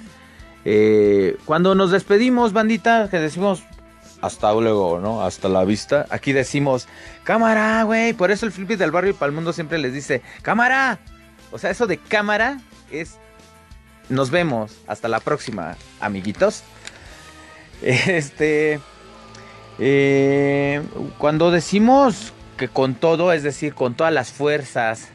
Eh, 0.64 1.36
cuando 1.44 1.74
nos 1.74 1.90
despedimos, 1.90 2.52
bandita, 2.52 3.08
que 3.10 3.18
decimos 3.18 3.62
hasta 4.20 4.52
luego, 4.52 5.00
¿no? 5.00 5.22
Hasta 5.22 5.48
la 5.48 5.64
vista. 5.64 6.06
Aquí 6.08 6.32
decimos, 6.32 6.86
cámara, 7.24 7.82
güey. 7.82 8.12
Por 8.12 8.30
eso 8.30 8.46
el 8.46 8.52
Flippy 8.52 8.76
del 8.76 8.92
barrio 8.92 9.10
y 9.10 9.14
para 9.14 9.30
el 9.30 9.34
mundo 9.34 9.52
siempre 9.52 9.78
les 9.78 9.92
dice, 9.92 10.22
cámara. 10.42 11.00
O 11.50 11.58
sea, 11.58 11.70
eso 11.70 11.86
de 11.86 11.98
cámara 11.98 12.60
es 12.90 13.18
nos 14.08 14.30
vemos. 14.30 14.72
Hasta 14.86 15.08
la 15.08 15.20
próxima, 15.20 15.76
amiguitos. 16.00 16.62
Este. 17.82 18.80
Eh, 19.80 20.82
cuando 21.18 21.50
decimos 21.50 22.32
que 22.56 22.68
con 22.68 22.94
todo, 22.94 23.32
es 23.32 23.42
decir, 23.42 23.74
con 23.74 23.94
todas 23.94 24.12
las 24.12 24.30
fuerzas, 24.30 25.08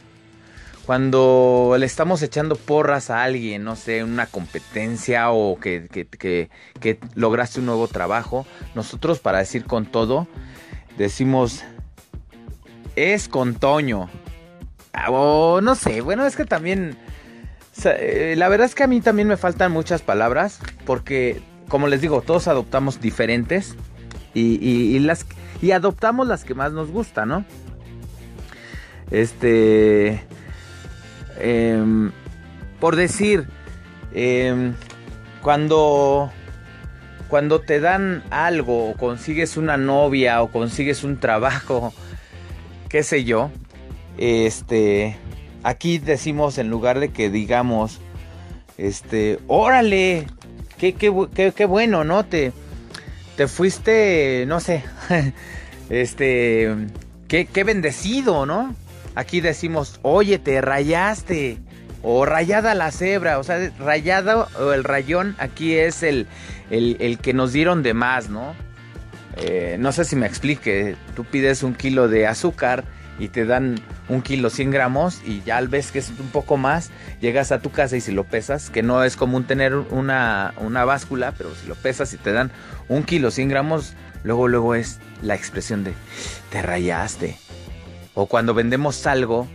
cuando 0.88 1.76
le 1.78 1.86
estamos 1.86 2.22
echando 2.22 2.56
porras 2.56 3.10
a 3.10 3.22
alguien, 3.22 3.66
no 3.66 3.76
sé, 3.76 4.06
una 4.06 4.26
competencia 4.26 5.32
o 5.32 5.60
que, 5.60 5.90
que, 5.90 7.00
lograste 7.14 7.60
un 7.60 7.66
nuevo 7.66 7.90
trabajo, 7.90 8.48
nosotros 8.74 9.20
para 9.20 9.40
decir 9.40 9.66
con 9.66 9.86
todo, 9.86 10.28
decimos 10.98 11.66
es 12.96 13.28
con 13.28 13.56
Toño. 13.56 14.10
Ah, 14.94 15.12
o 15.12 15.60
no 15.60 15.76
sé, 15.76 16.00
bueno, 16.00 16.26
es 16.26 16.38
que 16.38 16.46
también 16.46 16.98
eh, 17.84 18.36
la 18.38 18.48
verdad 18.48 18.66
es 18.66 18.74
que 18.74 18.84
a 18.84 18.88
mí 18.88 19.02
también 19.02 19.28
me 19.28 19.36
faltan 19.36 19.74
muchas 19.74 20.02
palabras 20.02 20.62
porque, 20.86 21.42
como 21.68 21.90
les 21.90 22.00
digo, 22.00 22.22
todos 22.22 22.48
adoptamos 22.48 23.02
diferentes 23.02 23.76
y, 24.34 24.98
las 25.00 25.26
y 25.62 25.72
adoptamos 25.72 26.28
las 26.28 26.46
que 26.46 26.54
más 26.54 26.72
nos 26.72 26.92
gustan, 26.92 27.28
¿no? 27.28 27.46
Este, 29.12 30.26
em, 31.40 32.12
por 32.80 32.96
decir, 32.96 33.48
em, 34.14 34.74
cuando 35.42 36.32
cuando 37.30 37.60
te 37.60 37.82
dan 37.82 38.24
algo 38.30 38.90
o 38.90 38.94
consigues 38.96 39.58
una 39.58 39.76
novia 39.76 40.42
o 40.42 40.50
consigues 40.50 41.04
un 41.04 41.20
trabajo, 41.20 41.94
qué 42.90 43.04
sé 43.04 43.26
yo, 43.26 43.52
este, 44.18 45.18
Aquí 45.68 45.98
decimos 45.98 46.58
en 46.60 46.70
lugar 46.70 47.00
de 47.02 47.10
que 47.10 47.30
digamos, 47.30 48.00
este, 48.78 49.38
órale, 49.48 50.28
qué, 50.78 50.94
qué, 50.94 51.66
bueno, 51.66 52.06
¿no? 52.06 52.26
Te, 52.26 52.54
te 53.36 53.50
fuiste, 53.50 54.46
no 54.48 54.62
sé, 54.62 54.84
este, 55.90 56.74
qué, 57.28 57.48
qué 57.48 57.64
bendecido, 57.66 58.46
¿no? 58.46 58.74
Aquí 59.18 59.42
decimos, 59.42 60.00
oye, 60.04 60.38
te 60.38 60.62
rayaste. 60.62 61.58
O 62.04 62.24
rayada 62.24 62.76
la 62.76 62.92
cebra, 62.92 63.40
o 63.40 63.44
sea, 63.44 63.72
rayado 63.80 64.48
o 64.60 64.74
el 64.74 64.84
rayón 64.84 65.36
aquí 65.40 65.74
es 65.74 66.04
el, 66.04 66.28
el, 66.70 67.18
que 67.18 67.34
nos 67.34 67.52
dieron 67.52 67.82
de 67.82 67.96
más, 67.96 68.30
¿no? 68.30 68.54
Eh, 69.38 69.78
no 69.80 69.92
sé 69.92 70.06
si 70.06 70.16
me 70.16 70.28
explique, 70.28 70.96
tú 71.16 71.26
pides 71.26 71.64
un 71.64 71.74
kilo 71.74 72.08
de 72.08 72.28
azúcar 72.28 72.84
y 73.18 73.30
te 73.30 73.46
dan 73.46 73.82
un 74.08 74.22
kilo 74.22 74.52
100 74.52 74.70
gramos 74.70 75.20
y 75.26 75.42
ya 75.42 75.58
al 75.58 75.68
ves 75.68 75.92
que 75.92 75.98
es 75.98 76.12
un 76.12 76.30
poco 76.30 76.56
más, 76.56 76.92
llegas 77.20 77.52
a 77.52 77.60
tu 77.60 77.72
casa 77.72 77.98
y 77.98 78.02
si 78.02 78.12
lo 78.12 78.24
pesas, 78.24 78.70
que 78.70 78.84
no 78.84 79.04
es 79.04 79.16
común 79.16 79.46
tener 79.46 79.74
una, 79.76 80.54
una 80.58 80.86
báscula, 80.86 81.34
pero 81.36 81.56
si 81.56 81.68
lo 81.68 81.74
pesas 81.74 82.14
y 82.14 82.18
te 82.18 82.32
dan 82.32 82.52
un 82.88 83.02
kilo 83.02 83.32
100 83.32 83.50
gramos, 83.50 83.96
luego 84.24 84.48
luego 84.48 84.76
es 84.76 85.00
la 85.24 85.34
expresión 85.34 85.84
de 85.84 85.94
te 86.52 86.62
rayaste. 86.62 87.40
O 88.20 88.26
cuando 88.26 88.56
vendemos 88.56 89.06
algo 89.06 89.48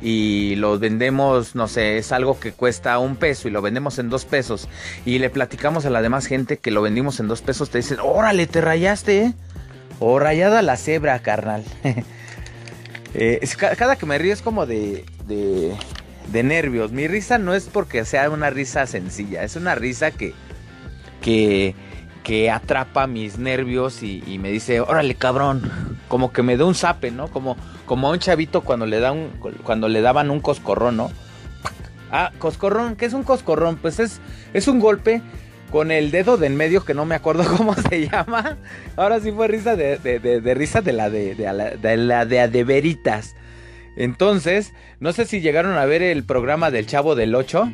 y 0.00 0.54
lo 0.56 0.78
vendemos, 0.78 1.54
no 1.54 1.68
sé, 1.68 1.98
es 1.98 2.10
algo 2.10 2.40
que 2.40 2.52
cuesta 2.52 2.98
un 2.98 3.16
peso 3.16 3.48
y 3.48 3.50
lo 3.50 3.60
vendemos 3.60 3.98
en 3.98 4.08
dos 4.08 4.24
pesos 4.24 4.66
y 5.04 5.18
le 5.18 5.28
platicamos 5.28 5.84
a 5.84 5.90
la 5.90 6.00
demás 6.00 6.24
gente 6.24 6.56
que 6.56 6.70
lo 6.70 6.80
vendimos 6.80 7.20
en 7.20 7.28
dos 7.28 7.42
pesos, 7.42 7.68
te 7.68 7.76
dicen, 7.76 7.98
órale, 8.02 8.46
te 8.46 8.62
rayaste, 8.62 9.24
¿eh? 9.24 9.34
O 10.00 10.18
rayada 10.18 10.62
la 10.62 10.78
cebra, 10.78 11.18
carnal. 11.20 11.64
Eh, 13.14 13.40
cada 13.78 13.96
que 13.96 14.04
me 14.04 14.18
río 14.18 14.34
es 14.34 14.42
como 14.42 14.66
de, 14.66 15.06
de, 15.26 16.42
nervios. 16.42 16.92
Mi 16.92 17.08
risa 17.08 17.38
no 17.38 17.54
es 17.54 17.64
porque 17.64 18.04
sea 18.04 18.28
una 18.28 18.50
risa 18.50 18.86
sencilla, 18.86 19.44
es 19.44 19.56
una 19.56 19.74
risa 19.74 20.10
que, 20.10 20.34
que, 21.22 21.74
que 22.28 22.50
atrapa 22.50 23.06
mis 23.06 23.38
nervios 23.38 24.02
y, 24.02 24.38
me 24.38 24.50
dice, 24.50 24.82
órale 24.82 25.14
cabrón, 25.14 25.62
como 26.08 26.30
que 26.30 26.42
me 26.42 26.58
da 26.58 26.66
un 26.66 26.74
zape, 26.74 27.10
¿no? 27.10 27.28
Como, 27.28 27.56
como 27.86 28.06
a 28.08 28.10
un 28.10 28.18
chavito 28.18 28.60
cuando 28.60 28.84
le, 28.84 29.00
da 29.00 29.12
un, 29.12 29.30
cuando 29.62 29.88
le 29.88 30.02
daban 30.02 30.30
un 30.30 30.40
coscorrón, 30.40 30.98
¿no? 30.98 31.10
Ah, 32.10 32.30
coscorrón, 32.38 32.96
¿qué 32.96 33.06
es 33.06 33.14
un 33.14 33.22
coscorrón? 33.22 33.76
Pues 33.76 33.98
es, 33.98 34.20
es 34.52 34.68
un 34.68 34.78
golpe 34.78 35.22
con 35.70 35.90
el 35.90 36.10
dedo 36.10 36.36
de 36.36 36.48
en 36.48 36.56
medio 36.56 36.84
que 36.84 36.92
no 36.92 37.06
me 37.06 37.14
acuerdo 37.14 37.44
cómo 37.56 37.74
se 37.74 38.08
llama. 38.10 38.58
Ahora 38.96 39.20
sí 39.20 39.32
fue 39.32 39.48
risa 39.48 39.74
de, 39.74 39.96
risa 40.54 40.82
de 40.82 40.92
la 40.92 41.08
de, 41.08 41.34
de, 41.34 41.96
la 41.96 42.26
de 42.26 42.40
adeveritas. 42.40 43.36
Entonces, 43.96 44.74
no 45.00 45.14
sé 45.14 45.24
si 45.24 45.40
llegaron 45.40 45.78
a 45.78 45.86
ver 45.86 46.02
el 46.02 46.24
programa 46.24 46.70
del 46.70 46.86
Chavo 46.86 47.14
del 47.14 47.34
8. 47.34 47.72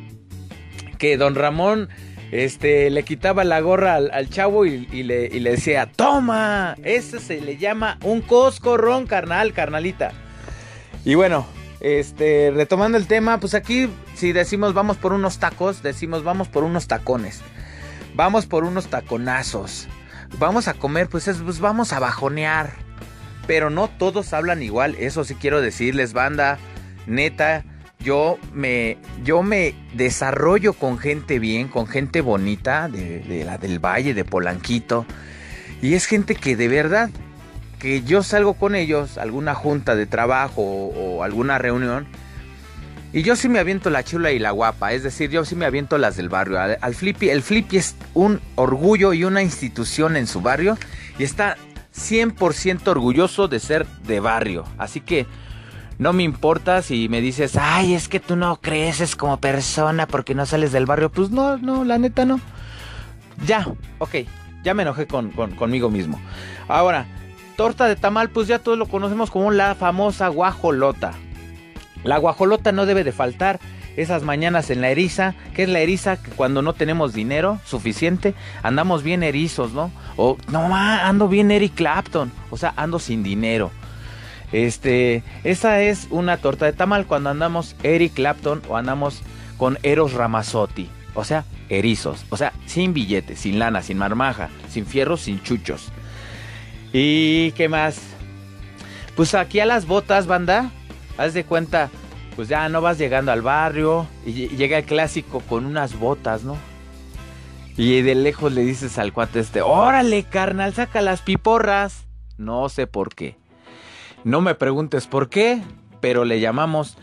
Que 0.97 1.17
don 1.17 1.35
Ramón 1.35 1.89
este, 2.35 2.91
le 2.91 3.05
quitaba 3.05 3.45
la 3.45 3.61
gorra 3.61 3.95
al, 3.95 4.29
chavo 4.29 4.67
y, 4.67 5.05
le, 5.05 5.29
decía, 5.29 5.89
toma, 5.95 6.75
ese 6.83 7.21
se 7.21 7.41
le 7.41 7.59
llama 7.59 7.97
un 8.03 8.23
coscorrón, 8.23 9.07
carnal, 9.07 9.53
carnalita. 9.53 10.11
Y 11.05 11.15
bueno, 11.15 11.47
este, 11.79 12.51
retomando 12.53 12.99
el 12.99 13.07
tema, 13.07 13.39
pues 13.39 13.55
aquí 13.55 13.89
si 14.17 14.33
decimos 14.33 14.75
vamos 14.75 14.97
por 14.97 15.13
unos 15.13 15.39
tacos, 15.39 15.85
decimos 15.85 16.25
vamos 16.25 16.49
por 16.49 16.65
unos 16.65 16.89
tacones. 16.89 17.41
Vamos 18.17 18.47
por 18.47 18.65
unos 18.65 18.89
taconazos. 18.89 19.87
Vamos 20.41 20.67
a 20.67 20.75
comer, 20.75 21.09
pues, 21.09 21.31
pues 21.45 21.61
vamos 21.61 21.93
a 21.93 22.01
bajonear. 22.01 22.73
Pero 23.47 23.71
no 23.71 23.87
todos 23.87 24.33
hablan 24.33 24.61
igual, 24.61 24.97
eso 24.99 25.23
sí 25.23 25.37
quiero 25.37 25.61
decirles, 25.61 26.15
banda. 26.15 26.59
Neta, 27.07 27.65
yo 28.05 28.39
me, 28.53 28.99
yo 29.25 29.43
me 29.43 29.75
desarrollo 29.95 30.75
con 30.75 30.99
gente 30.99 31.39
bien, 31.39 31.69
con 31.69 31.87
gente 31.87 32.21
bonita 32.21 32.89
de, 32.89 33.45
la 33.45 33.59
del 33.59 33.79
Valle, 33.85 34.15
de 34.15 34.25
Polanquito. 34.25 35.07
Y 35.83 35.95
es 35.95 36.07
gente 36.07 36.35
que 36.35 36.55
de 36.55 36.69
verdad, 36.69 37.11
que 37.79 38.03
yo 38.03 38.23
salgo 38.23 38.55
con 38.55 38.75
ellos, 38.75 39.19
alguna 39.19 39.55
junta 39.55 39.97
de 39.97 40.07
trabajo 40.07 40.63
o, 40.63 41.25
alguna 41.25 41.59
reunión, 41.59 42.07
y 43.13 43.23
yo 43.23 43.37
sí 43.37 43.49
me 43.49 43.61
aviento 43.61 43.91
la 43.91 44.03
chula 44.03 44.33
y 44.33 44.39
la 44.39 44.51
guapa, 44.51 44.93
es 44.93 45.05
decir, 45.05 45.31
yo 45.31 45.45
sí 45.45 45.55
me 45.55 45.67
aviento 45.67 45.99
las 45.99 46.17
del 46.17 46.29
barrio. 46.29 46.61
Al, 46.61 46.79
al 46.81 46.95
Flippy, 46.95 47.31
el 47.31 47.43
Flippy 47.43 47.79
es 47.79 47.97
un 48.13 48.41
orgullo 48.57 49.13
y 49.13 49.25
una 49.25 49.43
institución 49.43 50.17
en 50.17 50.27
su 50.27 50.41
barrio 50.41 50.77
y 51.19 51.23
está 51.23 51.57
100% 51.97 52.89
orgulloso 52.89 53.49
de 53.49 53.61
ser 53.61 53.87
de 54.07 54.21
barrio. 54.21 54.65
Así 54.79 55.01
que 55.01 55.27
no 55.99 56.13
me 56.13 56.23
importa 56.23 56.83
si 56.83 57.09
me 57.09 57.21
dices, 57.21 57.57
ay, 57.57 57.95
es 57.95 58.09
que 58.09 58.21
tú 58.21 58.37
no 58.37 58.57
creces 58.61 59.17
como 59.17 59.39
persona 59.39 60.07
porque 60.07 60.35
no 60.35 60.47
sales 60.47 60.73
del 60.73 60.87
barrio. 60.87 61.11
Pues 61.11 61.31
no, 61.31 61.57
no, 61.59 61.85
la 61.85 61.99
neta 61.99 62.25
no. 62.25 62.41
Ya, 63.47 63.67
ok, 63.99 64.15
ya 64.63 64.75
me 64.75 64.83
enojé 64.83 65.07
con, 65.07 65.31
conmigo 65.31 65.91
mismo. 65.91 66.21
Ahora, 66.69 67.07
torta 67.57 67.87
de 67.87 67.97
tamal, 67.97 68.31
pues 68.31 68.49
ya 68.49 68.59
todos 68.59 68.79
lo 68.79 68.87
conocemos 68.87 69.31
como 69.31 69.51
la 69.51 69.75
famosa 69.75 70.29
guajolota. 70.29 71.13
La 72.03 72.19
guajolota 72.19 72.73
no 72.73 72.87
debe 72.87 73.05
de 73.05 73.13
faltar 73.13 73.61
esas 73.97 74.23
mañanas 74.25 74.71
en 74.71 74.81
la 74.81 74.91
eriza, 74.91 75.35
que 75.55 75.63
es 75.63 75.69
la 75.69 75.79
eriza 75.79 76.21
que 76.21 76.31
cuando 76.33 76.63
no 76.63 76.73
tenemos 76.73 77.13
dinero 77.13 77.61
suficiente, 77.65 78.35
andamos 78.63 79.03
bien 79.03 79.23
erizos, 79.23 79.73
¿no? 79.73 79.93
O 80.17 80.37
no, 80.51 80.75
ando 80.75 81.29
bien 81.29 81.51
Eric 81.51 81.75
Clapton, 81.75 82.33
o 82.51 82.57
sea, 82.57 82.75
ando 82.77 82.99
sin 82.99 83.23
dinero. 83.23 83.71
Este, 84.53 85.23
esa 85.43 85.81
es 85.81 86.07
una 86.11 86.37
torta 86.37 86.67
de 86.67 86.73
tamal 86.73 87.07
cuando 87.07 87.31
andamos 87.31 87.77
Eric 87.83 88.15
Clapton 88.15 88.63
o 88.69 88.77
andamos 88.77 89.23
con 89.57 89.79
Eros 89.83 90.13
Ramazzotti. 90.13 90.89
O 91.15 91.25
sea, 91.25 91.45
erizos. 91.69 92.25
O 92.31 92.37
sea, 92.37 92.53
sin 92.67 92.93
billetes, 92.93 93.41
sin 93.41 93.59
lana, 93.59 93.83
sin 93.83 93.99
marmaja, 93.99 94.51
sin 94.69 94.87
fierros, 94.87 95.23
sin 95.23 95.43
chuchos. 95.43 95.93
¿Y 96.93 97.53
qué 97.53 97.69
más? 97.69 98.01
Pues 99.17 99.35
aquí 99.35 99.61
a 99.61 99.67
las 99.67 99.87
botas, 99.87 100.27
banda. 100.27 100.71
Haz 101.17 101.35
de 101.35 101.45
cuenta, 101.45 101.91
pues 102.35 102.49
ya 102.49 102.69
no 102.69 102.81
vas 102.81 102.99
llegando 102.99 103.31
al 103.31 103.43
barrio 103.43 104.07
y 104.27 104.49
llega 104.49 104.79
el 104.79 104.85
clásico 104.85 105.41
con 105.41 105.65
unas 105.65 105.99
botas, 105.99 106.43
¿no? 106.43 106.57
Y 107.77 108.03
de 108.03 108.15
lejos 108.15 108.53
le 108.53 108.63
dices 108.63 108.99
al 108.99 109.13
cuate 109.13 109.41
este, 109.41 109.63
órale, 109.63 110.25
carnal, 110.25 110.75
saca 110.75 111.01
las 111.01 111.23
piporras. 111.23 112.07
No 112.37 112.69
sé 112.69 112.87
por 112.87 113.15
qué. 113.15 113.37
No 114.25 114.41
me 114.41 114.55
preguntes 114.55 115.07
por 115.07 115.29
qué, 115.29 115.63
pero 116.01 116.25
le 116.25 116.41
llamamos 116.41 116.97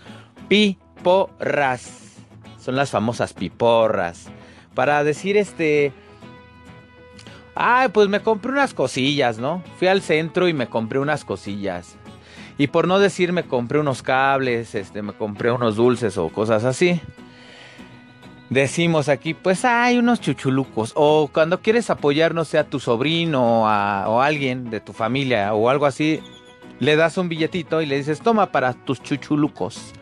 piporras. 0.47 2.17
Son 2.59 2.75
las 2.75 2.89
famosas 2.89 3.33
piporras. 3.33 4.27
Para 4.73 5.03
decir 5.03 5.37
este... 5.37 5.93
Ay, 7.53 7.89
pues 7.89 8.07
me 8.07 8.21
compré 8.21 8.51
unas 8.51 8.73
cosillas, 8.73 9.37
¿no? 9.37 9.61
Fui 9.77 9.87
al 9.87 10.01
centro 10.01 10.47
y 10.47 10.53
me 10.53 10.67
compré 10.67 10.99
unas 10.99 11.25
cosillas. 11.25 11.95
Y 12.57 12.67
por 12.67 12.87
no 12.87 12.97
decir 12.99 13.33
me 13.33 13.43
compré 13.43 13.79
unos 13.79 14.01
cables, 14.01 14.73
este, 14.73 15.01
me 15.01 15.13
compré 15.13 15.51
unos 15.51 15.75
dulces 15.75 16.17
o 16.17 16.29
cosas 16.29 16.63
así. 16.63 17.01
Decimos 18.49 19.09
aquí, 19.09 19.33
pues 19.33 19.63
hay 19.65 19.97
unos 19.97 20.21
chuchulucos. 20.21 20.91
O 20.95 21.29
cuando 21.31 21.61
quieres 21.61 21.89
apoyarnos 21.89 22.47
sea 22.47 22.63
tu 22.63 22.79
sobrino 22.79 23.63
o 23.63 24.21
alguien 24.21 24.69
de 24.69 24.79
tu 24.79 24.93
familia 24.93 25.53
o 25.53 25.69
algo 25.69 25.85
así, 25.85 26.21
le 26.81 26.95
das 26.95 27.17
un 27.17 27.29
billetito 27.29 27.81
y 27.81 27.85
le 27.85 27.95
dices, 27.95 28.19
toma 28.19 28.51
para 28.51 28.73
tus 28.73 29.01
chuchulucos. 29.01 29.93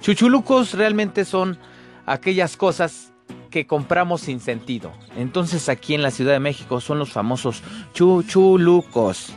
Chuchulucos 0.00 0.74
realmente 0.74 1.24
son 1.24 1.58
aquellas 2.06 2.56
cosas 2.56 3.12
que 3.50 3.66
compramos 3.66 4.20
sin 4.20 4.38
sentido. 4.38 4.92
Entonces 5.16 5.68
aquí 5.68 5.92
en 5.92 6.02
la 6.02 6.12
Ciudad 6.12 6.32
de 6.32 6.40
México 6.40 6.80
son 6.80 7.00
los 7.00 7.10
famosos 7.10 7.62
chuchulucos. 7.94 9.34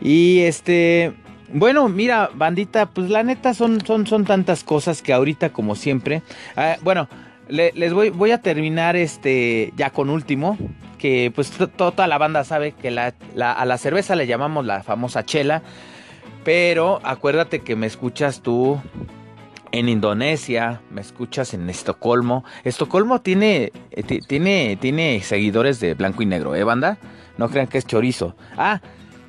Y 0.00 0.40
este, 0.40 1.14
bueno, 1.52 1.88
mira, 1.90 2.30
bandita, 2.34 2.86
pues 2.86 3.10
la 3.10 3.22
neta 3.22 3.52
son, 3.52 3.84
son, 3.84 4.06
son 4.06 4.24
tantas 4.24 4.64
cosas 4.64 5.02
que 5.02 5.12
ahorita 5.12 5.52
como 5.52 5.74
siempre, 5.74 6.22
ah, 6.56 6.76
bueno, 6.82 7.08
les 7.48 7.92
voy, 7.92 8.10
voy 8.10 8.30
a 8.30 8.40
terminar 8.40 8.96
este 8.96 9.72
ya 9.76 9.90
con 9.90 10.10
último, 10.10 10.58
que 10.98 11.32
pues 11.34 11.50
toda 11.76 12.06
la 12.06 12.18
banda 12.18 12.44
sabe 12.44 12.72
que 12.72 12.90
la, 12.90 13.14
a 13.36 13.64
la 13.64 13.78
cerveza 13.78 14.16
le 14.16 14.26
llamamos 14.26 14.66
la 14.66 14.82
famosa 14.82 15.24
chela, 15.24 15.62
pero 16.44 17.00
acuérdate 17.04 17.60
que 17.60 17.76
me 17.76 17.86
escuchas 17.86 18.42
tú 18.42 18.80
en 19.72 19.88
Indonesia, 19.88 20.80
me 20.90 21.00
escuchas 21.00 21.54
en 21.54 21.68
Estocolmo. 21.68 22.44
Estocolmo 22.64 23.20
tiene, 23.20 23.72
eh, 23.90 24.20
tiene, 24.26 24.78
tiene 24.80 25.20
seguidores 25.22 25.80
de 25.80 25.94
blanco 25.94 26.22
y 26.22 26.26
negro, 26.26 26.54
¿eh, 26.54 26.64
banda? 26.64 26.98
No 27.36 27.48
crean 27.48 27.66
que 27.66 27.78
es 27.78 27.86
chorizo. 27.86 28.36
Ah, 28.56 28.80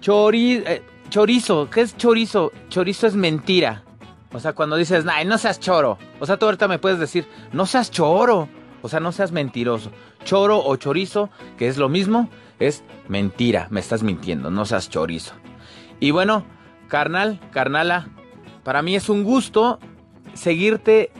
chori, 0.01 0.63
eh, 0.65 0.82
chorizo, 1.09 1.70
¿qué 1.70 1.82
es 1.82 1.97
chorizo? 1.97 2.51
Chorizo 2.70 3.07
es 3.07 3.15
mentira. 3.15 3.84
O 4.32 4.39
sea, 4.39 4.53
cuando 4.53 4.75
dices, 4.75 5.05
ay, 5.11 5.25
no 5.25 5.38
seas 5.38 5.59
choro. 5.59 5.97
O 6.19 6.25
sea, 6.25 6.38
tú 6.38 6.45
ahorita 6.45 6.67
me 6.67 6.80
puedes 6.80 6.99
decir, 6.99 7.27
no 7.51 7.65
seas 7.65 7.89
choro. 7.91 8.47
O 8.82 8.89
sea, 8.89 8.99
no 8.99 9.11
seas 9.11 9.32
mentiroso. 9.32 9.91
Choro 10.23 10.63
o 10.63 10.75
chorizo, 10.75 11.30
que 11.57 11.67
es 11.67 11.77
lo 11.77 11.89
mismo, 11.89 12.30
es 12.59 12.84
mentira. 13.07 13.67
Me 13.71 13.80
estás 13.80 14.03
mintiendo, 14.03 14.51
no 14.51 14.65
seas 14.65 14.89
chorizo. 14.89 15.34
Y 15.99 16.11
bueno, 16.11 16.45
carnal, 16.88 17.39
carnala, 17.51 18.07
para 18.63 18.82
mí 18.82 18.95
es 18.95 19.09
un 19.09 19.23
gusto 19.23 19.80
seguirte 20.34 21.11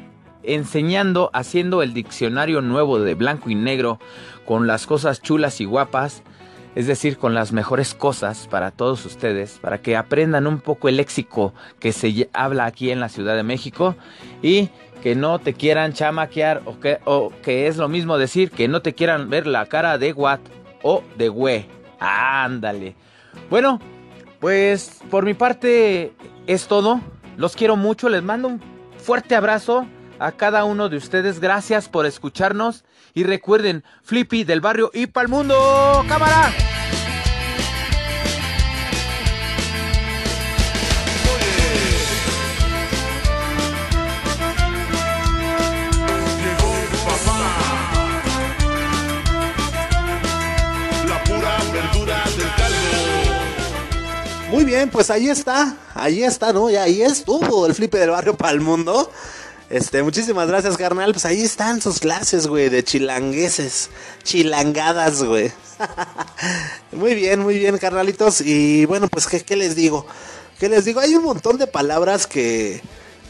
enseñando, 0.44 1.30
haciendo 1.34 1.82
el 1.82 1.94
diccionario 1.94 2.62
nuevo 2.62 3.00
de 3.00 3.16
blanco 3.16 3.50
y 3.50 3.56
negro 3.56 4.00
con 4.46 4.68
las 4.68 4.86
cosas 4.86 5.22
chulas 5.22 5.60
y 5.60 5.66
guapas 5.66 6.24
es 6.76 6.88
decir, 6.88 7.18
con 7.18 7.34
las 7.34 7.52
mejores 7.52 7.94
cosas 7.94 8.48
para 8.48 8.72
todos 8.72 9.06
ustedes, 9.06 9.60
para 9.60 9.82
que 9.82 9.96
aprendan 9.96 10.48
un 10.48 10.60
poco 10.60 10.90
el 10.90 10.98
léxico 10.98 11.54
que 11.80 11.92
se 11.92 12.30
habla 12.34 12.66
aquí 12.66 12.92
en 12.92 13.00
la 13.00 13.10
Ciudad 13.10 13.36
de 13.36 13.44
México 13.44 13.96
y 14.42 14.70
que 15.02 15.16
no 15.16 15.40
te 15.40 15.54
quieran 15.54 15.94
chamaquear 15.94 16.62
o 16.66 16.80
que, 16.80 17.00
o 17.06 17.32
que 17.42 17.68
es 17.68 17.78
lo 17.78 17.88
mismo 17.88 18.18
decir 18.18 18.52
que 18.52 18.68
no 18.68 18.82
te 18.82 18.94
quieran 18.94 19.30
ver 19.30 19.48
la 19.48 19.66
cara 19.66 19.98
de 19.98 20.14
what 20.14 20.40
o 20.84 21.04
de 21.18 21.30
we. 21.30 21.66
Ándale. 22.00 22.96
Bueno, 23.50 23.80
pues 24.40 25.02
por 25.10 25.26
mi 25.26 25.34
parte 25.34 26.14
es 26.48 26.68
todo. 26.68 27.02
Los 27.38 27.56
quiero 27.56 27.76
mucho, 27.76 28.10
les 28.10 28.24
mando 28.24 28.50
un 28.50 28.62
fuerte 28.98 29.36
abrazo 29.36 29.86
a 30.20 30.32
cada 30.34 30.66
uno 30.66 30.90
de 30.90 30.98
ustedes. 30.98 31.40
Gracias 31.40 31.90
por 31.90 32.06
escucharnos 32.06 32.84
y 33.14 33.24
recuerden, 33.24 33.84
Flippy 34.04 34.44
del 34.44 34.62
barrio 34.62 34.92
y 34.94 35.08
el 35.26 35.28
mundo. 35.30 36.04
¡Cámara! 36.08 36.54
Muy 54.52 54.66
bien, 54.66 54.90
pues 54.90 55.12
ahí 55.12 55.30
está, 55.30 55.76
ahí 55.94 56.24
está, 56.24 56.52
¿no? 56.52 56.72
Y 56.72 56.76
ahí 56.76 57.04
estuvo 57.04 57.68
el 57.68 57.76
flipe 57.76 58.00
del 58.00 58.10
barrio 58.10 58.36
para 58.36 58.52
el 58.52 58.62
mundo. 58.62 59.12
Este, 59.70 60.02
muchísimas 60.02 60.48
gracias, 60.48 60.78
carnal. 60.78 61.12
Pues 61.14 61.26
ahí 61.26 61.42
están 61.44 61.80
sus 61.82 62.00
clases, 62.00 62.48
güey, 62.48 62.70
de 62.70 62.84
chilangueses, 62.84 63.90
chilangadas, 64.24 65.24
güey. 65.24 65.52
muy 66.92 67.14
bien, 67.14 67.42
muy 67.42 67.60
bien, 67.60 67.78
carnalitos. 67.78 68.42
Y 68.42 68.86
bueno, 68.86 69.08
pues, 69.08 69.28
¿qué, 69.28 69.56
les 69.56 69.76
digo? 69.76 70.08
¿Qué 70.60 70.70
les 70.70 70.86
digo? 70.86 71.00
Hay 71.00 71.14
un 71.14 71.24
montón 71.24 71.58
de 71.58 71.68
palabras 71.68 72.26
que, 72.26 72.82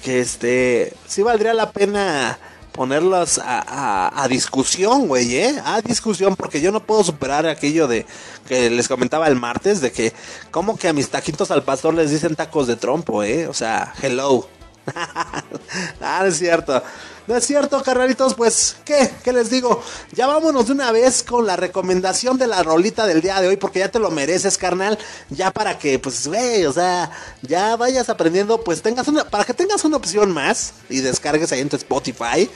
que 0.01 0.21
este, 0.21 0.93
sí 1.05 1.23
valdría 1.23 1.53
la 1.53 1.71
pena 1.71 2.39
ponerlos 2.71 3.39
a, 3.43 4.23
a, 4.23 4.27
discusión, 4.29 5.09
güey, 5.09 5.35
¿eh? 5.35 5.61
A 5.65 5.81
discusión, 5.81 6.37
porque 6.37 6.61
yo 6.61 6.71
no 6.71 6.79
puedo 6.79 7.03
superar 7.03 7.45
aquello 7.47 7.89
de 7.89 8.05
que 8.47 8.69
les 8.69 8.87
comentaba 8.87 9.27
el 9.27 9.35
martes, 9.35 9.81
de 9.81 9.91
que, 9.91 10.13
como 10.51 10.77
que 10.77 10.87
a 10.87 10.93
mis 10.93 11.09
taquitos 11.09 11.51
al 11.51 11.63
pastor 11.63 11.93
les 11.93 12.11
dicen 12.11 12.37
tacos 12.37 12.67
de 12.67 12.77
trompo, 12.77 13.23
¿eh? 13.23 13.47
O 13.47 13.53
sea, 13.53 13.93
hello. 14.01 14.47
ah, 16.01 16.19
no 16.21 16.25
es 16.25 16.37
cierto. 16.37 16.81
No 17.29 17.35
es 17.35 17.45
cierto, 17.45 17.83
carnalitos. 17.83 18.33
Pues, 18.33 18.77
¿qué? 18.83 19.07
¿Qué 19.23 19.31
les 19.31 19.51
digo? 19.51 19.83
Ya 20.13 20.25
vámonos 20.25 20.65
de 20.65 20.71
una 20.71 20.91
vez 20.91 21.21
con 21.21 21.45
la 21.45 21.55
recomendación 21.55 22.39
de 22.39 22.47
la 22.47 22.63
rolita 22.63 23.05
del 23.05 23.21
día 23.21 23.39
de 23.39 23.47
hoy, 23.47 23.55
porque 23.55 23.77
ya 23.77 23.91
te 23.91 23.99
lo 23.99 24.09
mereces, 24.09 24.57
carnal. 24.57 24.97
Ya 25.29 25.51
para 25.51 25.77
que, 25.77 25.99
pues, 25.99 26.27
güey, 26.27 26.65
o 26.65 26.73
sea, 26.73 27.11
ya 27.43 27.75
vayas 27.75 28.09
aprendiendo, 28.09 28.63
pues 28.63 28.81
tengas 28.81 29.07
una, 29.07 29.25
para 29.25 29.43
que 29.43 29.53
tengas 29.53 29.85
una 29.85 29.97
opción 29.97 30.31
más 30.31 30.73
y 30.89 31.01
descargues 31.01 31.51
ahí 31.51 31.59
en 31.59 31.69
tu 31.69 31.75
Spotify. 31.75 32.49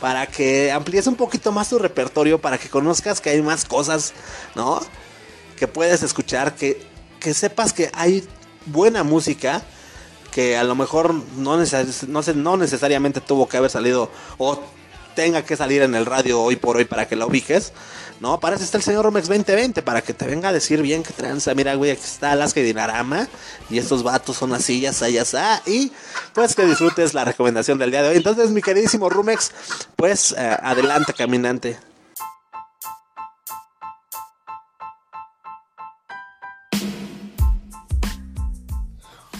Para 0.00 0.28
que 0.28 0.70
amplíes 0.70 1.08
un 1.08 1.16
poquito 1.16 1.50
más 1.50 1.68
tu 1.68 1.80
repertorio, 1.80 2.40
para 2.40 2.56
que 2.56 2.68
conozcas 2.68 3.20
que 3.20 3.30
hay 3.30 3.42
más 3.42 3.64
cosas, 3.64 4.12
¿no? 4.54 4.80
Que 5.58 5.66
puedes 5.66 6.04
escuchar, 6.04 6.54
que, 6.54 6.80
que 7.18 7.34
sepas 7.34 7.72
que 7.72 7.90
hay 7.92 8.26
buena 8.66 9.02
música 9.02 9.62
que 10.30 10.56
a 10.56 10.64
lo 10.64 10.74
mejor 10.74 11.14
no, 11.36 11.56
no, 11.56 12.22
no 12.34 12.56
necesariamente 12.56 13.20
tuvo 13.20 13.48
que 13.48 13.56
haber 13.56 13.70
salido 13.70 14.10
o 14.38 14.60
tenga 15.14 15.42
que 15.44 15.56
salir 15.56 15.82
en 15.82 15.94
el 15.94 16.06
radio 16.06 16.40
hoy 16.40 16.56
por 16.56 16.76
hoy 16.76 16.84
para 16.84 17.06
que 17.08 17.16
la 17.16 17.26
ubiques. 17.26 17.72
No, 18.20 18.38
para 18.38 18.56
eso 18.56 18.64
está 18.64 18.76
el 18.76 18.82
señor 18.84 19.04
Romex 19.06 19.28
2020, 19.28 19.80
para 19.82 20.02
que 20.02 20.12
te 20.12 20.26
venga 20.26 20.50
a 20.50 20.52
decir 20.52 20.82
bien 20.82 21.02
que 21.02 21.12
tranza. 21.12 21.54
Mira, 21.54 21.74
güey, 21.74 21.90
aquí 21.90 22.02
está 22.04 22.32
Alaska 22.32 22.60
y 22.60 22.64
Dinarama. 22.64 23.26
Y 23.70 23.78
estos 23.78 24.02
vatos 24.02 24.36
son 24.36 24.52
así, 24.52 24.80
ya 24.80 24.92
ya 24.92 25.22
ya. 25.22 25.62
Y 25.66 25.90
pues 26.34 26.54
que 26.54 26.66
disfrutes 26.66 27.14
la 27.14 27.24
recomendación 27.24 27.78
del 27.78 27.90
día 27.90 28.02
de 28.02 28.10
hoy. 28.10 28.16
Entonces, 28.18 28.50
mi 28.50 28.60
queridísimo 28.60 29.08
Rumex, 29.08 29.52
pues 29.96 30.34
eh, 30.36 30.56
adelante, 30.62 31.14
caminante. 31.14 31.78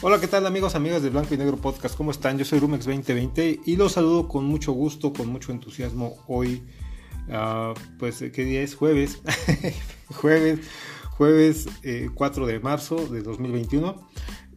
Hola, 0.03 0.18
¿qué 0.18 0.28
tal 0.28 0.46
amigos, 0.46 0.74
amigas 0.74 1.03
de 1.03 1.11
Blanco 1.11 1.34
y 1.34 1.36
Negro 1.36 1.59
Podcast? 1.59 1.94
¿Cómo 1.94 2.11
están? 2.11 2.38
Yo 2.38 2.46
soy 2.46 2.59
Rumex 2.59 2.86
2020 2.86 3.61
y 3.66 3.76
los 3.76 3.92
saludo 3.92 4.28
con 4.28 4.46
mucho 4.46 4.72
gusto, 4.72 5.12
con 5.12 5.28
mucho 5.28 5.53
entusiasmo 5.53 6.16
hoy. 6.26 6.62
Uh, 7.28 7.74
pues, 7.98 8.24
¿qué 8.32 8.44
día 8.46 8.62
es? 8.62 8.74
Jueves. 8.74 9.20
jueves, 10.07 10.61
jueves 11.11 11.68
4 12.14 12.48
eh, 12.48 12.53
de 12.53 12.61
marzo 12.61 13.09
de 13.09 13.20
2021. 13.20 14.09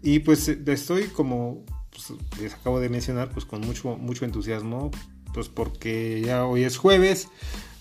Y 0.01 0.19
pues 0.19 0.47
estoy 0.47 1.07
como 1.07 1.65
pues, 1.91 2.13
les 2.39 2.53
acabo 2.53 2.79
de 2.79 2.87
mencionar, 2.87 3.29
pues 3.31 3.43
con 3.43 3.59
mucho, 3.59 3.97
mucho 3.97 4.23
entusiasmo, 4.23 4.91
pues 5.33 5.49
porque 5.49 6.21
ya 6.25 6.45
hoy 6.45 6.63
es 6.63 6.77
jueves, 6.77 7.27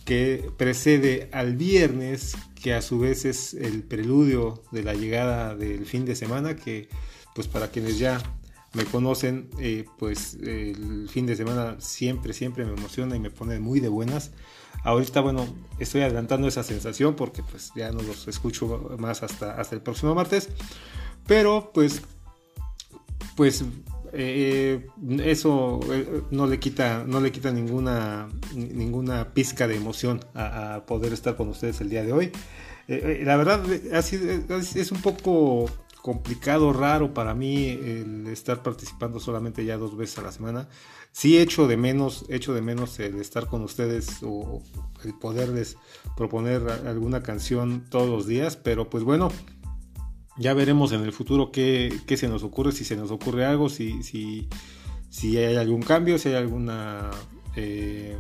que 0.05 0.51
precede 0.57 1.29
al 1.31 1.55
viernes, 1.55 2.37
que 2.61 2.75
a 2.75 2.83
su 2.83 2.99
vez 2.99 3.25
es 3.25 3.55
el 3.55 3.85
preludio 3.85 4.65
de 4.73 4.83
la 4.83 4.95
llegada 4.95 5.55
del 5.55 5.87
fin 5.87 6.05
de 6.05 6.17
semana, 6.17 6.57
que 6.57 6.89
pues 7.35 7.49
para 7.49 7.69
quienes 7.69 7.99
ya 7.99 8.21
me 8.75 8.85
conocen, 8.85 9.51
eh, 9.59 9.85
pues 9.99 10.35
el 10.35 11.09
fin 11.11 11.27
de 11.27 11.37
semana 11.37 11.77
siempre, 11.79 12.33
siempre 12.33 12.65
me 12.65 12.73
emociona 12.73 13.17
y 13.17 13.21
me 13.21 13.31
pone 13.31 13.61
muy 13.61 13.81
de 13.81 13.89
buenas. 13.89 14.31
Ahorita, 14.83 15.21
bueno, 15.21 15.47
estoy 15.79 16.01
adelantando 16.01 16.49
esa 16.49 16.63
sensación 16.63 17.15
porque 17.15 17.43
pues 17.43 17.73
ya 17.77 17.93
no 17.93 18.01
los 18.03 18.29
escucho 18.29 18.97
más 18.99 19.23
hasta, 19.23 19.61
hasta 19.61 19.75
el 19.75 19.83
próximo 19.83 20.15
martes. 20.15 20.49
Pero 21.27 21.71
pues, 21.75 22.01
pues 23.37 23.63
eh, 24.15 24.87
eso 25.23 25.81
eh, 25.91 26.23
no 26.31 26.47
le 26.47 26.59
quita, 26.59 27.05
no 27.07 27.21
le 27.21 27.31
quita 27.31 27.53
ninguna, 27.53 28.29
ninguna 28.55 29.35
pizca 29.35 29.69
de 29.69 29.77
emoción 29.77 30.21
a, 30.35 30.83
poder 30.87 31.13
estar 31.13 31.37
con 31.37 31.49
ustedes 31.49 31.81
el 31.83 31.91
día 31.91 32.05
de 32.05 32.13
hoy. 32.13 32.33
la 32.89 33.37
verdad, 33.37 33.63
es 33.71 34.93
un 34.93 35.03
poco 35.03 35.67
complicado, 36.03 36.73
raro 36.73 37.15
para 37.15 37.33
mí 37.33 37.69
el 37.69 38.27
estar 38.27 38.63
participando 38.63 39.21
solamente 39.21 39.65
ya 39.65 39.79
dos 39.79 39.97
veces 39.97 40.19
a 40.19 40.23
la 40.23 40.33
semana. 40.33 40.69
Sí 41.13 41.39
echo 41.39 41.69
de 41.69 41.77
menos, 41.77 42.25
echo 42.29 42.55
de 42.55 42.61
menos 42.61 42.99
el 42.99 43.21
estar 43.21 43.47
con 43.47 43.63
ustedes 43.63 44.19
o 44.23 44.63
el 45.05 45.15
poderles 45.15 45.77
proponer 46.17 46.69
alguna 46.87 47.23
canción 47.23 47.85
todos 47.89 48.09
los 48.09 48.27
días, 48.27 48.57
pero 48.57 48.91
pues 48.91 49.05
bueno, 49.05 49.31
ya 50.37 50.55
veremos 50.55 50.91
en 50.93 51.03
el 51.03 51.13
futuro 51.13 51.53
qué, 51.53 52.03
se 52.17 52.29
nos 52.29 52.43
ocurre, 52.43 52.73
si 52.73 52.85
se 52.85 52.97
nos 52.97 53.13
ocurre 53.13 53.45
algo, 53.45 53.69
si, 53.69 54.03
si, 54.03 54.49
si 55.09 55.37
hay 55.39 55.57
algún 55.57 55.83
cambio, 55.83 56.19
si 56.19 56.31
hay 56.31 56.35
alguna 56.35 57.11
eh, 57.55 58.19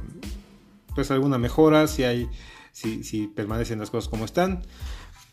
pues 0.95 1.11
alguna 1.11 1.39
mejora, 1.39 1.89
si 1.89 2.05
hay 2.05 2.29
si, 2.71 3.03
si 3.03 3.27
permanecen 3.27 3.81
las 3.81 3.91
cosas 3.91 4.09
como 4.09 4.25
están 4.25 4.63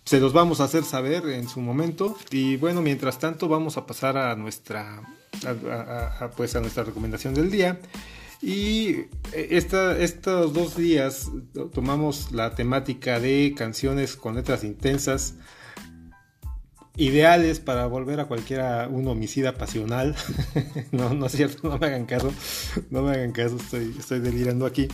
se 0.10 0.20
los 0.20 0.34
vamos 0.34 0.60
a 0.60 0.64
hacer 0.64 0.84
saber 0.86 1.30
en 1.30 1.48
su 1.48 1.62
momento. 1.62 2.18
Y 2.32 2.58
bueno, 2.58 2.82
mientras 2.82 3.20
tanto 3.20 3.48
vamos 3.48 3.78
a 3.78 3.86
pasar 3.86 4.18
a 4.18 4.36
nuestra, 4.36 5.04
pues 6.36 6.56
a 6.56 6.62
nuestra 6.62 6.84
recomendación 6.84 7.36
del 7.36 7.52
día. 7.52 7.80
Y 8.42 9.02
esta, 9.34 9.96
estos 10.00 10.52
dos 10.52 10.76
días 10.76 11.30
tomamos 11.76 12.32
la 12.32 12.56
temática 12.56 13.20
de 13.20 13.54
canciones 13.56 14.16
con 14.16 14.34
letras 14.34 14.64
intensas, 14.64 15.36
ideales 16.98 17.60
para 17.60 17.86
volver 17.86 18.20
a 18.20 18.26
cualquiera 18.26 18.88
un 18.88 19.08
homicida 19.08 19.60
pasional. 19.60 20.16
no, 20.92 21.14
no 21.14 21.28
es 21.28 21.34
cierto, 21.34 21.70
no 21.70 21.78
me 21.78 21.86
hagan 21.86 22.08
caso, 22.08 22.34
no 22.90 23.04
me 23.04 23.12
hagan 23.12 23.32
caso, 23.32 23.58
estoy, 23.58 23.96
estoy 24.00 24.22
delirando 24.22 24.66
aquí. 24.66 24.88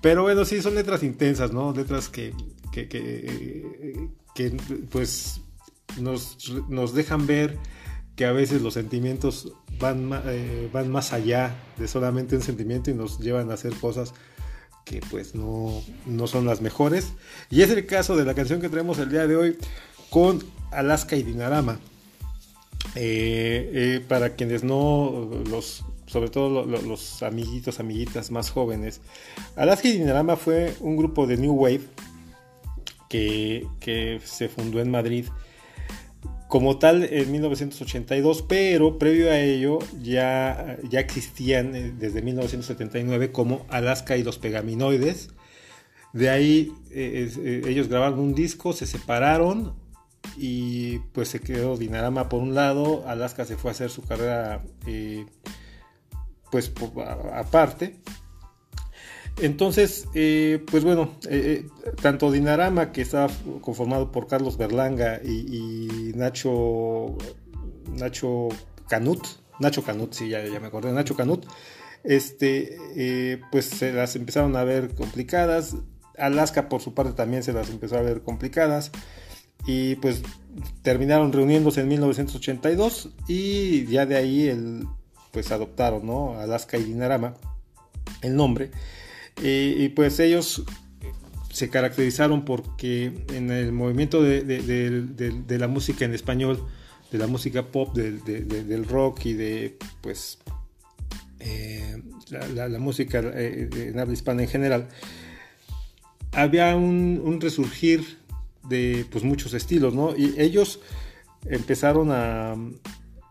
Pero 0.00 0.22
bueno, 0.22 0.46
sí, 0.46 0.62
son 0.62 0.76
letras 0.76 1.02
intensas, 1.02 1.52
¿no? 1.52 1.74
Letras 1.74 2.08
que, 2.08 2.32
que, 2.72 2.88
que 4.36 4.50
pues 4.90 5.40
nos, 5.98 6.52
nos, 6.68 6.94
dejan 6.94 7.26
ver 7.26 7.56
que 8.14 8.26
a 8.26 8.32
veces 8.32 8.60
los 8.62 8.74
sentimientos 8.74 9.52
van, 9.80 10.10
eh, 10.26 10.68
van 10.72 10.90
más 10.90 11.12
allá 11.12 11.56
de 11.78 11.88
solamente 11.88 12.36
un 12.36 12.42
sentimiento 12.42 12.90
y 12.90 12.94
nos 12.94 13.18
llevan 13.18 13.50
a 13.50 13.54
hacer 13.54 13.74
cosas 13.74 14.12
que 14.84 15.00
pues 15.10 15.34
no, 15.34 15.82
no 16.04 16.26
son 16.26 16.44
las 16.46 16.60
mejores. 16.60 17.14
Y 17.50 17.62
es 17.62 17.70
el 17.70 17.86
caso 17.86 18.14
de 18.14 18.24
la 18.24 18.34
canción 18.34 18.60
que 18.60 18.68
traemos 18.68 18.98
el 18.98 19.10
día 19.10 19.26
de 19.26 19.36
hoy 19.36 19.58
con 20.10 20.44
Alaska 20.70 21.16
y 21.16 21.22
Dinarama. 21.22 21.80
Eh, 22.94 23.70
eh, 23.74 24.04
para 24.06 24.36
quienes 24.36 24.62
no, 24.64 25.28
los, 25.50 25.84
sobre 26.06 26.28
todo 26.28 26.64
los 26.64 27.22
amiguitos, 27.22 27.80
amiguitas 27.80 28.30
más 28.30 28.50
jóvenes, 28.50 29.00
Alaska 29.56 29.88
y 29.88 29.92
Dinarama 29.92 30.36
fue 30.36 30.74
un 30.80 30.96
grupo 30.96 31.26
de 31.26 31.36
New 31.36 31.54
Wave 31.54 31.80
que, 33.08 34.20
se 34.24 34.48
fundó 34.48 34.80
en 34.80 34.90
Madrid 34.90 35.26
como 36.48 36.78
tal 36.78 37.04
en 37.04 37.32
1982, 37.32 38.42
pero 38.42 38.98
previo 38.98 39.30
a 39.30 39.38
ello 39.38 39.80
ya, 40.00 40.78
ya 40.88 41.00
existían 41.00 41.74
eh, 41.74 41.92
desde 41.98 42.22
1979 42.22 43.32
como 43.32 43.66
Alaska 43.68 44.16
y 44.16 44.22
los 44.22 44.38
Pegaminoides. 44.38 45.30
De 46.12 46.30
ahí 46.30 46.72
eh, 46.92 47.28
eh, 47.36 47.62
ellos 47.66 47.88
grabaron 47.88 48.20
un 48.20 48.34
disco, 48.34 48.72
se 48.72 48.86
separaron 48.86 49.74
y 50.36 50.98
pues 51.12 51.28
se 51.28 51.40
quedó 51.40 51.76
Dinarama 51.76 52.28
por 52.28 52.40
un 52.42 52.54
lado, 52.54 53.04
Alaska 53.08 53.44
se 53.44 53.56
fue 53.56 53.70
a 53.70 53.72
hacer 53.72 53.90
su 53.90 54.02
carrera 54.02 54.64
pues 56.50 56.72
aparte 57.34 57.96
entonces, 59.38 60.08
eh, 60.14 60.64
pues 60.70 60.82
bueno, 60.82 61.10
eh, 61.28 61.66
eh, 61.84 61.90
tanto 62.00 62.32
Dinarama, 62.32 62.92
que 62.92 63.02
estaba 63.02 63.30
conformado 63.60 64.10
por 64.10 64.26
Carlos 64.26 64.56
Berlanga 64.56 65.20
y, 65.22 66.12
Nacho, 66.14 67.16
Nacho 67.92 68.48
Canut, 68.88 69.26
Nacho 69.60 69.84
Canut, 69.84 70.14
sí, 70.14 70.30
ya, 70.30 70.42
me 70.60 70.66
acordé, 70.66 70.92
Nacho 70.92 71.16
Canut, 71.16 71.44
este, 72.02 72.78
pues 73.52 73.66
se 73.66 73.92
las 73.92 74.16
empezaron 74.16 74.56
a 74.56 74.64
ver 74.64 74.94
complicadas. 74.94 75.76
Alaska, 76.16 76.70
por 76.70 76.80
su 76.80 76.94
parte, 76.94 77.12
también 77.12 77.42
se 77.42 77.52
las 77.52 77.68
empezó 77.68 77.98
a 77.98 78.02
ver 78.02 78.22
complicadas. 78.22 78.90
Y 79.66 79.96
pues 79.96 80.22
terminaron 80.82 81.32
reuniéndose 81.32 81.80
en 81.80 81.88
1982 81.88 83.10
y 83.26 83.84
ya 83.86 84.06
de 84.06 84.16
ahí 84.16 84.48
el, 84.48 84.86
pues 85.32 85.50
adoptaron, 85.50 86.06
¿no? 86.06 86.38
Alaska 86.38 86.78
y 86.78 86.84
Dinarama, 86.84 87.34
el 88.22 88.36
nombre. 88.36 88.70
Y, 89.42 89.88
pues 89.90 90.18
ellos 90.18 90.64
se 91.52 91.68
caracterizaron 91.68 92.44
porque 92.44 93.12
en 93.32 93.50
el 93.50 93.72
movimiento 93.72 94.22
de, 94.22 95.58
la 95.58 95.68
música 95.68 96.04
en 96.04 96.14
español, 96.14 96.66
de 97.10 97.18
la 97.18 97.26
música 97.26 97.66
pop, 97.66 97.94
del 97.94 98.84
rock 98.86 99.26
y 99.26 99.32
de 99.34 99.76
pues 100.00 100.38
eh, 101.40 102.02
la, 102.30 102.78
música 102.78 103.20
eh, 103.22 103.68
en 103.72 103.98
habla 103.98 104.14
hispana 104.14 104.42
en 104.42 104.48
general, 104.48 104.88
había 106.32 106.74
un, 106.74 107.38
resurgir 107.40 108.18
de 108.68 109.06
pues 109.10 109.22
muchos 109.22 109.54
estilos, 109.54 109.94
¿no? 109.94 110.16
Y 110.16 110.34
ellos 110.38 110.80
empezaron 111.44 112.10
a, 112.10 112.56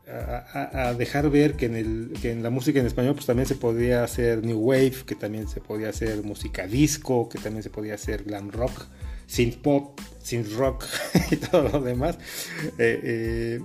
a, 0.08 0.94
dejar 0.98 1.30
ver 1.30 1.56
que 1.56 1.66
en, 1.66 1.76
el, 1.76 2.14
que 2.22 2.32
en 2.32 2.44
la 2.44 2.50
música 2.50 2.80
en 2.80 2.86
español 2.86 3.16
pues 3.16 3.26
también 3.26 3.48
se 3.48 3.56
podía 3.56 4.04
hacer 4.04 4.44
new 4.44 4.60
wave, 4.60 5.04
que 5.06 5.16
también 5.16 5.48
se 5.48 5.62
podía 5.62 5.90
hacer 5.90 6.24
música 6.24 6.68
disco, 6.68 7.28
que 7.30 7.40
también 7.40 7.64
se 7.64 7.70
podía 7.70 7.96
hacer 7.96 8.24
glam 8.24 8.52
rock, 8.52 8.86
synth 9.26 9.58
pop, 9.58 10.00
synth 10.22 10.54
rock 10.54 10.86
y 11.32 11.38
todo 11.38 11.70
lo 11.70 11.82
demás. 11.82 12.18
Eh, 12.78 13.00
eh, 13.04 13.60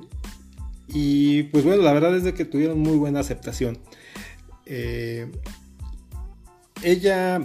y 0.89 1.45
pues 1.45 1.65
bueno, 1.65 1.83
la 1.83 1.93
verdad 1.93 2.17
es 2.17 2.33
que 2.33 2.45
tuvieron 2.45 2.79
muy 2.79 2.97
buena 2.97 3.21
aceptación. 3.21 3.79
Eh, 4.67 5.31
ella, 6.83 7.39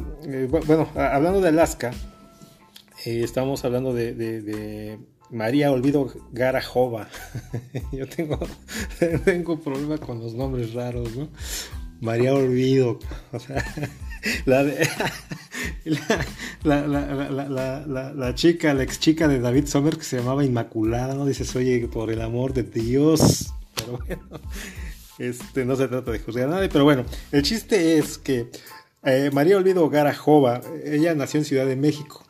bueno, 0.50 0.90
hablando 0.96 1.42
de 1.42 1.50
Alaska, 1.50 1.92
estamos 3.04 3.66
hablando 3.66 3.94
de 3.94 4.98
María 5.32 5.72
Olvido 5.72 6.12
Garajova. 6.32 7.08
Yo 7.92 8.08
tengo, 8.08 8.40
tengo 9.26 9.60
problema 9.60 9.98
con 9.98 10.20
los 10.20 10.34
nombres 10.34 10.74
raros, 10.74 11.16
¿no? 11.16 11.30
María 12.02 12.34
Olvido. 12.34 13.00
O 13.32 13.40
sea, 13.40 13.64
la, 14.46 14.64
la, 16.64 18.14
la, 18.14 18.36
chica, 18.36 18.74
la 18.74 18.84
ex 18.84 19.00
chica 19.00 19.28
de 19.28 19.40
David 19.40 19.68
Sommer 19.68 19.98
que 19.98 20.04
se 20.04 20.18
llamaba 20.18 20.44
Inmaculada, 20.44 21.16
¿no? 21.16 21.26
Dices, 21.26 21.56
oye, 21.56 21.88
por 21.88 22.12
el 22.12 22.22
amor 22.22 22.54
de 22.54 22.64
Dios. 22.64 23.54
Pero 23.76 23.98
bueno, 23.98 24.42
Este, 25.18 25.64
no 25.64 25.76
se 25.76 25.88
trata 25.88 26.12
de 26.12 26.20
juzgar 26.20 26.50
a 26.50 26.52
nadie, 26.52 26.70
pero 26.70 26.84
bueno, 26.84 27.06
el 27.32 27.42
chiste 27.42 27.98
es 27.98 28.18
que 28.18 28.50
eh, 29.04 29.30
María 29.32 29.58
Olvido 29.58 29.90
Garajova, 29.90 30.62
ella 30.84 31.14
nació 31.16 31.40
en 31.40 31.46
Ciudad 31.46 31.66
de 31.66 31.76
México. 31.76 32.25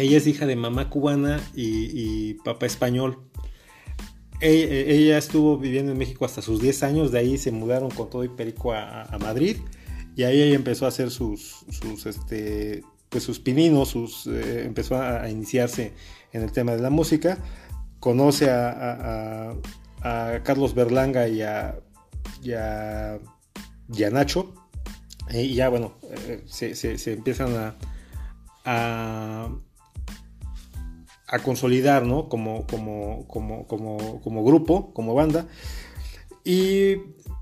Ella 0.00 0.16
es 0.16 0.26
hija 0.26 0.46
de 0.46 0.56
mamá 0.56 0.88
cubana 0.88 1.40
y, 1.54 2.34
papá 2.34 2.66
español. 2.66 3.18
E, 4.40 4.86
ella, 4.88 5.18
estuvo 5.18 5.58
viviendo 5.58 5.92
en 5.92 5.98
México 5.98 6.24
hasta 6.24 6.40
sus 6.40 6.60
10 6.60 6.82
años, 6.82 7.12
de 7.12 7.18
ahí 7.18 7.36
se 7.36 7.52
mudaron 7.52 7.90
con 7.90 8.08
todo 8.08 8.24
y 8.24 8.28
perico 8.28 8.72
a, 8.72 9.16
Madrid 9.20 9.58
y 10.16 10.22
ahí 10.22 10.40
ella 10.40 10.54
empezó 10.54 10.86
a 10.86 10.88
hacer 10.88 11.10
sus, 11.10 11.64
sus, 11.68 12.06
este, 12.06 12.82
pues 13.10 13.24
sus 13.24 13.38
pininos, 13.38 13.94
eh, 14.26 14.62
empezó 14.64 15.00
a, 15.00 15.28
iniciarse 15.28 15.92
en 16.32 16.42
el 16.42 16.52
tema 16.52 16.72
de 16.72 16.80
la 16.80 16.90
música. 16.90 17.38
Conoce 17.98 18.48
a, 18.50 19.54
Carlos 20.44 20.74
Berlanga 20.74 21.28
y 21.28 21.42
a, 21.42 21.78
y 22.42 22.52
a, 22.52 23.20
Nacho. 24.10 24.54
Y 25.30 25.54
ya, 25.54 25.68
bueno, 25.68 25.98
eh, 26.28 26.42
se, 26.46 27.12
empiezan 27.12 27.76
a, 28.64 29.50
a, 31.30 31.38
consolidar, 31.40 32.04
¿no? 32.04 32.28
Como, 32.28 32.66
como, 32.66 33.26
como, 33.28 33.66
como, 33.66 34.20
como 34.20 34.44
grupo, 34.44 34.92
como 34.92 35.14
banda. 35.14 35.46
Y 36.44 36.96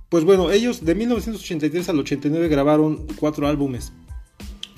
pues 0.09 0.24
bueno, 0.24 0.51
ellos 0.51 0.84
de 0.84 0.95
1983 0.95 1.89
al 1.89 1.99
89 1.99 2.49
grabaron 2.49 3.07
cuatro 3.18 3.47
álbumes 3.47 3.93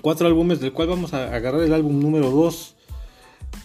cuatro 0.01 0.27
álbumes, 0.27 0.61
del 0.61 0.73
cual 0.73 0.89
vamos 0.89 1.15
a 1.15 1.35
agarrar 1.35 1.63
el 1.63 1.73
álbum 1.73 2.01
número 2.01 2.31
2. 2.31 2.77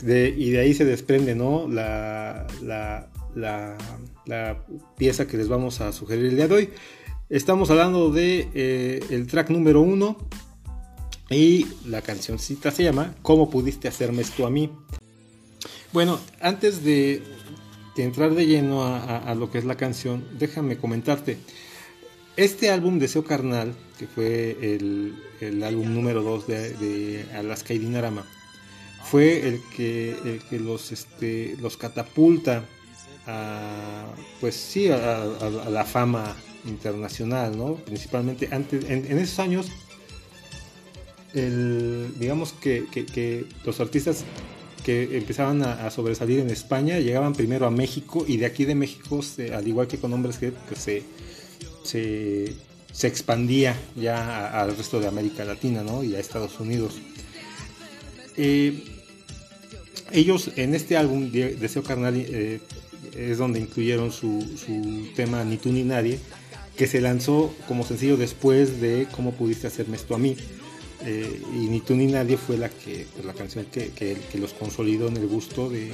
y 0.01 0.49
de 0.49 0.59
ahí 0.59 0.73
se 0.73 0.85
desprende 0.85 1.35
¿no? 1.35 1.67
La, 1.67 2.47
la, 2.63 3.07
pieza 4.97 5.27
que 5.27 5.37
les 5.37 5.47
vamos 5.47 5.81
a 5.81 5.91
sugerir 5.91 6.25
el 6.25 6.35
día 6.35 6.47
de 6.47 6.55
hoy. 6.55 6.69
Estamos 7.29 7.69
hablando 7.71 8.11
de 8.11 8.49
eh, 8.53 8.99
el 9.09 9.27
track 9.27 9.49
número 9.49 9.81
1 9.81 10.17
y 11.31 11.65
la 11.87 12.01
cancioncita 12.01 12.69
se 12.69 12.83
llama 12.83 13.15
¿Cómo 13.23 13.49
pudiste 13.49 13.87
hacerme 13.87 14.21
esto 14.21 14.45
a 14.45 14.51
mí? 14.51 14.69
Bueno, 15.95 16.19
antes 16.41 16.83
de, 16.83 17.23
entrar 17.95 18.35
de 18.35 18.45
lleno 18.45 18.83
a, 18.83 19.33
lo 19.33 19.49
que 19.49 19.59
es 19.59 19.63
la 19.63 19.77
canción, 19.77 20.27
déjame 20.37 20.75
comentarte. 20.75 21.37
Este 22.35 22.69
álbum 22.69 22.99
Deseo 22.99 23.23
Carnal, 23.23 23.73
que 23.97 24.05
fue 24.05 24.57
el, 24.75 25.63
álbum 25.63 25.93
número 25.93 26.21
2 26.21 26.47
de, 26.47 27.25
Alaska 27.33 27.73
y 27.73 27.77
Dinarama, 27.77 28.25
fue 29.05 29.47
el 29.47 29.61
que, 29.73 30.41
que 30.49 30.59
los, 30.59 30.91
este, 30.91 31.55
los 31.61 31.77
catapulta 31.77 32.65
a, 33.25 34.07
pues 34.41 34.53
sí, 34.53 34.89
a, 34.89 35.23
la 35.69 35.85
fama 35.85 36.35
internacional, 36.65 37.57
¿no? 37.57 37.75
Principalmente 37.75 38.49
antes, 38.51 38.83
en, 38.89 39.17
esos 39.17 39.39
años, 39.39 39.67
digamos 41.33 42.51
que, 42.51 43.47
los 43.63 43.79
artistas 43.79 44.25
que 44.85 45.17
empezaban 45.17 45.63
a, 45.63 45.89
sobresalir 45.89 46.39
en 46.39 46.49
España 46.51 46.99
llegaban 46.99 47.33
primero 47.33 47.65
a 47.65 47.71
México 47.71 48.23
y 48.27 48.37
de 48.37 48.45
aquí 48.45 48.65
de 48.65 48.75
México, 48.75 49.19
al 49.51 49.67
igual 49.67 49.87
que 49.87 49.97
con 49.97 50.13
hombres 50.13 50.37
que 50.37 50.53
se 50.75 51.03
se, 51.85 52.55
expandía 53.07 53.75
ya 53.95 54.61
al 54.61 54.75
resto 54.75 54.99
de 54.99 55.07
América 55.07 55.45
Latina 55.45 55.83
¿no? 55.83 56.03
y 56.03 56.15
a 56.15 56.19
Estados 56.19 56.59
Unidos. 56.59 56.95
Eh, 58.37 58.83
ellos 60.11 60.51
en 60.55 60.75
este 60.75 60.97
álbum, 60.97 61.31
Deseo 61.31 61.83
Carnal, 61.83 62.15
eh, 62.15 62.59
es 63.15 63.37
donde 63.37 63.59
incluyeron 63.59 64.11
su, 64.11 64.45
tema 65.15 65.43
Ni 65.43 65.57
tú 65.57 65.71
ni 65.71 65.83
nadie, 65.83 66.19
que 66.77 66.87
se 66.87 66.99
lanzó 66.99 67.53
como 67.67 67.85
sencillo 67.85 68.17
después 68.17 68.81
de 68.81 69.07
Cómo 69.11 69.33
pudiste 69.33 69.67
hacerme 69.67 69.97
esto 69.97 70.15
a 70.15 70.17
mí. 70.17 70.35
Eh, 71.05 71.41
y 71.53 71.67
Ni 71.67 71.81
tú 71.81 71.95
ni 71.95 72.07
nadie 72.07 72.37
fue 72.37 72.57
la 72.57 72.69
que 72.69 73.05
la 73.23 73.33
canción 73.33 73.65
que, 73.65 73.91
que, 73.91 74.37
los 74.39 74.53
consolidó 74.53 75.07
en 75.07 75.17
el 75.17 75.27
gusto 75.27 75.69
del 75.69 75.91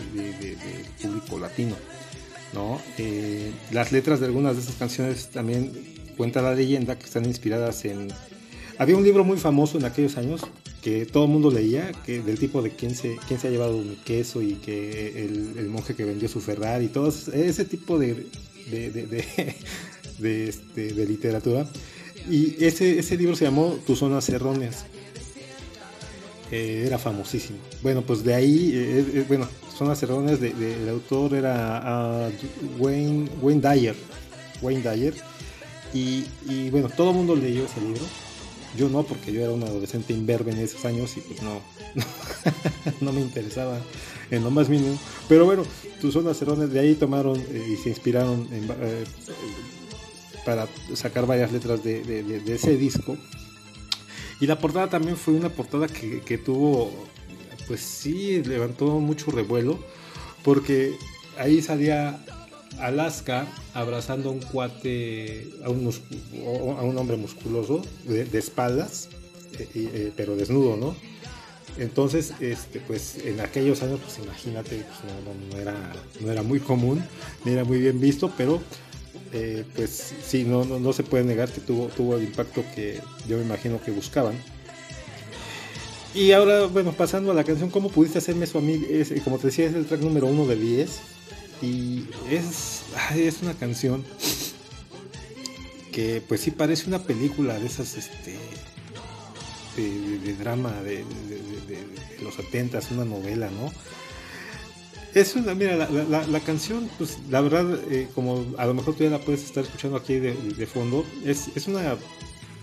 público 1.01 1.39
latino. 1.39 1.76
¿no? 2.53 2.82
Eh, 2.97 3.51
las 3.72 3.91
letras 3.91 4.20
de 4.20 4.26
algunas 4.26 4.55
de 4.55 4.62
esas 4.62 4.76
canciones 4.76 5.30
también 5.30 5.72
cuenta 6.18 6.41
la 6.41 6.53
leyenda 6.53 6.97
que 6.97 7.05
están 7.05 7.26
inspiradas 7.26 7.86
en... 7.86 8.07
Había 8.78 8.97
un 8.97 9.03
libro 9.03 9.24
muy 9.24 9.38
famoso 9.38 9.78
en 9.78 9.86
aquellos 9.86 10.18
años 10.18 10.41
que 10.82 11.05
todo 11.05 11.26
el 11.26 11.30
mundo 11.30 11.51
leía, 11.51 11.91
que 12.05 12.22
del 12.22 12.39
tipo 12.39 12.62
de 12.62 12.72
quién 12.72 12.95
se, 12.95 13.18
quién 13.28 13.39
se 13.39 13.47
ha 13.47 13.51
llevado 13.51 13.78
mi 13.78 13.95
queso 13.95 14.41
y 14.41 14.55
que 14.55 15.24
el, 15.24 15.68
monje 15.70 15.93
que 15.93 16.03
vendió 16.03 16.28
su 16.28 16.41
Ferrari 16.41 16.86
y 16.86 16.89
todo 16.89 17.09
ese 17.09 17.66
tipo 17.66 17.99
de, 17.99 18.26
de, 20.20 20.47
este, 20.49 20.93
de, 20.93 21.05
literatura. 21.05 21.68
Y 22.30 22.64
ese, 22.64 22.97
ese 22.99 23.18
libro 23.18 23.36
se 23.36 23.45
llamó 23.45 23.78
Tus 23.86 23.99
zonas 23.99 24.28
erróneas. 24.30 24.86
Eh, 26.52 26.84
era 26.86 26.97
famosísimo. 26.97 27.60
Bueno, 27.82 28.02
pues 28.02 28.24
de 28.24 28.34
ahí, 28.34 28.72
eh, 28.74 29.26
bueno, 29.28 29.47
zonas 29.78 30.04
erróneas 30.04 30.39
del 30.39 30.58
de, 30.60 30.89
autor 30.89 31.34
era 31.34 31.78
ah, 32.26 32.30
Wayne, 32.78 33.30
Wayne 33.41 33.62
Dyer. 33.62 33.95
Wayne 34.62 34.82
Dyer. 34.82 35.14
Y, 35.93 36.70
bueno, 36.70 36.89
todo 36.89 37.12
el 37.12 37.18
mundo 37.18 37.36
leyó 37.36 37.66
ese 37.66 37.82
libro. 37.82 38.04
Yo 38.78 38.88
no, 38.89 39.04
porque 39.04 39.34
yo 39.34 39.41
era 39.41 39.52
un 39.52 39.64
adolescente 39.64 40.14
imberbe 40.14 40.52
en 40.52 40.60
esos 40.60 40.86
años 40.86 41.18
y 41.18 41.22
pues 41.22 41.41
no, 41.41 41.60
no, 43.02 43.12
me 43.12 43.20
interesaba 43.20 43.78
en 44.30 44.43
lo 44.43 44.52
más 44.52 44.70
mínimo. 44.70 44.97
Pero 45.28 45.45
bueno, 45.45 45.64
tus 45.99 46.14
zonas 46.14 46.72
de 46.72 46.80
ahí 46.80 46.95
tomaron 46.95 47.38
eh, 47.38 47.74
y 47.74 47.76
se 47.76 47.89
inspiraron 47.89 48.47
eh, 48.52 49.04
para 50.45 50.68
sacar 50.93 51.26
varias 51.26 51.52
letras 51.52 51.84
de, 51.84 52.41
ese 52.47 52.78
disco. 52.78 53.18
Y 54.42 54.48
la 54.48 54.60
portada 54.60 54.89
también 54.89 55.16
fue 55.16 55.36
una 55.36 55.50
portada 55.50 55.88
que, 55.88 56.20
que 56.22 56.38
tuvo 56.38 56.92
pues 57.68 57.80
sí 57.80 58.44
levantó 58.44 59.00
mucho 59.00 59.32
revuelo 59.32 59.80
porque 60.44 60.98
ahí 61.38 61.62
salía 61.62 62.20
Alaska 62.80 63.48
abrazando 63.74 64.30
a 64.30 64.32
un 64.34 64.42
cuate, 64.42 65.50
a 65.64 65.70
un, 65.70 66.98
hombre 66.98 67.18
musculoso 67.18 67.82
de, 68.04 68.38
espaldas, 68.38 69.10
eh, 69.58 69.68
eh, 69.74 70.14
pero 70.16 70.36
desnudo, 70.36 70.76
¿no? 70.76 70.96
Entonces, 71.78 72.34
este, 72.42 72.82
pues 72.82 73.18
en 73.24 73.39
aquellos 73.39 73.82
años, 73.82 74.00
pues 74.04 74.20
imagínate, 74.20 74.84
pues, 74.84 75.54
no, 75.54 75.58
era, 75.58 75.94
no 76.20 76.32
era 76.32 76.44
muy 76.44 76.60
común, 76.60 77.02
ni 77.46 77.54
era 77.54 77.64
muy 77.64 77.80
bien 77.80 78.00
visto, 78.00 78.34
pero 78.36 78.62
eh, 79.34 79.66
pues 79.76 80.14
sí, 80.26 80.44
no, 80.44 80.66
no, 80.66 80.80
no, 80.80 80.94
se 80.94 81.04
puede 81.04 81.24
negar 81.24 81.50
que 81.50 81.62
tuvo, 81.62 81.88
tuvo 81.88 82.18
el 82.18 82.24
impacto 82.24 82.64
que 82.76 83.00
yo 83.28 83.38
me 83.38 83.44
imagino 83.44 83.82
que 83.82 83.92
buscaban. 83.92 84.36
Y 86.14 86.34
ahora, 86.34 86.66
bueno, 86.66 86.92
pasando 86.92 87.32
a 87.32 87.34
la 87.34 87.46
canción, 87.46 87.70
¿cómo 87.70 87.90
pudiste 87.90 88.18
hacerme 88.18 88.44
eso 88.44 88.58
a 88.58 88.62
mí? 88.62 88.84
Es, 88.90 89.14
como 89.24 89.38
te 89.38 89.48
decía, 89.48 89.66
es 89.68 89.74
el 89.74 89.86
track 89.86 90.02
número 90.02 90.28
uno 90.28 90.46
de 90.46 90.58
10. 90.58 91.00
Y 91.62 92.06
es, 92.30 92.82
es 93.16 93.42
una 93.42 93.54
canción 93.54 94.04
que 95.92 96.22
pues 96.28 96.42
sí 96.42 96.52
parece 96.52 96.88
una 96.88 97.04
película 97.04 97.60
de 97.60 97.68
esas, 97.68 97.96
este, 97.96 98.36
de, 99.78 100.34
drama 100.34 100.82
de, 100.82 101.06
los 102.22 102.34
70, 102.36 102.80
una 102.92 103.06
novela, 103.06 103.50
¿no? 103.50 103.72
Es 105.14 105.36
una, 105.36 105.53
mira, 105.53 105.76
la, 105.76 106.39
canción, 106.39 106.89
pues 106.97 107.18
la 107.30 107.41
verdad, 107.41 107.68
eh, 107.89 108.07
como 108.16 108.45
a 108.57 108.66
lo 108.66 108.74
mejor 108.74 108.95
tú 108.95 109.03
ya 109.03 109.09
la 109.09 109.20
puedes 109.20 109.43
estar 109.43 109.64
escuchando 109.64 109.97
aquí 109.97 110.20
de, 110.20 110.68
fondo, 110.68 111.05
es, 111.26 111.49
es 111.55 111.68
una 111.68 111.97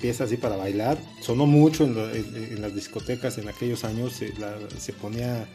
pieza 0.00 0.24
así 0.24 0.36
para 0.36 0.56
bailar. 0.56 0.98
Sonó 1.20 1.44
mucho 1.46 1.84
en, 1.84 2.60
las 2.60 2.74
discotecas 2.74 3.36
en 3.38 3.48
aquellos 3.48 3.84
años, 3.84 4.14
se, 4.14 4.92
ponía 4.94 5.46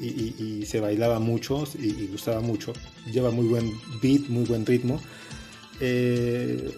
y, 0.00 0.64
se 0.66 0.80
bailaba 0.80 1.20
mucho 1.20 1.64
y, 1.78 2.06
gustaba 2.08 2.40
mucho. 2.40 2.72
Lleva 3.12 3.30
muy 3.30 3.46
buen 3.46 3.72
beat, 4.02 4.22
muy 4.28 4.44
buen 4.44 4.66
ritmo. 4.66 5.00
Eh, 5.80 6.72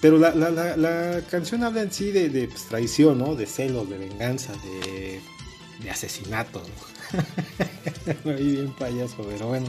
pero 0.00 0.18
la, 0.18 1.22
canción 1.30 1.62
habla 1.62 1.82
en 1.82 1.92
sí 1.92 2.10
de, 2.10 2.48
pues, 2.48 2.64
traición, 2.64 3.18
¿no? 3.18 3.34
de 3.34 3.46
celos, 3.46 3.88
de 3.88 3.98
venganza, 3.98 4.52
de, 4.54 5.90
asesinato. 5.90 6.60
¿no? 6.60 6.95
bien 8.24 8.72
payaso, 8.78 9.26
pero 9.28 9.48
bueno. 9.48 9.68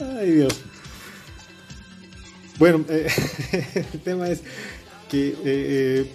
Ay 0.00 0.32
Dios. 0.32 0.54
Bueno, 2.58 2.84
eh, 2.88 3.08
el 3.92 4.00
tema 4.00 4.28
es 4.28 4.42
que 5.10 5.28
eh, 5.28 5.34
eh, 5.44 6.10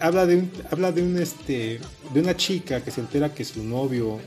habla 0.00 0.26
de 0.26 0.36
un, 0.36 0.50
habla 0.70 0.92
de 0.92 1.02
un 1.02 1.18
este 1.18 1.80
de 2.12 2.20
una 2.20 2.36
chica 2.36 2.82
que 2.82 2.90
se 2.90 3.00
entera 3.00 3.34
que 3.34 3.44
su 3.44 3.62
novio 3.62 4.18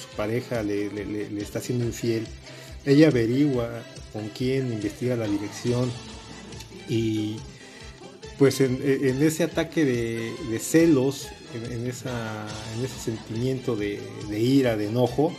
su 0.00 0.16
pareja 0.16 0.62
le, 0.62 1.40
está 1.40 1.60
siendo 1.60 1.84
infiel 1.84 2.26
ella 2.84 3.08
averigua 3.08 3.82
con 4.12 4.28
quién 4.28 4.72
investiga 4.72 5.16
la 5.16 5.26
dirección 5.26 5.90
y 6.88 7.36
pues 8.38 8.60
en, 8.60 8.80
ese 9.22 9.44
ataque 9.44 9.84
de, 9.84 10.58
celos 10.58 11.28
en, 11.54 11.86
esa, 11.86 12.46
en 12.76 12.84
ese 12.84 12.98
sentimiento 12.98 13.76
de, 13.76 14.00
ira 14.30 14.76
de 14.76 14.88
enojo 14.88 15.34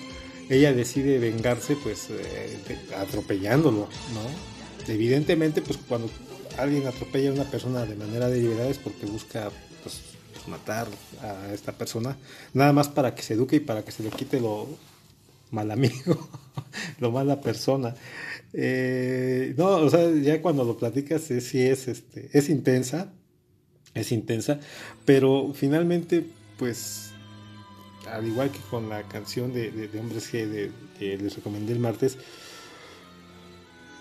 ella 0.49 0.73
decide 0.73 1.17
vengarse 1.19 1.75
pues 1.75 2.07
eh, 2.09 2.57
atropellándolo 2.97 3.87
no 4.13 4.93
evidentemente 4.93 5.61
pues 5.61 5.79
cuando 5.87 6.09
alguien 6.57 6.87
atropella 6.87 7.29
a 7.29 7.33
una 7.33 7.43
persona 7.43 7.85
de 7.85 7.95
manera 7.95 8.29
deliberada 8.29 8.69
es 8.69 8.77
porque 8.77 9.05
busca 9.05 9.49
pues, 9.83 10.01
matar 10.47 10.87
a 11.21 11.53
esta 11.53 11.71
persona, 11.71 12.17
nada 12.53 12.73
más 12.73 12.89
para 12.89 13.15
que 13.15 13.23
se 13.23 13.33
eduque 13.33 13.57
y 13.57 13.59
para 13.59 13.83
que 13.83 13.91
se 13.91 14.03
le 14.03 14.09
quite 14.09 14.39
lo 14.39 14.67
mal 15.51 15.71
amigo, 15.71 16.29
lo 16.99 17.11
mala 17.11 17.41
persona. 17.41 17.95
Eh, 18.53 19.53
no, 19.57 19.77
o 19.77 19.89
sea, 19.89 20.11
ya 20.11 20.41
cuando 20.41 20.63
lo 20.63 20.77
platicas 20.77 21.29
es, 21.31 21.47
sí 21.47 21.61
es, 21.61 21.87
este, 21.87 22.29
es 22.33 22.49
intensa, 22.49 23.11
es 23.95 24.11
intensa, 24.11 24.59
pero 25.05 25.53
finalmente, 25.55 26.25
pues, 26.59 27.11
al 28.11 28.27
igual 28.27 28.51
que 28.51 28.59
con 28.69 28.89
la 28.89 29.03
canción 29.03 29.53
de, 29.53 29.71
de, 29.71 29.99
Hombres 29.99 30.29
que 30.29 30.71
les 30.99 31.35
recomendé 31.35 31.73
el 31.73 31.79
martes, 31.79 32.17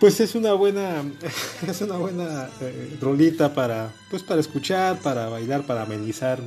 pues 0.00 0.20
es 0.20 0.34
una 0.34 0.52
buena, 0.52 1.02
es 1.66 1.80
una 1.80 1.96
buena 1.96 2.50
eh, 2.60 2.98
rolita 3.00 3.54
para, 3.54 3.94
pues 4.10 4.22
para 4.22 4.40
escuchar, 4.40 4.98
para 5.00 5.28
bailar, 5.28 5.64
para 5.64 5.82
amenizar 5.82 6.40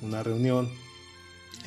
una 0.00 0.22
reunión. 0.22 0.81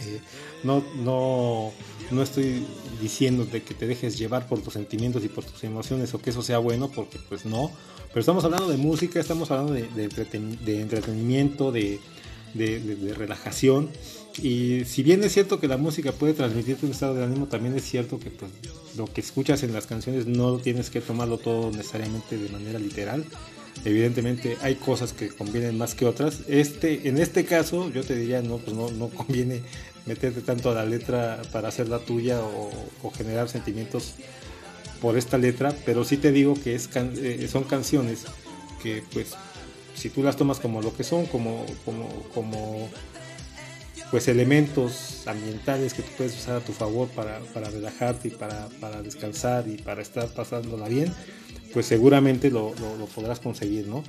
Eh, 0.01 0.19
no, 0.63 0.83
no, 0.97 1.71
no 2.11 2.21
estoy 2.21 2.65
diciéndote 3.01 3.63
que 3.63 3.73
te 3.73 3.87
dejes 3.87 4.17
llevar 4.17 4.47
por 4.47 4.61
tus 4.61 4.73
sentimientos 4.73 5.23
y 5.23 5.29
por 5.29 5.43
tus 5.43 5.63
emociones 5.63 6.13
o 6.13 6.19
que 6.19 6.31
eso 6.31 6.41
sea 6.41 6.57
bueno, 6.57 6.89
porque 6.89 7.19
pues 7.29 7.45
no. 7.45 7.71
Pero 8.09 8.19
estamos 8.21 8.45
hablando 8.45 8.69
de 8.69 8.77
música, 8.77 9.19
estamos 9.19 9.51
hablando 9.51 9.73
de, 9.73 9.87
de, 9.87 10.81
entretenimiento, 10.81 11.71
de, 11.71 11.99
relajación. 13.17 13.89
Y 14.41 14.85
si 14.85 15.03
bien 15.03 15.23
es 15.23 15.33
cierto 15.33 15.59
que 15.59 15.67
la 15.67 15.77
música 15.77 16.11
puede 16.11 16.33
transmitirte 16.33 16.85
un 16.85 16.93
estado 16.93 17.15
de 17.15 17.23
ánimo, 17.23 17.47
también 17.47 17.75
es 17.75 17.83
cierto 17.83 18.19
que 18.19 18.31
pues, 18.31 18.51
lo 18.97 19.05
que 19.05 19.21
escuchas 19.21 19.63
en 19.63 19.73
las 19.73 19.85
canciones 19.85 20.27
no 20.27 20.57
tienes 20.57 20.89
que 20.89 21.01
tomarlo 21.01 21.37
todo 21.37 21.71
necesariamente 21.71 22.37
de 22.37 22.49
manera 22.49 22.79
literal. 22.79 23.25
Evidentemente 23.83 24.57
hay 24.61 24.75
cosas 24.75 25.13
que 25.13 25.29
convienen 25.29 25.77
más 25.77 25.93
que 25.93 26.05
otras. 26.05 26.39
Este, 26.47 27.07
en 27.07 27.17
este 27.17 27.45
caso, 27.45 27.91
yo 27.91 28.03
te 28.03 28.15
diría, 28.15 28.41
no, 28.41 28.57
pues 28.57 28.75
no, 28.75 28.89
no 28.91 29.09
conviene 29.09 29.61
meterte 30.05 30.41
tanto 30.41 30.71
a 30.71 30.75
la 30.75 30.85
letra 30.85 31.41
para 31.51 31.67
hacerla 31.67 31.99
tuya 31.99 32.39
o, 32.41 32.71
generar 33.11 33.49
sentimientos 33.49 34.13
por 35.01 35.17
esta 35.17 35.37
letra, 35.37 35.73
pero 35.85 36.03
sí 36.03 36.17
te 36.17 36.31
digo 36.31 36.55
que 36.55 36.73
es 36.73 36.89
eh, 36.95 37.47
son 37.51 37.63
canciones 37.65 38.25
que 38.81 39.03
pues 39.13 39.33
si 39.95 40.09
tú 40.09 40.23
las 40.23 40.35
tomas 40.35 40.59
como 40.59 40.81
lo 40.81 40.95
que 40.95 41.03
son, 41.03 41.25
como, 41.25 41.65
como, 41.85 42.07
como 42.33 42.89
pues 44.11 44.27
elementos 44.27 45.23
ambientales 45.25 45.93
que 45.93 46.01
tú 46.03 46.09
puedes 46.17 46.35
usar 46.35 46.57
a 46.57 46.59
tu 46.59 46.73
favor 46.73 47.07
para, 47.09 47.39
relajarte 47.69 48.27
y 48.27 48.31
para, 48.31 48.69
descansar 49.01 49.67
y 49.67 49.77
para 49.77 50.01
estar 50.01 50.27
pasándola 50.29 50.87
bien, 50.87 51.13
pues 51.75 51.87
seguramente 51.87 52.49
lo, 52.49 52.73
podrás 53.13 53.41
conseguir, 53.41 53.85
¿no? 53.85 54.01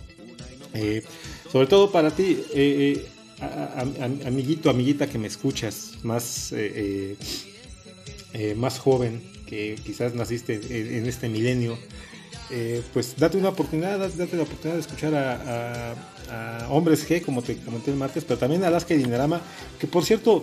Eh, 0.72 1.02
sobre 1.50 1.66
todo 1.66 1.90
para 1.90 2.12
ti, 2.12 2.38
eh, 2.54 3.04
amiguito, 4.24 4.70
amiguita 4.70 5.08
que 5.08 5.18
me 5.18 5.26
escuchas, 5.26 5.98
más, 6.04 6.52
eh, 6.52 7.16
eh, 8.34 8.54
más 8.54 8.78
joven, 8.78 9.20
que 9.46 9.74
quizás 9.84 10.14
naciste 10.14 10.60
en, 10.70 11.06
este 11.06 11.28
milenio, 11.28 11.76
eh, 12.50 12.82
pues 12.92 13.16
date 13.16 13.36
una 13.36 13.48
oportunidad, 13.48 13.98
date 13.98 14.36
la 14.36 14.44
oportunidad 14.44 14.74
de 14.74 14.80
escuchar 14.80 15.14
a, 15.16 15.94
Hombres 16.70 17.08
G, 17.08 17.20
como 17.22 17.42
te 17.42 17.56
comenté 17.56 17.90
el 17.90 17.96
martes, 17.96 18.24
pero 18.24 18.38
también 18.38 18.62
a 18.62 18.68
Alaska 18.68 18.94
y 18.94 18.98
Dinarama, 18.98 19.40
que 19.78 19.88
por 19.88 20.04
cierto, 20.04 20.42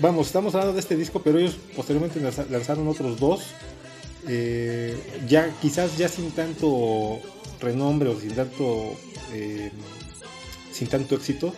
vamos, 0.00 0.26
estamos 0.26 0.54
hablando 0.54 0.74
de 0.74 0.80
este 0.80 0.96
disco, 0.96 1.20
pero 1.22 1.38
ellos 1.38 1.56
posteriormente 1.74 2.20
lanzaron 2.50 2.88
otros 2.88 3.18
dos, 3.20 3.42
ya 5.28 5.50
quizás 5.60 5.96
ya 5.96 6.08
sin 6.08 6.30
tanto 6.32 7.20
renombre 7.60 8.08
o 8.08 8.20
sin 8.20 8.34
tanto, 8.34 8.94
sin 10.72 10.88
tanto 10.88 11.14
éxito, 11.14 11.54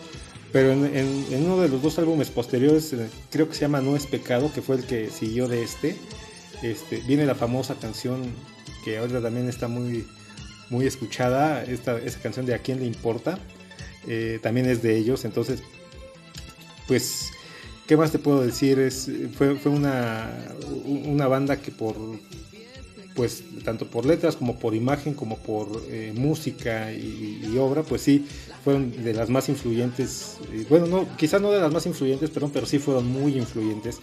pero 0.53 0.73
en, 0.73 1.25
uno 1.45 1.61
de 1.61 1.69
los 1.69 1.83
dos 1.83 1.99
álbumes 1.99 2.31
posteriores, 2.31 2.93
eh, 2.95 3.09
creo 3.31 3.49
que 3.49 3.55
se 3.55 3.63
llama 3.63 3.81
No 3.81 3.97
es 3.97 4.07
Pecado, 4.07 4.51
que 4.53 4.63
fue 4.63 4.77
el 4.77 4.85
que 4.85 5.11
siguió 5.11 5.47
de 5.47 5.63
este, 5.63 5.97
este 6.63 6.99
viene 7.07 7.27
la 7.27 7.35
famosa 7.35 7.75
canción 7.75 8.33
que 8.85 8.99
ahora 8.99 9.21
también 9.21 9.49
está 9.49 9.69
muy, 9.69 10.07
muy 10.71 10.87
escuchada, 10.87 11.63
esta, 11.65 11.99
esa 11.99 12.21
canción 12.21 12.47
de 12.47 12.55
A 12.55 12.61
quién 12.61 12.79
le 12.79 12.87
importa, 12.87 13.39
eh, 14.07 14.39
también 14.43 14.67
es 14.67 14.83
de 14.83 14.97
ellos, 14.97 15.27
entonces, 15.27 15.63
pues, 16.87 17.31
¿qué 17.87 17.99
más 17.99 18.11
te 18.11 18.19
puedo 18.19 18.41
decir? 18.41 18.79
Es, 18.79 19.11
fue, 19.37 19.57
fue 19.57 19.71
una, 19.71 20.31
una 20.85 21.29
banda 21.29 21.61
que 21.61 21.71
por 21.71 21.97
pues 23.19 23.43
tanto 23.65 23.89
por 23.89 24.07
letras 24.07 24.37
como 24.37 24.61
por 24.61 24.77
imagen 24.77 25.13
como 25.13 25.39
por 25.39 25.83
eh, 25.89 26.13
música 26.15 26.93
y, 26.93 27.59
obra 27.59 27.83
pues 27.83 28.03
sí 28.03 28.25
fueron 28.63 28.93
de 29.03 29.13
las 29.13 29.29
más 29.29 29.49
influyentes 29.49 30.37
bueno 30.71 30.87
no 30.87 31.17
quizás 31.17 31.43
no 31.43 31.51
de 31.51 31.61
las 31.61 31.73
más 31.73 31.85
influyentes 31.87 32.31
perdón 32.31 32.53
pero 32.55 32.65
sí 32.65 32.79
fueron 32.79 33.09
muy 33.09 33.37
influyentes 33.37 33.99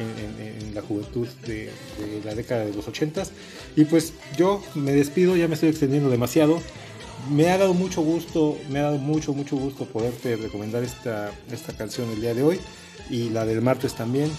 en, 0.00 0.74
la 0.74 0.82
juventud 0.82 1.28
de, 1.46 1.70
la 2.24 2.34
década 2.34 2.64
de 2.64 2.74
los 2.74 2.86
ochentas. 2.88 3.32
Y 3.76 3.84
pues 3.84 4.12
yo 4.36 4.62
me 4.74 4.92
despido 4.92 5.36
ya 5.36 5.48
me 5.48 5.54
estoy 5.54 5.70
extendiendo 5.70 6.10
demasiado. 6.10 6.60
Me 7.30 7.48
ha 7.50 7.58
dado 7.58 7.72
mucho 7.72 8.02
gusto 8.02 8.58
me 8.68 8.80
ha 8.80 8.82
dado 8.82 8.98
mucho 8.98 9.32
mucho 9.32 9.56
gusto 9.56 9.84
poderte 9.86 10.36
recomendar 10.36 10.82
esta 10.82 11.30
esta 11.52 11.72
canción 11.72 12.10
el 12.10 12.20
día 12.20 12.34
de 12.34 12.42
hoy 12.42 12.60
y 13.10 13.30
la 13.30 13.46
del 13.46 13.62
martes 13.62 13.94
también 13.94 14.30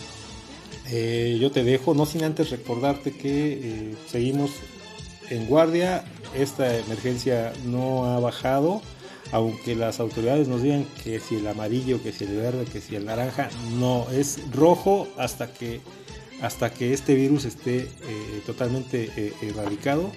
eh, 0.90 1.38
yo 1.40 1.52
te 1.52 1.64
dejo, 1.64 1.94
no 1.94 2.06
sin 2.06 2.24
antes 2.24 2.50
recordarte 2.50 3.12
que 3.12 3.54
eh, 3.54 3.96
seguimos 4.10 4.52
en 5.30 5.46
guardia, 5.46 6.06
esta 6.34 6.78
emergencia 6.78 7.52
no 7.66 8.06
ha 8.06 8.20
bajado, 8.20 8.82
aunque 9.34 9.76
las 9.76 10.00
autoridades 10.00 10.48
nos 10.48 10.62
digan 10.62 10.86
que 11.04 11.20
si 11.20 11.36
el 11.36 11.48
amarillo, 11.48 12.02
que 12.02 12.14
si 12.14 12.24
el 12.24 12.38
verde, 12.38 12.64
que 12.66 12.80
si 12.80 12.96
el 12.96 13.06
naranja, 13.06 13.50
no, 13.78 14.08
es 14.12 14.40
rojo 14.52 15.10
hasta 15.18 15.52
que, 15.52 15.82
hasta 16.42 16.72
que 16.72 16.94
este 16.94 17.16
virus 17.16 17.44
esté 17.44 17.80
eh, 17.80 17.90
totalmente 18.46 19.34
erradicado. 19.42 20.12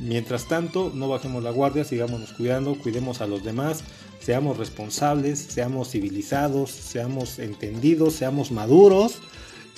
Mientras 0.00 0.48
tanto, 0.48 0.92
no 0.94 1.08
bajemos 1.08 1.42
la 1.42 1.50
guardia, 1.50 1.84
sigámonos 1.84 2.32
cuidando, 2.34 2.76
cuidemos 2.76 3.22
a 3.22 3.26
los 3.26 3.42
demás, 3.42 3.84
seamos 4.20 4.58
responsables, 4.58 5.38
seamos 5.38 5.90
civilizados, 5.90 6.70
seamos 6.70 7.38
entendidos, 7.38 8.14
seamos 8.14 8.50
maduros 8.50 9.20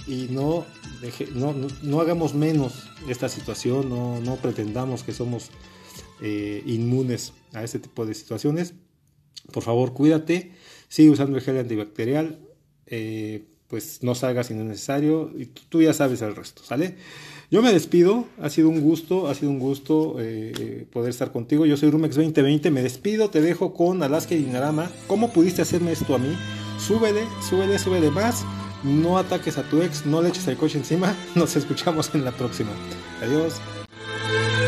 y 0.06 0.28
no, 0.30 0.64
no, 1.82 2.00
hagamos 2.00 2.34
menos 2.34 2.88
esta 3.08 3.28
situación, 3.28 3.88
no, 3.90 4.36
pretendamos 4.36 5.02
que 5.02 5.12
somos 5.12 5.50
eh, 6.20 6.62
inmunes 6.66 7.32
a 7.52 7.64
este 7.64 7.78
tipo 7.78 8.06
de 8.06 8.14
situaciones. 8.14 8.74
Por 9.52 9.62
favor, 9.62 9.92
cuídate, 9.92 10.52
sigue 10.88 11.10
usando 11.10 11.36
el 11.36 11.42
gel 11.42 11.58
antibacterial, 11.58 12.38
eh, 12.86 13.44
pues 13.68 14.02
no 14.02 14.14
salgas 14.14 14.46
si 14.46 14.54
no 14.54 14.62
es 14.62 14.68
necesario 14.68 15.32
y 15.36 15.46
tú, 15.46 15.82
ya 15.82 15.92
sabes 15.92 16.22
el 16.22 16.36
resto, 16.36 16.62
¿sale? 16.62 16.96
Yo 17.50 17.62
me 17.62 17.72
despido, 17.72 18.26
ha 18.40 18.50
sido 18.50 18.68
un 18.68 18.80
gusto, 18.80 19.28
ha 19.28 19.34
sido 19.34 19.50
un 19.50 19.60
gusto 19.60 20.16
eh, 20.18 20.86
poder 20.92 21.10
estar 21.10 21.30
contigo. 21.30 21.64
Yo 21.64 21.76
soy 21.76 21.90
Rumex 21.90 22.16
2020, 22.16 22.70
me 22.72 22.82
despido, 22.82 23.30
te 23.30 23.40
dejo 23.40 23.72
con 23.72 24.02
Alaska 24.02 24.34
y 24.34 24.38
Dinarama. 24.38 24.90
¿Cómo 25.06 25.32
pudiste 25.32 25.62
hacerme 25.62 25.92
esto 25.92 26.14
a 26.14 26.18
mí? 26.18 26.36
Súbele, 26.78 27.22
súbele, 27.48 27.78
súbele 27.78 28.10
más 28.10 28.44
no 28.82 29.18
ataques 29.18 29.58
a 29.58 29.62
tu 29.62 29.82
ex, 29.82 30.06
no 30.06 30.22
le 30.22 30.28
eches 30.28 30.46
el 30.48 30.56
coche 30.56 30.78
encima. 30.78 31.14
Nos 31.34 31.56
escuchamos 31.56 32.10
en 32.14 32.24
la 32.24 32.32
próxima. 32.32 32.70
Adiós. 33.22 33.54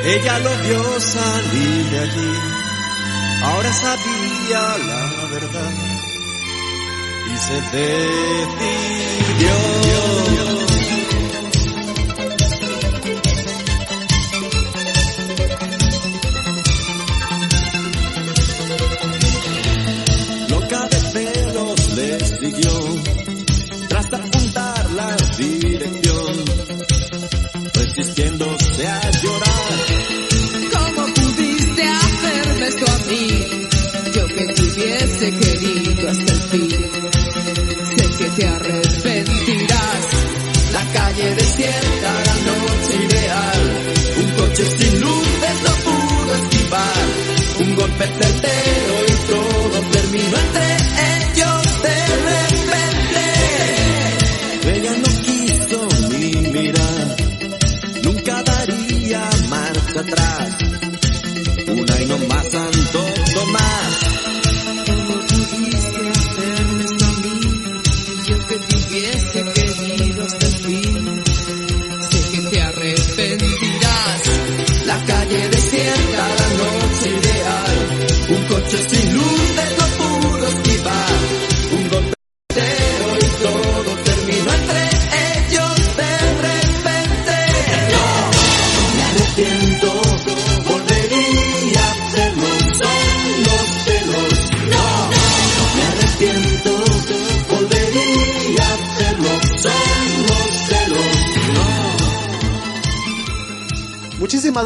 Ella 0.05 0.39
lo 0.39 0.51
vio 0.63 1.01
salir 1.01 1.91
de 1.91 1.99
allí, 1.99 2.33
ahora 3.43 3.73
sabía 3.73 4.79
la 4.79 5.27
verdad 5.33 5.73
y 7.27 7.37
se 7.37 7.55
decidió. 7.77 8.89
La 42.29 42.35
noche 42.49 42.95
ideal. 43.05 43.63
Un 44.21 44.31
coche 44.33 44.65
sin 44.77 45.01
luces 45.01 45.57
no 45.65 45.73
pudo 45.85 46.35
esquivar. 46.35 47.07
Un 47.61 47.75
golpe 47.75 48.05
certero 48.07 48.38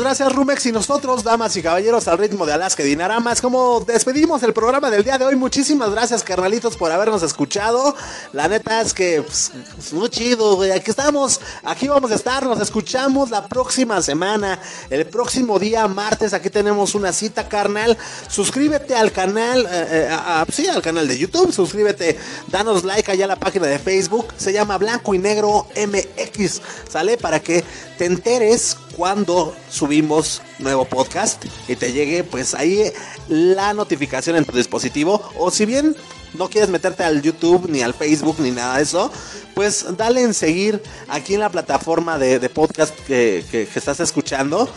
Gracias, 0.00 0.32
Rumex. 0.32 0.66
Y 0.66 0.72
nosotros, 0.72 1.22
damas 1.22 1.56
y 1.56 1.62
caballeros, 1.62 2.08
al 2.08 2.18
ritmo 2.18 2.46
de 2.46 2.52
Alaska 2.52 2.82
y 2.82 2.86
Dinaramas, 2.86 3.40
como 3.40 3.80
despedimos 3.80 4.42
el 4.42 4.52
programa 4.52 4.90
del 4.90 5.04
día 5.04 5.18
de 5.18 5.24
hoy. 5.24 5.36
Muchísimas 5.36 5.90
gracias, 5.90 6.22
carnalitos, 6.22 6.76
por 6.76 6.90
habernos 6.90 7.22
escuchado. 7.22 7.94
La 8.32 8.48
neta 8.48 8.80
es 8.80 8.94
que, 8.94 9.22
pues, 9.22 9.52
es 9.78 9.92
muy 9.92 10.08
chido, 10.08 10.56
güey. 10.56 10.70
Aquí 10.72 10.90
estamos, 10.90 11.40
aquí 11.64 11.88
vamos 11.88 12.10
a 12.10 12.14
estar. 12.14 12.44
Nos 12.44 12.60
escuchamos 12.60 13.30
la 13.30 13.46
próxima 13.46 14.00
semana, 14.02 14.58
el 14.90 15.06
próximo 15.06 15.58
día, 15.58 15.86
martes. 15.88 16.32
Aquí 16.32 16.48
tenemos 16.50 16.94
una 16.94 17.12
cita, 17.12 17.48
carnal. 17.48 17.96
Suscríbete 18.28 18.94
al 18.94 19.12
canal, 19.12 19.66
eh, 19.70 19.86
eh, 19.90 20.08
a- 20.10 20.46
sí, 20.52 20.66
al 20.68 20.82
canal 20.82 21.06
de 21.06 21.18
YouTube. 21.18 21.52
Suscríbete, 21.52 22.18
danos 22.48 22.84
like 22.84 23.10
allá 23.10 23.24
a 23.26 23.28
la 23.28 23.36
página 23.36 23.66
de 23.66 23.78
Facebook. 23.78 24.28
Se 24.36 24.52
llama 24.52 24.78
Blanco 24.78 25.14
y 25.14 25.18
Negro 25.18 25.66
MX. 25.76 26.60
¿Sale? 26.90 27.16
Para 27.18 27.40
que 27.40 27.64
te 27.98 28.06
enteres 28.06 28.76
cuando 28.96 29.54
subimos 29.70 30.42
nuevo 30.58 30.84
podcast 30.84 31.44
y 31.68 31.76
te 31.76 31.92
llegue 31.92 32.24
pues 32.24 32.54
ahí 32.54 32.92
la 33.28 33.74
notificación 33.74 34.36
en 34.36 34.44
tu 34.44 34.56
dispositivo. 34.56 35.22
O 35.38 35.50
si 35.50 35.66
bien 35.66 35.96
no 36.34 36.48
quieres 36.48 36.70
meterte 36.70 37.04
al 37.04 37.22
YouTube 37.22 37.68
ni 37.68 37.82
al 37.82 37.94
Facebook 37.94 38.36
ni 38.38 38.50
nada 38.50 38.76
de 38.76 38.84
eso 38.84 39.10
pues 39.54 39.84
dale 39.96 40.22
en 40.22 40.34
seguir 40.34 40.82
aquí 41.08 41.34
en 41.34 41.40
la 41.40 41.50
plataforma 41.50 42.18
de, 42.18 42.48
podcast 42.48 42.94
que, 43.06 43.68
estás 43.74 44.00
escuchando. 44.00 44.68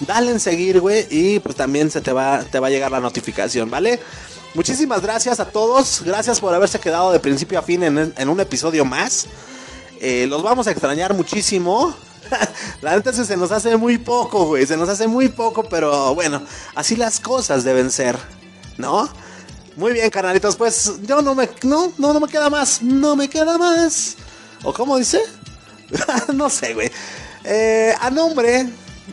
Dale 0.00 0.30
en 0.30 0.40
seguir 0.40 0.80
güey 0.80 1.06
y 1.10 1.38
pues 1.38 1.56
también 1.56 1.90
se 1.90 2.00
te 2.00 2.12
va 2.12 2.44
te 2.44 2.60
va 2.60 2.66
a 2.66 2.70
llegar 2.70 2.90
la 2.90 3.00
notificación 3.00 3.70
vale 3.70 3.98
muchísimas 4.54 5.00
gracias 5.02 5.40
a 5.40 5.46
todos. 5.46 6.02
Gracias 6.04 6.40
por 6.40 6.54
haberse 6.54 6.80
quedado 6.80 7.12
de 7.12 7.20
principio 7.20 7.58
a 7.58 7.62
fin 7.62 7.82
en, 7.82 8.12
en 8.16 8.28
un 8.28 8.40
episodio 8.40 8.84
más. 8.84 9.26
Eh, 10.00 10.26
los 10.28 10.42
vamos 10.42 10.66
a 10.66 10.70
extrañar 10.70 11.14
muchísimo. 11.14 11.94
La 12.80 12.96
neta 12.96 13.12
se 13.12 13.36
nos 13.36 13.52
hace 13.52 13.76
muy 13.76 13.98
poco, 13.98 14.46
güey. 14.46 14.66
Se 14.66 14.76
nos 14.76 14.88
hace 14.88 15.06
muy 15.06 15.28
poco, 15.28 15.64
pero 15.64 16.14
bueno, 16.14 16.42
así 16.74 16.96
las 16.96 17.20
cosas 17.20 17.64
deben 17.64 17.90
ser, 17.90 18.16
¿no? 18.78 19.08
Muy 19.76 19.92
bien, 19.92 20.10
canalitos. 20.10 20.56
Pues 20.56 20.92
yo 21.02 21.22
no 21.22 21.34
me, 21.34 21.48
no, 21.62 21.92
no, 21.98 22.12
no 22.12 22.20
me 22.20 22.28
queda 22.28 22.48
más. 22.48 22.82
No 22.82 23.16
me 23.16 23.28
queda 23.28 23.58
más. 23.58 24.16
¿O 24.62 24.72
cómo 24.72 24.96
dice? 24.96 25.20
no 26.34 26.48
sé, 26.48 26.74
güey. 26.74 26.90
Eh, 27.44 27.94
a 28.00 28.10
nombre 28.10 28.66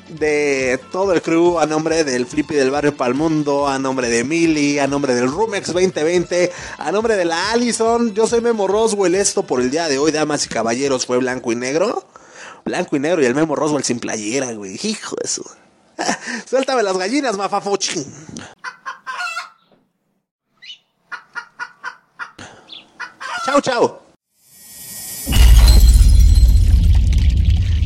de 0.09 0.79
todo 0.91 1.13
el 1.13 1.21
crew, 1.21 1.59
a 1.59 1.65
nombre 1.65 2.03
del 2.03 2.25
Flippy 2.25 2.55
del 2.55 2.71
Barrio 2.71 2.95
Palmundo, 2.95 3.67
a 3.67 3.77
nombre 3.77 4.09
de 4.09 4.23
Mili, 4.23 4.79
a 4.79 4.87
nombre 4.87 5.13
del 5.13 5.27
Rumex 5.27 5.67
2020, 5.67 6.51
a 6.77 6.91
nombre 6.91 7.15
de 7.15 7.25
la 7.25 7.51
Allison, 7.51 8.13
yo 8.13 8.25
soy 8.25 8.41
Memo 8.41 8.67
Roswell. 8.67 9.15
Esto 9.15 9.43
por 9.43 9.61
el 9.61 9.69
día 9.69 9.87
de 9.87 9.97
hoy, 9.97 10.11
damas 10.11 10.45
y 10.45 10.49
caballeros, 10.49 11.05
fue 11.05 11.17
blanco 11.17 11.51
y 11.51 11.55
negro. 11.55 12.05
Blanco 12.65 12.95
y 12.95 12.99
negro 12.99 13.21
y 13.21 13.25
el 13.25 13.35
Memo 13.35 13.55
Roswell 13.55 13.83
sin 13.83 13.99
playera, 13.99 14.51
güey. 14.53 14.79
Hijo 14.83 15.15
de 15.21 15.27
su. 15.27 15.43
Suéltame 16.49 16.83
las 16.83 16.97
gallinas, 16.97 17.37
mafafochín. 17.37 18.05
chao, 23.45 23.61
chao. 23.61 24.03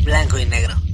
Blanco 0.04 0.38
y 0.38 0.46
negro. 0.46 0.87